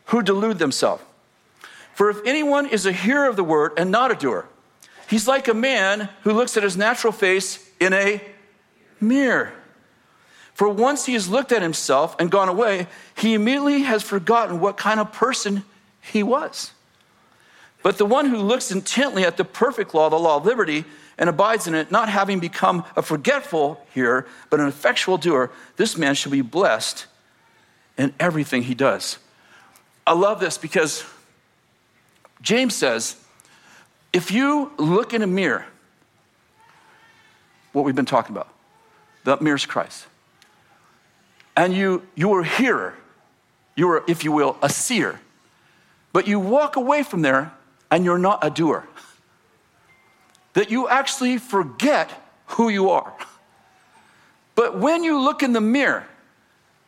who 0.07 0.23
delude 0.23 0.59
themselves. 0.59 1.03
For 1.95 2.11
if 2.11 2.19
anyone 2.27 2.67
is 2.67 2.87
a 2.87 2.93
hearer 2.93 3.29
of 3.29 3.37
the 3.37 3.45
word 3.45 3.73
and 3.77 3.91
not 3.91 4.11
a 4.11 4.15
doer, 4.15 4.47
he's 5.09 5.29
like 5.29 5.47
a 5.47 5.55
man 5.55 6.09
who 6.23 6.33
looks 6.33 6.57
at 6.57 6.63
his 6.63 6.77
natural 6.77 7.13
face 7.13 7.71
in 7.79 7.93
a 7.93 8.21
mirror. 9.01 9.53
For 10.55 10.69
once 10.69 11.07
he 11.07 11.15
has 11.15 11.29
looked 11.29 11.53
at 11.53 11.63
himself 11.63 12.17
and 12.19 12.31
gone 12.31 12.49
away, 12.49 12.87
he 13.17 13.35
immediately 13.35 13.83
has 13.83 14.03
forgotten 14.03 14.61
what 14.61 14.77
kind 14.77 15.01
of 15.01 15.13
person 15.13 15.65
he 16.13 16.23
was. 16.23 16.73
But 17.83 17.99
the 17.99 18.07
one 18.07 18.27
who 18.27 18.39
looks 18.39 18.71
intently 18.71 19.25
at 19.25 19.37
the 19.37 19.45
perfect 19.45 19.95
law, 19.95 20.09
the 20.09 20.17
law 20.17 20.37
of 20.37 20.47
liberty, 20.47 20.85
and 21.19 21.29
abides 21.29 21.67
in 21.67 21.75
it, 21.75 21.91
not 21.91 22.09
having 22.09 22.41
become 22.41 22.85
a 22.97 23.03
forgetful 23.03 23.85
hearer, 23.93 24.27
but 24.51 24.59
an 24.59 24.67
effectual 24.67 25.19
doer, 25.19 25.51
this 25.77 25.97
man 25.97 26.15
shall 26.15 26.33
be 26.33 26.41
blessed 26.41 27.07
in 27.97 28.13
everything 28.19 28.63
he 28.63 28.75
does. 28.75 29.19
I 30.07 30.13
love 30.13 30.41
this 30.41 30.59
because 30.59 31.05
James 32.43 32.75
says, 32.75 33.17
if 34.13 34.31
you 34.31 34.73
look 34.77 35.15
in 35.15 35.23
a 35.23 35.27
mirror, 35.27 35.67
what 37.73 37.85
we've 37.85 37.95
been 37.95 38.05
talking 38.05 38.35
about, 38.35 38.49
the 39.25 39.37
mirror's 39.41 39.67
Christ, 39.67 40.07
and 41.57 41.75
you, 41.75 42.03
you 42.15 42.33
are 42.33 42.41
a 42.41 42.47
hearer, 42.47 42.95
you 43.77 43.89
are, 43.91 44.05
if 44.09 44.25
you 44.25 44.33
will, 44.33 44.57
a 44.63 44.69
seer, 44.69 45.21
but 46.15 46.29
you 46.29 46.39
walk 46.39 46.77
away 46.77 47.03
from 47.03 47.23
there 47.23 47.53
and 47.91 48.05
you're 48.05 48.19
not 48.19 48.39
a 48.47 48.49
doer, 48.49 48.87
that 50.53 50.71
you 50.71 50.89
actually 50.89 51.39
forget 51.39 52.09
who 52.47 52.69
you 52.69 52.91
are. 52.91 53.13
But 54.55 54.79
when 54.79 55.03
you 55.03 55.21
look 55.21 55.43
in 55.43 55.53
the 55.53 55.61
mirror 55.61 56.07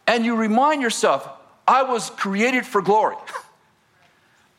and 0.07 0.25
you 0.25 0.37
remind 0.37 0.81
yourself, 0.81 1.29
I 1.67 1.83
was 1.83 2.09
created 2.11 2.65
for 2.65 2.81
glory. 2.81 3.17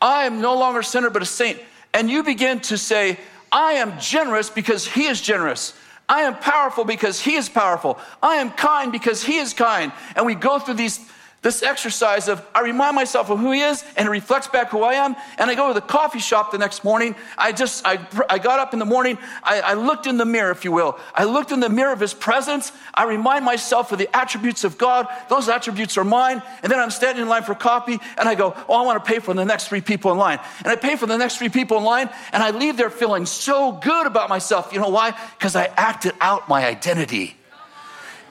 I 0.02 0.26
am 0.26 0.42
no 0.42 0.60
longer 0.60 0.82
a 0.82 0.84
sinner 0.84 1.10
but 1.10 1.22
a 1.22 1.26
saint. 1.26 1.62
And 1.94 2.10
you 2.10 2.22
begin 2.22 2.60
to 2.62 2.78
say, 2.78 3.18
I 3.50 3.74
am 3.74 3.98
generous 4.02 4.50
because 4.50 4.86
he 4.86 5.06
is 5.06 5.22
generous. 5.22 5.74
I 6.10 6.24
am 6.24 6.36
powerful 6.36 6.84
because 6.84 7.22
he 7.22 7.36
is 7.36 7.48
powerful. 7.48 7.98
I 8.22 8.36
am 8.36 8.52
kind 8.52 8.92
because 8.92 9.24
he 9.24 9.38
is 9.38 9.54
kind. 9.54 9.94
And 10.18 10.26
we 10.26 10.36
go 10.36 10.60
through 10.60 10.74
these 10.74 11.00
this 11.44 11.62
exercise 11.62 12.28
of 12.28 12.46
I 12.56 12.62
remind 12.62 12.96
myself 12.96 13.30
of 13.30 13.38
who 13.38 13.52
he 13.52 13.62
is 13.62 13.84
and 13.96 14.08
it 14.08 14.12
reflects 14.12 14.48
back 14.48 14.70
who 14.70 14.82
I 14.82 14.94
am. 14.94 15.16
And 15.38 15.50
I 15.50 15.56
go 15.56 15.68
to 15.68 15.74
the 15.74 15.82
coffee 15.86 16.20
shop 16.20 16.52
the 16.52 16.58
next 16.58 16.84
morning. 16.84 17.16
I 17.38 17.52
just, 17.52 17.86
I, 17.86 18.06
I 18.28 18.40
got 18.40 18.60
up 18.60 18.74
in 18.74 18.80
the 18.80 18.86
morning. 18.86 19.20
I, 19.44 19.62
I 19.62 19.74
looked 19.76 20.08
in 20.08 20.18
the 20.18 20.26
mirror, 20.26 20.50
if 20.50 20.66
you 20.66 20.72
will. 20.72 21.00
I 21.14 21.26
looked 21.26 21.52
in 21.52 21.60
the 21.60 21.70
mirror 21.70 21.94
of 21.94 22.00
his 22.00 22.14
presence. 22.14 22.72
I 22.94 23.04
remind 23.04 23.46
myself 23.46 23.92
of 23.92 24.00
the 24.00 24.14
attributes 24.18 24.64
of 24.64 24.80
God. 24.80 25.08
Those 25.30 25.48
attributes 25.48 25.96
are 25.98 26.04
mine. 26.04 26.42
And 26.64 26.72
then 26.72 26.80
I'm 26.80 26.92
standing 26.92 27.22
in 27.22 27.30
line 27.30 27.44
for 27.44 27.54
coffee 27.54 28.00
and 28.18 28.28
I 28.28 28.34
go, 28.34 28.56
Oh, 28.68 28.74
I 28.74 28.82
want 28.82 29.04
to 29.04 29.10
pay 29.10 29.20
for 29.20 29.36
the 29.36 29.46
next 29.46 29.68
three 29.68 29.82
people 29.82 30.12
in 30.12 30.18
line. 30.18 30.40
And 30.60 30.68
I 30.68 30.76
pay 30.76 30.96
for 30.96 31.06
the 31.06 31.18
next 31.18 31.38
three 31.38 31.50
people 31.50 31.78
in 31.78 31.84
line 31.84 32.10
and 32.34 32.42
I 32.42 32.50
leave 32.50 32.78
there 32.78 32.90
feeling 32.90 33.28
so 33.28 33.74
good 33.74 34.08
about 34.08 34.28
myself. 34.28 34.74
You 34.74 34.80
know 34.80 34.90
why? 34.90 35.18
Because 35.38 35.56
I 35.56 35.66
acted 35.78 36.14
out 36.20 36.50
my 36.50 36.66
identity. 36.66 37.37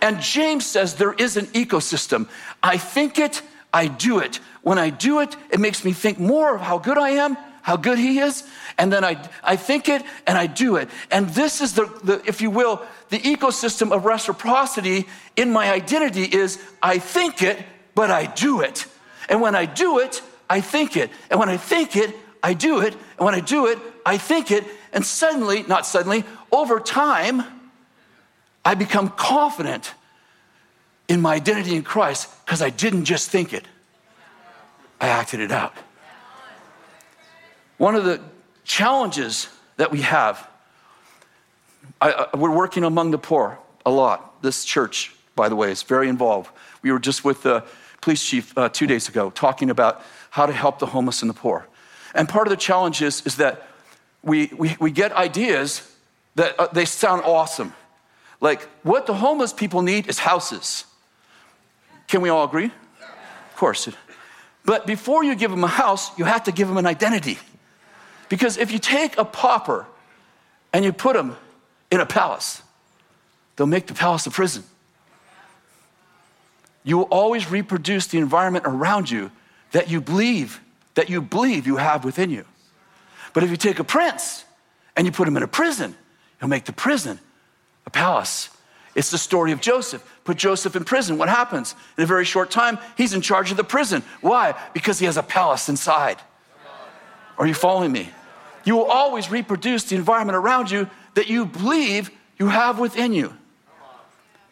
And 0.01 0.21
James 0.21 0.67
says 0.67 0.95
there 0.95 1.13
is 1.13 1.37
an 1.37 1.47
ecosystem. 1.47 2.29
I 2.63 2.77
think 2.77 3.19
it, 3.19 3.43
I 3.73 3.89
do 3.89 4.19
it. 4.19 4.41
When 4.63 4.79
I 4.79 4.91
do 4.91 5.21
it, 5.21 5.37
it 5.51 5.61
makes 5.61 5.85
me 5.85 5.93
think 5.93 6.19
more 6.19 6.55
of 6.55 6.61
how 6.61 6.79
good 6.79 6.99
I 6.99 7.11
am, 7.11 7.37
how 7.63 7.77
good 7.77 7.99
he 7.99 8.19
is, 8.21 8.45
and 8.79 8.93
then 8.93 9.05
I, 9.05 9.29
I 9.43 9.57
think 9.57 9.89
it 9.89 10.03
and 10.27 10.37
I 10.39 10.47
do 10.47 10.77
it. 10.77 10.89
And 11.11 11.29
this 11.31 11.61
is 11.61 11.75
the, 11.75 11.87
the, 12.05 12.23
if 12.27 12.41
you 12.41 12.51
will, 12.51 12.83
the 13.09 13.19
ecosystem 13.19 13.91
of 13.91 14.05
reciprocity 14.05 15.07
in 15.35 15.51
my 15.51 15.71
identity 15.73 16.25
is 16.25 16.63
I 16.83 16.99
think 16.99 17.43
it, 17.43 17.59
but 17.95 18.11
I 18.11 18.27
do 18.27 18.61
it. 18.61 18.87
And 19.29 19.41
when 19.41 19.57
I 19.57 19.65
do 19.65 19.99
it, 19.99 20.23
I 20.49 20.61
think 20.61 20.97
it. 20.97 21.11
And 21.31 21.41
when 21.41 21.49
I 21.49 21.57
think 21.57 21.97
it, 21.97 22.15
I 22.43 22.55
do 22.55 22.81
it. 22.81 22.95
And 23.17 23.25
when 23.25 23.35
I 23.35 23.41
do 23.41 23.67
it, 23.67 23.79
I 24.05 24.19
think 24.19 24.51
it. 24.51 24.65
And 24.93 25.05
suddenly, 25.05 25.65
not 25.65 25.87
suddenly, 25.87 26.25
over 26.53 26.79
time, 26.79 27.43
I 28.67 28.75
become 28.75 29.11
confident 29.11 29.95
in 31.07 31.21
my 31.21 31.37
identity 31.37 31.77
in 31.77 31.85
Christ 31.85 32.29
because 32.45 32.61
I 32.61 32.71
didn't 32.71 33.05
just 33.05 33.31
think 33.31 33.53
it, 33.53 33.65
I 35.01 35.07
acted 35.07 35.39
it 35.39 35.53
out. 35.53 35.73
One 37.77 37.95
of 37.95 38.05
the 38.05 38.21
challenges 38.65 39.49
that 39.77 39.93
we 39.93 40.01
have, 40.01 40.49
I, 42.01 42.11
I, 42.11 42.37
we're 42.37 42.51
working 42.51 42.83
among 42.83 43.13
the 43.13 43.19
poor 43.19 43.57
a 43.85 43.91
lot. 43.93 44.43
This 44.43 44.65
church, 44.65 45.15
by 45.37 45.49
the 45.49 45.55
way, 45.55 45.71
is 45.71 45.85
very 45.85 46.09
involved. 46.09 46.51
We 46.83 46.91
were 46.91 46.99
just 46.99 47.25
with 47.25 47.45
the 47.45 47.65
police 48.01 48.25
chief 48.25 48.53
uh, 48.59 48.69
two 48.69 48.89
days 48.89 49.09
ago 49.09 49.31
talking 49.31 49.71
about 49.71 50.03
how 50.31 50.45
to 50.45 50.53
help 50.53 50.81
the 50.81 50.87
homeless 50.87 51.23
and 51.23 51.31
the 51.31 51.35
poor. 51.35 51.69
And 52.17 52.29
part 52.29 52.49
of 52.49 52.51
the 52.51 52.57
challenge 52.57 53.01
is, 53.01 53.25
is 53.27 53.37
that 53.37 53.69
we, 54.25 54.51
we, 54.59 54.77
we 54.81 54.91
get 54.91 55.13
ideas 55.13 55.89
that 56.35 56.59
uh, 56.59 56.67
they 56.73 56.85
sound 56.85 57.23
awesome. 57.23 57.73
Like, 58.41 58.63
what 58.83 59.07
the 59.07 59.15
homeless 59.15 59.53
people 59.53 59.83
need 59.83 60.09
is 60.09 60.19
houses. 60.19 60.85
Can 62.07 62.21
we 62.21 62.29
all 62.29 62.45
agree? 62.45 62.67
Of 62.67 63.57
course. 63.57 63.89
But 64.65 64.87
before 64.87 65.25
you 65.25 65.35
give 65.35 65.51
them 65.51 65.65
a 65.65 65.69
house, 65.69 66.17
you 66.19 66.25
have 66.25 66.45
to 66.45 66.53
give 66.53 66.69
them 66.69 66.77
an 66.77 66.87
identity. 66.87 67.39
Because 68.29 68.59
if 68.59 68.71
you 68.73 68.79
take 68.79 69.17
a 69.17 69.25
pauper 69.25 69.87
and 70.73 70.85
you 70.85 70.93
put 70.93 71.15
them 71.15 71.37
in 71.91 72.01
a 72.01 72.07
palace, 72.07 72.63
they'll 73.55 73.67
make 73.67 73.87
the 73.87 73.95
palace 73.95 74.27
a 74.27 74.31
prison. 74.31 74.65
You 76.85 76.99
will 76.99 77.05
always 77.05 77.51
reproduce 77.51 78.07
the 78.07 78.19
environment 78.19 78.65
around 78.67 79.11
you 79.11 79.31
that 79.73 79.91
you 79.91 80.01
believe, 80.01 80.61
that 80.95 81.09
you 81.09 81.21
believe 81.21 81.67
you 81.67 81.77
have 81.77 82.05
within 82.05 82.31
you. 82.31 82.45
But 83.33 83.43
if 83.43 83.51
you 83.51 83.57
take 83.57 83.79
a 83.79 83.85
prince 83.85 84.45
and 84.97 85.07
you 85.07 85.13
put 85.13 85.27
him 85.27 85.37
in 85.37 85.43
a 85.43 85.49
prison, 85.49 85.97
you'll 86.41 86.51
make 86.51 86.65
the 86.65 86.73
prison 86.73 87.19
a 87.87 87.91
palace. 87.91 88.51
It's 88.95 89.11
the 89.11 89.19
story 89.19 89.53
of 89.53 89.61
Joseph. 89.61 90.03
Put 90.25 90.39
Joseph 90.39 90.75
in 90.75 90.85
prison. 90.85 91.19
What 91.19 91.29
happens? 91.29 91.75
In 91.97 92.05
a 92.05 92.07
very 92.07 92.25
short 92.25 92.51
time, 92.51 92.79
he's 92.97 93.13
in 93.13 93.21
charge 93.21 93.51
of 93.51 93.57
the 93.57 93.65
prison. 93.65 94.03
Why? 94.21 94.55
Because 94.73 94.99
he 94.99 95.07
has 95.07 95.17
a 95.17 95.23
palace 95.23 95.69
inside. 95.69 96.21
Are 97.39 97.47
you 97.47 97.55
following 97.55 97.93
me? 97.93 98.11
You 98.65 98.77
will 98.77 98.87
always 98.87 99.31
reproduce 99.31 99.85
the 99.85 99.97
environment 99.97 100.37
around 100.37 100.71
you 100.71 100.89
that 101.15 101.29
you 101.29 101.47
believe 101.47 102.11
you 102.39 102.49
have 102.49 102.79
within 102.79 103.13
you. 103.13 103.35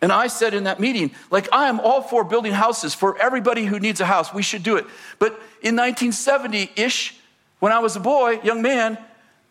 And 0.02 0.12
I 0.12 0.26
said 0.26 0.52
in 0.52 0.64
that 0.64 0.80
meeting, 0.80 1.12
like, 1.30 1.48
I 1.50 1.70
am 1.70 1.80
all 1.80 2.02
for 2.02 2.24
building 2.24 2.52
houses 2.52 2.94
for 2.94 3.18
everybody 3.18 3.64
who 3.64 3.80
needs 3.80 4.02
a 4.02 4.04
house. 4.04 4.34
We 4.34 4.42
should 4.42 4.62
do 4.62 4.76
it. 4.76 4.84
But 5.18 5.32
in 5.62 5.76
1970 5.76 6.72
ish, 6.76 7.16
when 7.58 7.72
I 7.72 7.78
was 7.78 7.96
a 7.96 8.00
boy, 8.00 8.40
young 8.42 8.60
man, 8.60 8.98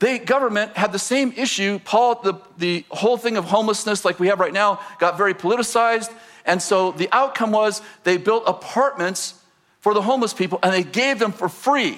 the 0.04 0.20
government 0.20 0.76
had 0.76 0.92
the 0.92 1.00
same 1.00 1.32
issue. 1.38 1.80
Paul, 1.80 2.22
the, 2.22 2.34
the 2.58 2.86
whole 2.92 3.16
thing 3.16 3.38
of 3.38 3.46
homelessness, 3.46 4.04
like 4.04 4.20
we 4.20 4.28
have 4.28 4.38
right 4.38 4.52
now, 4.52 4.82
got 5.00 5.18
very 5.18 5.34
politicized. 5.34 6.12
And 6.46 6.62
so 6.62 6.92
the 6.92 7.08
outcome 7.14 7.52
was 7.52 7.82
they 8.04 8.18
built 8.18 8.44
apartments 8.46 9.36
for 9.80 9.94
the 9.94 10.02
homeless 10.02 10.34
people 10.34 10.60
and 10.62 10.74
they 10.74 10.84
gave 10.84 11.20
them 11.20 11.32
for 11.32 11.48
free. 11.48 11.98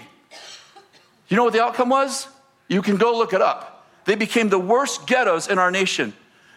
You 1.30 1.38
know 1.38 1.44
what 1.44 1.54
the 1.54 1.64
outcome 1.64 1.90
was? 1.90 2.28
You 2.68 2.84
can 2.84 2.98
go 2.98 3.18
look 3.18 3.34
it 3.34 3.42
up. 3.42 3.88
They 4.06 4.14
became 4.14 4.50
the 4.50 4.60
worst 4.60 5.08
ghettos 5.08 5.48
in 5.48 5.58
our 5.58 5.72
nation 5.72 6.14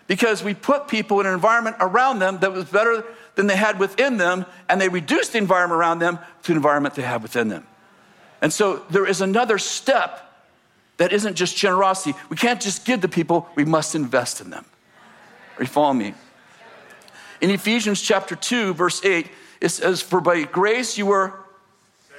because 0.07 0.45
we 0.45 0.53
put 0.53 0.87
people 0.87 1.19
in 1.21 1.27
an 1.27 1.33
environment 1.33 1.77
around 1.81 2.19
them 2.19 2.41
that 2.41 2.53
was 2.53 2.67
better 2.67 3.05
than 3.37 3.47
they 3.47 3.57
had 3.57 3.79
within 3.79 4.19
them, 4.19 4.45
and 4.69 4.79
they 4.79 4.89
reduced 4.91 5.33
the 5.33 5.39
environment 5.39 5.79
around 5.79 6.01
them 6.01 6.19
to 6.43 6.53
the 6.53 6.57
environment 6.57 6.95
they 6.95 7.03
had 7.03 7.23
within 7.23 7.49
them. 7.49 7.67
And 8.43 8.53
so 8.53 8.85
there 8.91 9.07
is 9.07 9.23
another 9.23 9.57
step 9.59 10.28
that 10.99 11.13
isn't 11.13 11.35
just 11.35 11.57
generosity. 11.57 12.17
We 12.29 12.37
can't 12.37 12.61
just 12.61 12.85
give 12.85 13.01
to 13.01 13.09
people, 13.09 13.49
we 13.55 13.65
must 13.65 13.95
invest 13.95 14.41
in 14.41 14.51
them. 14.51 14.65
Are 15.57 15.63
you 15.63 15.69
following 15.69 15.99
me? 15.99 16.15
In 17.41 17.51
Ephesians 17.51 18.03
chapter 18.03 18.37
2, 18.37 18.75
verse 18.75 19.05
8, 19.05 19.29
it 19.61 19.69
says, 19.71 20.03
For 20.03 20.21
by 20.21 20.43
grace 20.43 20.99
you 20.99 21.07
were 21.07 21.33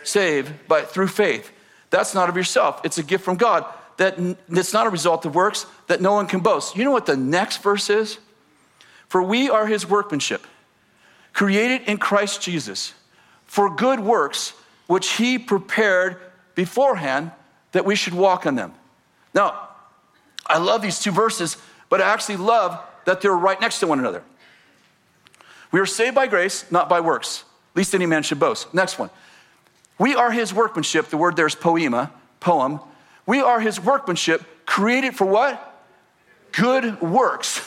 saved 0.03 0.51
by, 0.67 0.81
through 0.81 1.07
faith. 1.07 1.51
That's 1.89 2.13
not 2.13 2.29
of 2.29 2.35
yourself, 2.35 2.81
it's 2.83 2.97
a 2.97 3.03
gift 3.03 3.23
from 3.23 3.37
God. 3.37 3.65
That, 3.97 4.17
it's 4.49 4.73
not 4.73 4.87
a 4.87 4.89
result 4.89 5.25
of 5.25 5.35
works 5.35 5.65
that 5.87 5.99
no 6.01 6.13
one 6.13 6.27
can 6.27 6.39
boast. 6.39 6.77
You 6.77 6.85
know 6.85 6.91
what 6.91 7.05
the 7.05 7.17
next 7.17 7.61
verse 7.61 7.89
is? 7.89 8.17
For 9.09 9.21
we 9.21 9.49
are 9.49 9.67
his 9.67 9.89
workmanship, 9.89 10.47
created 11.33 11.81
in 11.81 11.97
Christ 11.97 12.41
Jesus 12.41 12.93
for 13.45 13.75
good 13.75 13.99
works, 13.99 14.53
which 14.87 15.13
he 15.13 15.37
prepared 15.37 16.17
beforehand 16.55 17.31
that 17.71 17.85
we 17.85 17.95
should 17.95 18.13
walk 18.13 18.45
on 18.45 18.55
them. 18.55 18.73
Now, 19.33 19.69
I 20.45 20.57
love 20.57 20.81
these 20.81 20.99
two 20.99 21.11
verses, 21.11 21.57
but 21.89 22.01
I 22.01 22.09
actually 22.11 22.37
love 22.37 22.79
that 23.05 23.21
they're 23.21 23.31
right 23.31 23.59
next 23.59 23.79
to 23.79 23.87
one 23.87 23.99
another. 23.99 24.23
We 25.71 25.79
are 25.79 25.85
saved 25.85 26.15
by 26.15 26.27
grace, 26.27 26.69
not 26.71 26.89
by 26.89 26.99
works, 26.99 27.43
least 27.75 27.93
any 27.93 28.05
man 28.05 28.23
should 28.23 28.39
boast. 28.39 28.73
Next 28.73 28.97
one. 28.97 29.09
We 29.99 30.15
are 30.15 30.31
his 30.31 30.53
workmanship. 30.53 31.07
The 31.07 31.17
word 31.17 31.35
there 31.35 31.45
is 31.45 31.55
poema, 31.55 32.11
poem. 32.39 32.79
We 33.25 33.41
are 33.41 33.59
his 33.59 33.79
workmanship, 33.79 34.43
created 34.65 35.15
for 35.15 35.25
what? 35.25 35.65
Good 36.51 37.01
works 37.01 37.61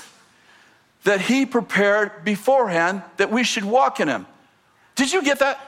that 1.05 1.21
he 1.21 1.47
prepared 1.47 2.25
beforehand 2.25 3.03
that 3.17 3.31
we 3.31 3.45
should 3.45 3.65
walk 3.65 4.01
in 4.01 4.09
him. 4.09 4.27
Did 4.95 5.13
you 5.13 5.23
get 5.23 5.39
that? 5.41 5.61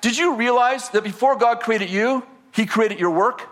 Did 0.00 0.18
you 0.18 0.34
realize 0.34 0.88
that 0.90 1.04
before 1.04 1.36
God 1.36 1.60
created 1.60 1.90
you, 1.90 2.24
he 2.52 2.66
created 2.66 2.98
your 2.98 3.10
work? 3.10 3.48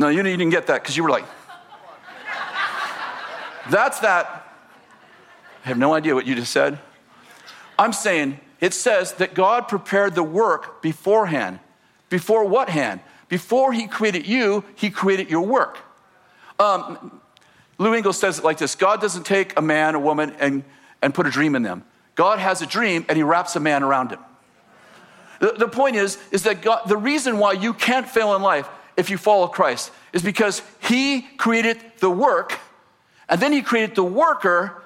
No, 0.00 0.08
you 0.08 0.22
didn't 0.22 0.48
get 0.48 0.66
that 0.68 0.82
because 0.82 0.96
you 0.96 1.02
were 1.02 1.10
like, 1.10 1.26
that's 3.68 4.00
that. 4.00 4.50
I 5.62 5.68
have 5.68 5.76
no 5.76 5.92
idea 5.92 6.14
what 6.14 6.26
you 6.26 6.34
just 6.34 6.52
said. 6.52 6.78
I'm 7.78 7.92
saying 7.92 8.40
it 8.60 8.72
says 8.72 9.12
that 9.14 9.34
God 9.34 9.68
prepared 9.68 10.14
the 10.14 10.22
work 10.22 10.80
beforehand. 10.80 11.60
Before 12.08 12.46
what 12.46 12.70
hand? 12.70 13.00
Before 13.28 13.74
He 13.74 13.86
created 13.86 14.26
you, 14.26 14.64
He 14.74 14.88
created 14.88 15.30
your 15.30 15.42
work. 15.42 15.76
Um, 16.58 17.20
Lou 17.76 17.92
Engle 17.92 18.14
says 18.14 18.38
it 18.38 18.44
like 18.44 18.56
this 18.56 18.74
God 18.74 19.02
doesn't 19.02 19.24
take 19.24 19.52
a 19.58 19.62
man, 19.62 19.94
a 19.94 20.00
woman, 20.00 20.34
and, 20.40 20.64
and 21.02 21.12
put 21.12 21.26
a 21.26 21.30
dream 21.30 21.54
in 21.54 21.62
them. 21.62 21.84
God 22.14 22.38
has 22.38 22.62
a 22.62 22.66
dream 22.66 23.04
and 23.06 23.18
He 23.18 23.22
wraps 23.22 23.54
a 23.54 23.60
man 23.60 23.82
around 23.82 24.12
him. 24.12 24.20
The, 25.40 25.52
the 25.58 25.68
point 25.68 25.96
is, 25.96 26.16
is 26.30 26.44
that 26.44 26.62
God, 26.62 26.88
the 26.88 26.96
reason 26.96 27.36
why 27.36 27.52
you 27.52 27.74
can't 27.74 28.08
fail 28.08 28.34
in 28.34 28.40
life 28.40 28.66
if 29.00 29.10
you 29.10 29.18
follow 29.18 29.48
Christ 29.48 29.90
is 30.12 30.22
because 30.22 30.62
He 30.80 31.22
created 31.36 31.78
the 31.98 32.10
work, 32.10 32.58
and 33.28 33.40
then 33.40 33.52
He 33.52 33.62
created 33.62 33.96
the 33.96 34.04
worker 34.04 34.82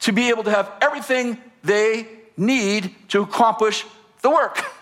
to 0.00 0.12
be 0.12 0.30
able 0.30 0.44
to 0.44 0.50
have 0.50 0.72
everything 0.80 1.38
they 1.62 2.06
need 2.36 2.94
to 3.08 3.22
accomplish 3.22 3.84
the 4.22 4.30
work. 4.30 4.64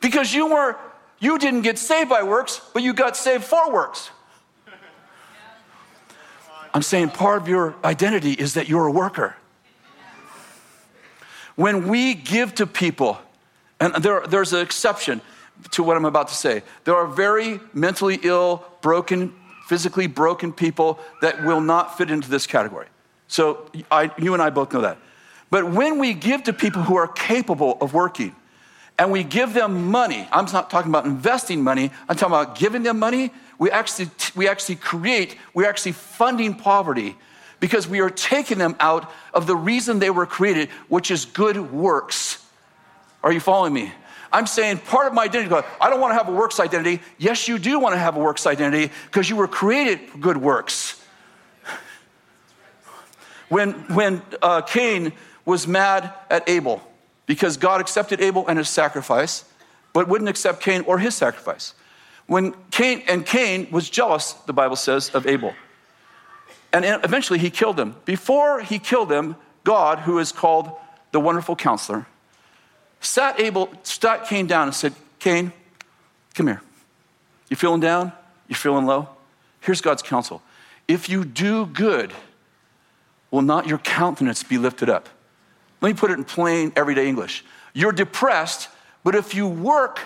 Because 0.00 0.32
you 0.32 0.46
were 0.46 0.76
you 1.18 1.36
didn't 1.36 1.60
get 1.60 1.78
saved 1.78 2.08
by 2.08 2.22
works, 2.22 2.62
but 2.72 2.82
you 2.82 2.94
got 2.94 3.14
saved 3.14 3.44
for 3.44 3.70
works. 3.70 4.10
I'm 6.72 6.80
saying 6.80 7.10
part 7.10 7.42
of 7.42 7.48
your 7.48 7.74
identity 7.84 8.32
is 8.32 8.54
that 8.54 8.66
you're 8.66 8.86
a 8.86 8.90
worker. 8.92 9.36
When 11.56 11.88
we 11.88 12.14
give 12.14 12.54
to 12.54 12.66
people, 12.66 13.18
and 13.78 13.94
there, 13.96 14.26
there's 14.26 14.54
an 14.54 14.60
exception 14.60 15.20
to 15.72 15.82
what 15.82 15.96
I'm 15.96 16.04
about 16.04 16.28
to 16.28 16.34
say, 16.34 16.62
there 16.84 16.94
are 16.96 17.06
very 17.06 17.60
mentally 17.72 18.18
ill, 18.22 18.64
broken, 18.80 19.34
physically 19.66 20.06
broken 20.06 20.52
people 20.52 20.98
that 21.20 21.44
will 21.44 21.60
not 21.60 21.96
fit 21.96 22.10
into 22.10 22.28
this 22.28 22.46
category. 22.46 22.86
So 23.28 23.70
I, 23.90 24.10
you 24.18 24.34
and 24.34 24.42
I 24.42 24.50
both 24.50 24.72
know 24.72 24.80
that. 24.80 24.98
But 25.50 25.70
when 25.70 25.98
we 25.98 26.14
give 26.14 26.44
to 26.44 26.52
people 26.52 26.82
who 26.82 26.96
are 26.96 27.08
capable 27.08 27.78
of 27.80 27.94
working, 27.94 28.34
and 29.00 29.10
we 29.10 29.24
give 29.24 29.54
them 29.54 29.90
money. 29.90 30.28
I'm 30.30 30.44
not 30.52 30.68
talking 30.68 30.90
about 30.90 31.06
investing 31.06 31.64
money, 31.64 31.90
I'm 32.06 32.16
talking 32.16 32.34
about 32.34 32.58
giving 32.58 32.82
them 32.82 32.98
money. 32.98 33.32
We 33.58 33.70
actually, 33.70 34.10
we 34.36 34.46
actually 34.46 34.76
create, 34.76 35.38
we're 35.54 35.68
actually 35.68 35.92
funding 35.92 36.54
poverty 36.54 37.16
because 37.60 37.88
we 37.88 38.00
are 38.00 38.10
taking 38.10 38.58
them 38.58 38.76
out 38.78 39.10
of 39.32 39.46
the 39.46 39.56
reason 39.56 40.00
they 40.00 40.10
were 40.10 40.26
created, 40.26 40.68
which 40.88 41.10
is 41.10 41.24
good 41.24 41.72
works. 41.72 42.44
Are 43.22 43.32
you 43.32 43.40
following 43.40 43.72
me? 43.72 43.90
I'm 44.32 44.46
saying 44.46 44.78
part 44.78 45.06
of 45.06 45.12
my 45.12 45.24
identity, 45.24 45.54
I 45.80 45.90
don't 45.90 46.00
want 46.00 46.12
to 46.12 46.18
have 46.18 46.28
a 46.28 46.32
works 46.32 46.60
identity. 46.60 47.02
Yes, 47.18 47.48
you 47.48 47.58
do 47.58 47.78
want 47.80 47.94
to 47.94 47.98
have 47.98 48.16
a 48.16 48.20
works 48.20 48.46
identity 48.46 48.92
because 49.06 49.28
you 49.28 49.36
were 49.36 49.48
created 49.48 50.00
for 50.08 50.18
good 50.18 50.36
works. 50.36 51.02
When, 53.48 53.72
when 53.94 54.22
uh, 54.40 54.62
Cain 54.62 55.12
was 55.44 55.66
mad 55.66 56.14
at 56.30 56.48
Abel, 56.48 56.80
because 57.26 57.56
God 57.56 57.80
accepted 57.80 58.20
Abel 58.20 58.46
and 58.46 58.58
his 58.58 58.68
sacrifice, 58.68 59.44
but 59.92 60.06
wouldn't 60.06 60.30
accept 60.30 60.60
Cain 60.62 60.82
or 60.82 60.98
his 60.98 61.16
sacrifice. 61.16 61.74
When 62.26 62.54
Cain 62.70 63.02
and 63.08 63.26
Cain 63.26 63.66
was 63.72 63.90
jealous, 63.90 64.34
the 64.46 64.52
Bible 64.52 64.76
says, 64.76 65.10
of 65.10 65.26
Abel. 65.26 65.52
And 66.72 66.84
eventually 66.84 67.40
he 67.40 67.50
killed 67.50 67.78
him. 67.78 67.96
Before 68.04 68.60
he 68.60 68.78
killed 68.78 69.10
him, 69.10 69.34
God, 69.64 69.98
who 70.00 70.20
is 70.20 70.30
called 70.30 70.70
the 71.10 71.18
wonderful 71.18 71.56
counselor, 71.56 72.06
sat 73.00 73.40
Abel, 73.40 73.70
sat 73.82 74.26
Cain 74.26 74.46
down 74.46 74.68
and 74.68 74.74
said, 74.74 74.94
Cain, 75.18 75.52
come 76.34 76.46
here. 76.46 76.62
You 77.48 77.56
feeling 77.56 77.80
down? 77.80 78.12
You 78.48 78.54
feeling 78.54 78.86
low? 78.86 79.08
Here's 79.60 79.80
God's 79.80 80.02
counsel. 80.02 80.42
If 80.88 81.08
you 81.08 81.24
do 81.24 81.66
good, 81.66 82.12
will 83.30 83.42
not 83.42 83.66
your 83.66 83.78
countenance 83.78 84.42
be 84.42 84.58
lifted 84.58 84.88
up? 84.88 85.08
Let 85.80 85.88
me 85.90 85.94
put 85.94 86.10
it 86.10 86.14
in 86.14 86.24
plain, 86.24 86.72
everyday 86.76 87.08
English. 87.08 87.44
You're 87.72 87.92
depressed, 87.92 88.68
but 89.04 89.14
if 89.14 89.34
you 89.34 89.46
work, 89.46 90.00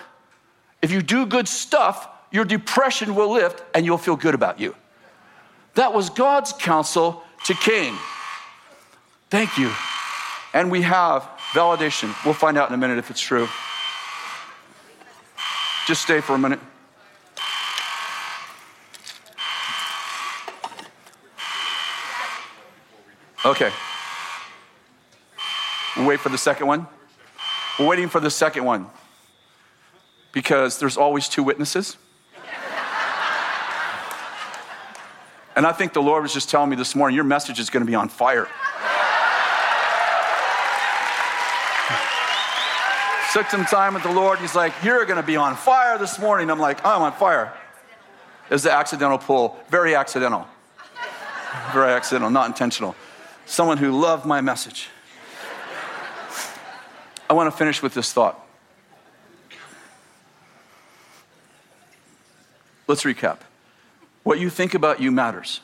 if 0.83 0.91
you 0.91 1.03
do 1.03 1.27
good 1.27 1.49
stuff, 1.49 2.09
your 2.31 2.45
depression 2.45 3.15
will 3.15 3.33
lift 3.33 3.63
and 3.75 3.85
you'll 3.87 3.99
feel 3.99 4.17
good 4.17 4.35
about 4.35 4.61
you. 4.61 4.75
That 5.75 5.93
was 5.93 6.11
God's 6.11 6.53
counsel 6.53 7.23
to 7.45 7.55
Cain. 7.55 7.95
Thank 9.31 9.59
you. 9.59 9.71
And 10.53 10.71
we 10.71 10.83
have 10.83 11.29
validation. 11.55 12.13
We'll 12.25 12.35
find 12.35 12.59
out 12.59 12.69
in 12.69 12.75
a 12.75 12.79
minute 12.79 12.99
if 12.99 13.11
it's 13.11 13.21
true. 13.21 13.49
Just 15.87 16.03
stay 16.03 16.21
for 16.21 16.35
a 16.35 16.39
minute. 16.39 16.59
Okay. 23.45 23.71
We'll 25.97 26.07
wait 26.07 26.19
for 26.19 26.29
the 26.29 26.39
second 26.39 26.67
one. 26.67 26.89
We're 27.79 27.87
waiting 27.87 28.09
for 28.09 28.21
the 28.21 28.31
second 28.31 28.65
one 28.65 28.91
because 30.33 30.79
there's 30.79 30.97
always 30.97 31.29
two 31.29 31.43
witnesses. 31.43 31.97
And 35.57 35.65
I 35.65 35.73
think 35.73 35.93
the 35.93 36.03
Lord 36.03 36.23
was 36.23 36.33
just 36.33 36.51
telling 36.51 36.71
me 36.71 36.75
this 36.75 36.97
morning, 36.97 37.15
your 37.15 37.25
message 37.25 37.61
is 37.61 37.71
going 37.71 37.85
to 37.85 37.89
be 37.89 37.95
on 37.95 38.09
fire. 38.09 38.49
Took 43.33 43.51
some 43.51 43.65
time 43.65 43.95
with 43.95 44.05
the 44.05 44.13
Lord. 44.13 44.39
He's 44.39 44.55
like, 44.55 44.73
You're 44.85 45.05
going 45.07 45.21
to 45.21 45.27
be 45.27 45.37
on 45.37 45.57
fire 45.57 45.99
this 45.99 46.19
morning. 46.19 46.51
I'm 46.51 46.61
like, 46.61 46.85
I'm 46.87 47.03
on 47.03 47.13
fire. 47.13 47.53
Was 48.51 48.63
the 48.63 48.73
accidental 48.73 49.19
pull. 49.19 49.57
Very 49.71 49.95
accidental. 49.95 50.47
Very 51.73 51.93
accidental, 51.93 52.31
not 52.31 52.47
intentional. 52.47 52.95
Someone 53.47 53.79
who 53.79 53.91
loved 53.91 54.25
my 54.25 54.41
message. 54.41 54.89
I 57.29 57.35
want 57.35 57.51
to 57.51 57.57
finish 57.57 57.83
with 57.83 57.95
this 57.95 58.13
thought. 58.13 58.41
Let's 62.87 63.03
recap. 63.03 63.39
What 64.23 64.39
you 64.39 64.51
think 64.51 64.75
about 64.75 65.01
you 65.01 65.11
matters. 65.11 65.61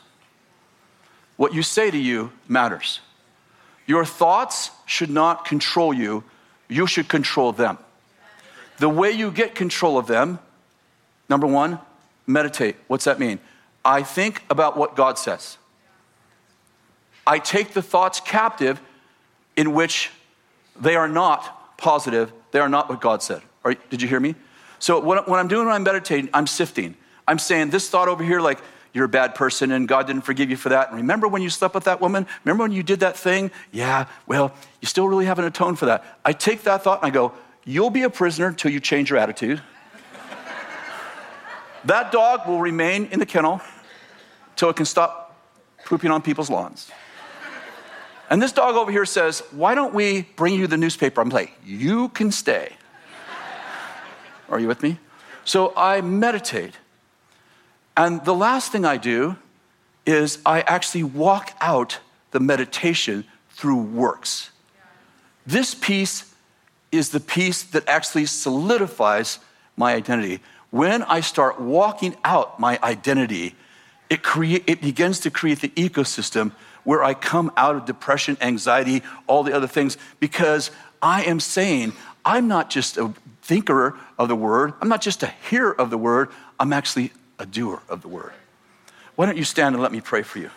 What 1.37 1.55
you 1.55 1.63
say 1.63 1.91
to 1.91 1.99
you 1.99 2.33
matters. 2.49 3.01
Your 3.91 4.05
thoughts 4.05 4.71
should 4.87 5.11
not 5.11 5.45
control 5.45 5.93
you, 5.93 6.23
you 6.69 6.87
should 6.87 7.09
control 7.09 7.51
them. 7.51 7.77
The 8.79 8.89
way 8.89 9.11
you 9.11 9.33
get 9.33 9.57
control 9.57 9.99
of 9.99 10.07
them, 10.07 10.39
number 11.29 11.49
one, 11.49 11.81
meditate. 12.25 12.77
What's 12.87 13.07
that 13.07 13.19
mean? 13.19 13.41
I 13.85 14.05
think 14.05 14.45
about 14.49 14.77
what 14.77 14.95
God 14.95 15.19
says. 15.19 15.59
I 17.27 17.41
take 17.41 17.73
the 17.73 17.83
thoughts 17.83 18.21
captive 18.21 18.81
in 19.57 19.75
which 19.75 20.13
they 20.81 20.95
are 20.95 21.09
not 21.09 21.77
positive. 21.77 22.33
They 22.53 22.61
are 22.61 22.69
not 22.69 22.89
what 22.89 23.01
God 23.01 23.25
said. 23.25 23.43
Are, 23.65 23.75
did 23.75 24.01
you 24.01 24.07
hear 24.07 24.21
me? 24.21 24.37
So, 24.79 25.01
what, 25.01 25.29
what 25.29 25.41
I'm 25.41 25.49
doing 25.49 25.67
when 25.67 25.75
I'm 25.75 25.83
meditating, 25.83 26.31
I'm 26.33 26.47
sifting. 26.47 26.95
I'm 27.27 27.41
saying 27.41 27.71
this 27.71 27.91
thought 27.91 28.07
over 28.07 28.23
here, 28.23 28.41
like, 28.41 28.61
you're 28.93 29.05
a 29.05 29.09
bad 29.09 29.35
person 29.35 29.71
and 29.71 29.87
God 29.87 30.07
didn't 30.07 30.23
forgive 30.23 30.51
you 30.51 30.57
for 30.57 30.71
that. 30.71 30.89
And 30.89 30.97
remember 30.97 31.29
when 31.29 31.43
you 31.43 31.51
slept 31.51 31.75
with 31.75 31.85
that 31.85 32.01
woman? 32.01 32.27
Remember 32.45 32.65
when 32.65 32.73
you 32.73 32.83
did 32.83 33.01
that 33.01 33.17
thing? 33.17 33.51
Yeah, 33.71 34.07
well, 34.27 34.53
you 34.81 34.87
still 34.87 35.07
really 35.07 35.27
haven't 35.27 35.45
atoned 35.45 35.79
for 35.79 35.87
that. 35.87 36.19
I 36.25 36.33
take 36.33 36.63
that 36.63 36.83
thought 36.83 37.03
and 37.03 37.11
I 37.11 37.15
go, 37.15 37.33
You'll 37.65 37.91
be 37.91 38.03
a 38.03 38.11
prisoner 38.11 38.47
until 38.47 38.71
you 38.71 38.81
change 38.81 39.11
your 39.11 39.19
attitude. 39.19 39.61
that 41.85 42.11
dog 42.11 42.49
will 42.49 42.59
remain 42.59 43.07
in 43.07 43.21
the 43.21 43.27
kennel 43.27 43.61
until 44.53 44.71
it 44.71 44.77
can 44.77 44.87
stop 44.87 45.37
pooping 45.85 46.11
on 46.11 46.23
people's 46.23 46.51
lawns. 46.51 46.91
And 48.31 48.41
this 48.41 48.53
dog 48.53 48.77
over 48.77 48.91
here 48.91 49.05
says, 49.05 49.43
Why 49.51 49.75
don't 49.75 49.93
we 49.93 50.23
bring 50.37 50.55
you 50.55 50.67
the 50.67 50.77
newspaper? 50.77 51.21
I'm 51.21 51.29
like, 51.29 51.53
You 51.65 52.09
can 52.09 52.33
stay. 52.33 52.73
Are 54.49 54.59
you 54.59 54.67
with 54.67 54.83
me? 54.83 54.99
So 55.45 55.73
I 55.77 56.01
meditate. 56.01 56.77
And 57.97 58.25
the 58.25 58.35
last 58.35 58.73
thing 58.73 58.85
I 58.85 58.97
do 58.97 59.37
is 60.07 60.39
I 60.47 60.63
actually 60.63 61.05
walk 61.05 61.55
out 61.61 61.99
the 62.31 62.41
meditation 62.41 63.25
through 63.51 63.83
works. 63.83 64.51
This 65.47 65.75
piece 65.75 66.33
is 66.93 67.11
the 67.11 67.21
piece 67.21 67.63
that 67.63 67.89
actually 67.89 68.27
solidifies 68.27 69.39
my 69.77 69.95
identity. 69.95 70.41
When 70.71 71.03
I 71.03 71.21
start 71.21 71.61
walking 71.61 72.17
out 72.25 72.61
my 72.61 72.79
identity, 72.83 73.55
it, 74.09 74.23
create, 74.23 74.65
it 74.67 74.81
begins 74.81 75.21
to 75.21 75.31
create 75.31 75.61
the 75.61 75.69
ecosystem 75.71 76.53
where 76.85 77.05
I 77.05 77.15
come 77.15 77.53
out 77.57 77.77
of 77.77 77.85
depression, 77.85 78.37
anxiety, 78.41 79.03
all 79.27 79.43
the 79.43 79.53
other 79.53 79.67
things, 79.67 79.99
because 80.19 80.71
I 81.03 81.25
am 81.25 81.41
saying, 81.41 81.93
I'm 82.25 82.49
not 82.49 82.71
just 82.71 82.97
a 82.97 83.13
thinker 83.43 83.99
of 84.19 84.29
the 84.29 84.37
word, 84.37 84.75
I'm 84.81 84.89
not 84.89 85.01
just 85.01 85.23
a 85.23 85.33
hearer 85.49 85.79
of 85.79 85.91
the 85.91 85.99
word, 85.99 86.31
I'm 86.59 86.73
actually 86.73 87.13
a 87.41 87.47
doer 87.47 87.83
of 87.89 88.03
the 88.03 88.09
word. 88.09 88.33
Why 89.17 89.27
don't 89.27 89.37
you 89.37 89.43
stand 89.45 89.75
and 89.75 89.83
let 89.83 89.91
me 89.91 90.01
pray 90.01 90.23
for 90.23 90.39
you? 90.39 90.51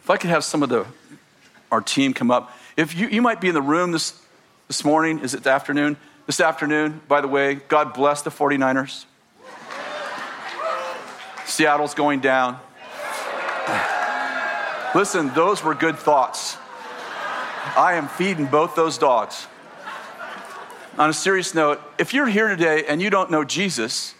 If 0.00 0.10
I 0.10 0.16
could 0.16 0.30
have 0.30 0.44
some 0.44 0.62
of 0.62 0.68
the 0.68 0.86
our 1.70 1.80
team 1.80 2.14
come 2.14 2.30
up. 2.30 2.56
If 2.76 2.96
you, 2.96 3.08
you 3.08 3.22
might 3.22 3.40
be 3.40 3.48
in 3.48 3.54
the 3.54 3.62
room 3.62 3.92
this, 3.92 4.20
this 4.66 4.84
morning, 4.84 5.20
is 5.20 5.34
it 5.34 5.44
the 5.44 5.50
afternoon? 5.50 5.96
This 6.26 6.40
afternoon, 6.40 7.00
by 7.08 7.20
the 7.20 7.28
way, 7.28 7.56
God 7.56 7.94
bless 7.94 8.22
the 8.22 8.30
49ers. 8.30 9.04
Seattle's 11.46 11.94
going 11.94 12.20
down. 12.20 12.58
Listen, 14.94 15.32
those 15.34 15.62
were 15.62 15.74
good 15.74 15.98
thoughts. 15.98 16.56
I 17.78 17.94
am 17.94 18.08
feeding 18.08 18.46
both 18.46 18.74
those 18.74 18.98
dogs. 18.98 19.46
On 20.98 21.08
a 21.08 21.12
serious 21.12 21.54
note, 21.54 21.80
if 21.96 22.12
you're 22.12 22.26
here 22.26 22.48
today 22.48 22.84
and 22.88 23.00
you 23.00 23.08
don't 23.08 23.30
know 23.30 23.44
Jesus, 23.44 24.14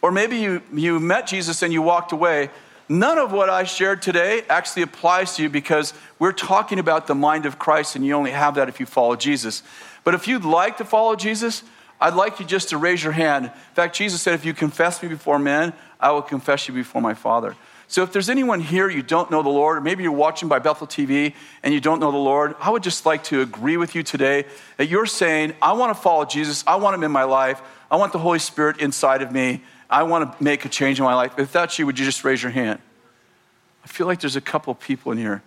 or 0.00 0.12
maybe 0.12 0.36
you, 0.36 0.62
you 0.72 1.00
met 1.00 1.26
Jesus 1.26 1.62
and 1.62 1.72
you 1.72 1.82
walked 1.82 2.12
away, 2.12 2.48
None 2.88 3.16
of 3.16 3.32
what 3.32 3.48
I 3.48 3.64
shared 3.64 4.02
today 4.02 4.42
actually 4.50 4.82
applies 4.82 5.36
to 5.36 5.42
you 5.42 5.48
because 5.48 5.94
we're 6.18 6.32
talking 6.32 6.78
about 6.78 7.06
the 7.06 7.14
mind 7.14 7.46
of 7.46 7.58
Christ, 7.58 7.96
and 7.96 8.04
you 8.04 8.12
only 8.12 8.32
have 8.32 8.56
that 8.56 8.68
if 8.68 8.80
you 8.80 8.84
follow 8.86 9.16
Jesus. 9.16 9.62
But 10.04 10.14
if 10.14 10.28
you'd 10.28 10.44
like 10.44 10.76
to 10.76 10.84
follow 10.84 11.16
Jesus, 11.16 11.62
I'd 12.00 12.14
like 12.14 12.38
you 12.38 12.44
just 12.44 12.68
to 12.68 12.76
raise 12.76 13.02
your 13.02 13.12
hand. 13.12 13.46
In 13.46 13.74
fact, 13.74 13.96
Jesus 13.96 14.20
said, 14.20 14.34
If 14.34 14.44
you 14.44 14.52
confess 14.52 15.02
me 15.02 15.08
before 15.08 15.38
men, 15.38 15.72
I 15.98 16.10
will 16.10 16.20
confess 16.20 16.68
you 16.68 16.74
before 16.74 17.00
my 17.00 17.14
Father. 17.14 17.56
So 17.92 18.02
if 18.02 18.10
there's 18.10 18.30
anyone 18.30 18.60
here 18.60 18.88
you 18.88 19.02
don't 19.02 19.30
know 19.30 19.42
the 19.42 19.50
Lord, 19.50 19.76
or 19.76 19.80
maybe 19.82 20.02
you're 20.02 20.12
watching 20.12 20.48
by 20.48 20.60
Bethel 20.60 20.86
TV 20.86 21.34
and 21.62 21.74
you 21.74 21.80
don't 21.80 22.00
know 22.00 22.10
the 22.10 22.16
Lord, 22.16 22.54
I 22.58 22.70
would 22.70 22.82
just 22.82 23.04
like 23.04 23.22
to 23.24 23.42
agree 23.42 23.76
with 23.76 23.94
you 23.94 24.02
today 24.02 24.46
that 24.78 24.86
you're 24.86 25.04
saying, 25.04 25.52
I 25.60 25.74
want 25.74 25.94
to 25.94 26.02
follow 26.02 26.24
Jesus. 26.24 26.64
I 26.66 26.76
want 26.76 26.94
him 26.94 27.02
in 27.02 27.12
my 27.12 27.24
life. 27.24 27.60
I 27.90 27.96
want 27.96 28.14
the 28.14 28.18
Holy 28.18 28.38
Spirit 28.38 28.80
inside 28.80 29.20
of 29.20 29.30
me. 29.30 29.60
I 29.90 30.04
want 30.04 30.38
to 30.38 30.42
make 30.42 30.64
a 30.64 30.70
change 30.70 31.00
in 31.00 31.04
my 31.04 31.12
life. 31.14 31.38
If 31.38 31.52
that's 31.52 31.78
you, 31.78 31.84
would 31.84 31.98
you 31.98 32.06
just 32.06 32.24
raise 32.24 32.42
your 32.42 32.50
hand? 32.50 32.80
I 33.84 33.88
feel 33.88 34.06
like 34.06 34.20
there's 34.20 34.36
a 34.36 34.40
couple 34.40 34.74
people 34.74 35.12
in 35.12 35.18
here. 35.18 35.42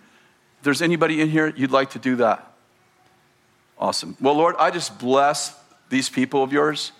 If 0.58 0.62
there's 0.62 0.82
anybody 0.82 1.20
in 1.20 1.28
here, 1.28 1.52
you'd 1.56 1.72
like 1.72 1.90
to 1.90 1.98
do 1.98 2.14
that. 2.16 2.48
Awesome. 3.76 4.16
Well, 4.20 4.34
Lord, 4.34 4.54
I 4.60 4.70
just 4.70 5.00
bless 5.00 5.52
these 5.88 6.08
people 6.08 6.44
of 6.44 6.52
yours. 6.52 6.92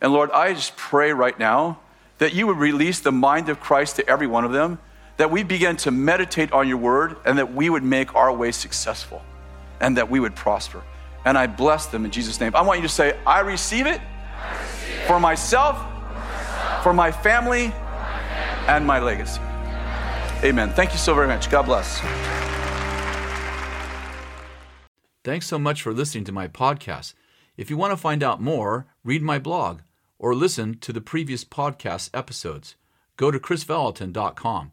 And 0.00 0.14
Lord, 0.14 0.30
I 0.30 0.54
just 0.54 0.74
pray 0.74 1.12
right 1.12 1.38
now 1.38 1.80
that 2.16 2.32
you 2.32 2.46
would 2.46 2.56
release 2.56 3.00
the 3.00 3.12
mind 3.12 3.50
of 3.50 3.60
Christ 3.60 3.96
to 3.96 4.08
every 4.08 4.26
one 4.26 4.46
of 4.46 4.52
them, 4.52 4.78
that 5.16 5.30
we 5.30 5.42
begin 5.42 5.76
to 5.78 5.90
meditate 5.90 6.52
on 6.52 6.68
your 6.68 6.76
word, 6.76 7.16
and 7.24 7.38
that 7.38 7.54
we 7.54 7.70
would 7.70 7.82
make 7.82 8.14
our 8.14 8.32
way 8.32 8.52
successful, 8.52 9.22
and 9.80 9.96
that 9.96 10.10
we 10.10 10.20
would 10.20 10.34
prosper. 10.34 10.82
And 11.24 11.36
I 11.36 11.46
bless 11.46 11.86
them 11.86 12.04
in 12.04 12.10
Jesus' 12.10 12.40
name. 12.40 12.54
I 12.54 12.62
want 12.62 12.80
you 12.80 12.86
to 12.86 12.92
say, 12.92 13.18
I 13.26 13.40
receive 13.40 13.86
it, 13.86 14.00
I 14.00 14.62
receive. 14.62 15.06
For, 15.06 15.18
myself, 15.18 15.78
for 15.78 16.12
myself, 16.14 16.82
for 16.82 16.92
my 16.92 17.10
family, 17.12 17.64
for 17.64 17.78
my 17.78 18.18
family. 18.28 18.68
and 18.68 18.86
my 18.86 19.00
legacy. 19.00 19.40
Amen. 20.44 20.70
Thank 20.70 20.92
you 20.92 20.98
so 20.98 21.14
very 21.14 21.26
much. 21.26 21.50
God 21.50 21.62
bless. 21.62 22.00
Thanks 25.24 25.46
so 25.46 25.58
much 25.58 25.82
for 25.82 25.92
listening 25.92 26.24
to 26.24 26.32
my 26.32 26.46
podcast. 26.46 27.14
If 27.56 27.70
you 27.70 27.76
want 27.76 27.90
to 27.90 27.96
find 27.96 28.22
out 28.22 28.40
more, 28.40 28.86
read 29.02 29.22
my 29.22 29.38
blog 29.38 29.80
or 30.18 30.34
listen 30.34 30.78
to 30.78 30.92
the 30.92 31.00
previous 31.00 31.44
podcast 31.44 32.10
episodes. 32.14 32.76
Go 33.16 33.30
to 33.30 33.40
krisvallotton.com. 33.40 34.72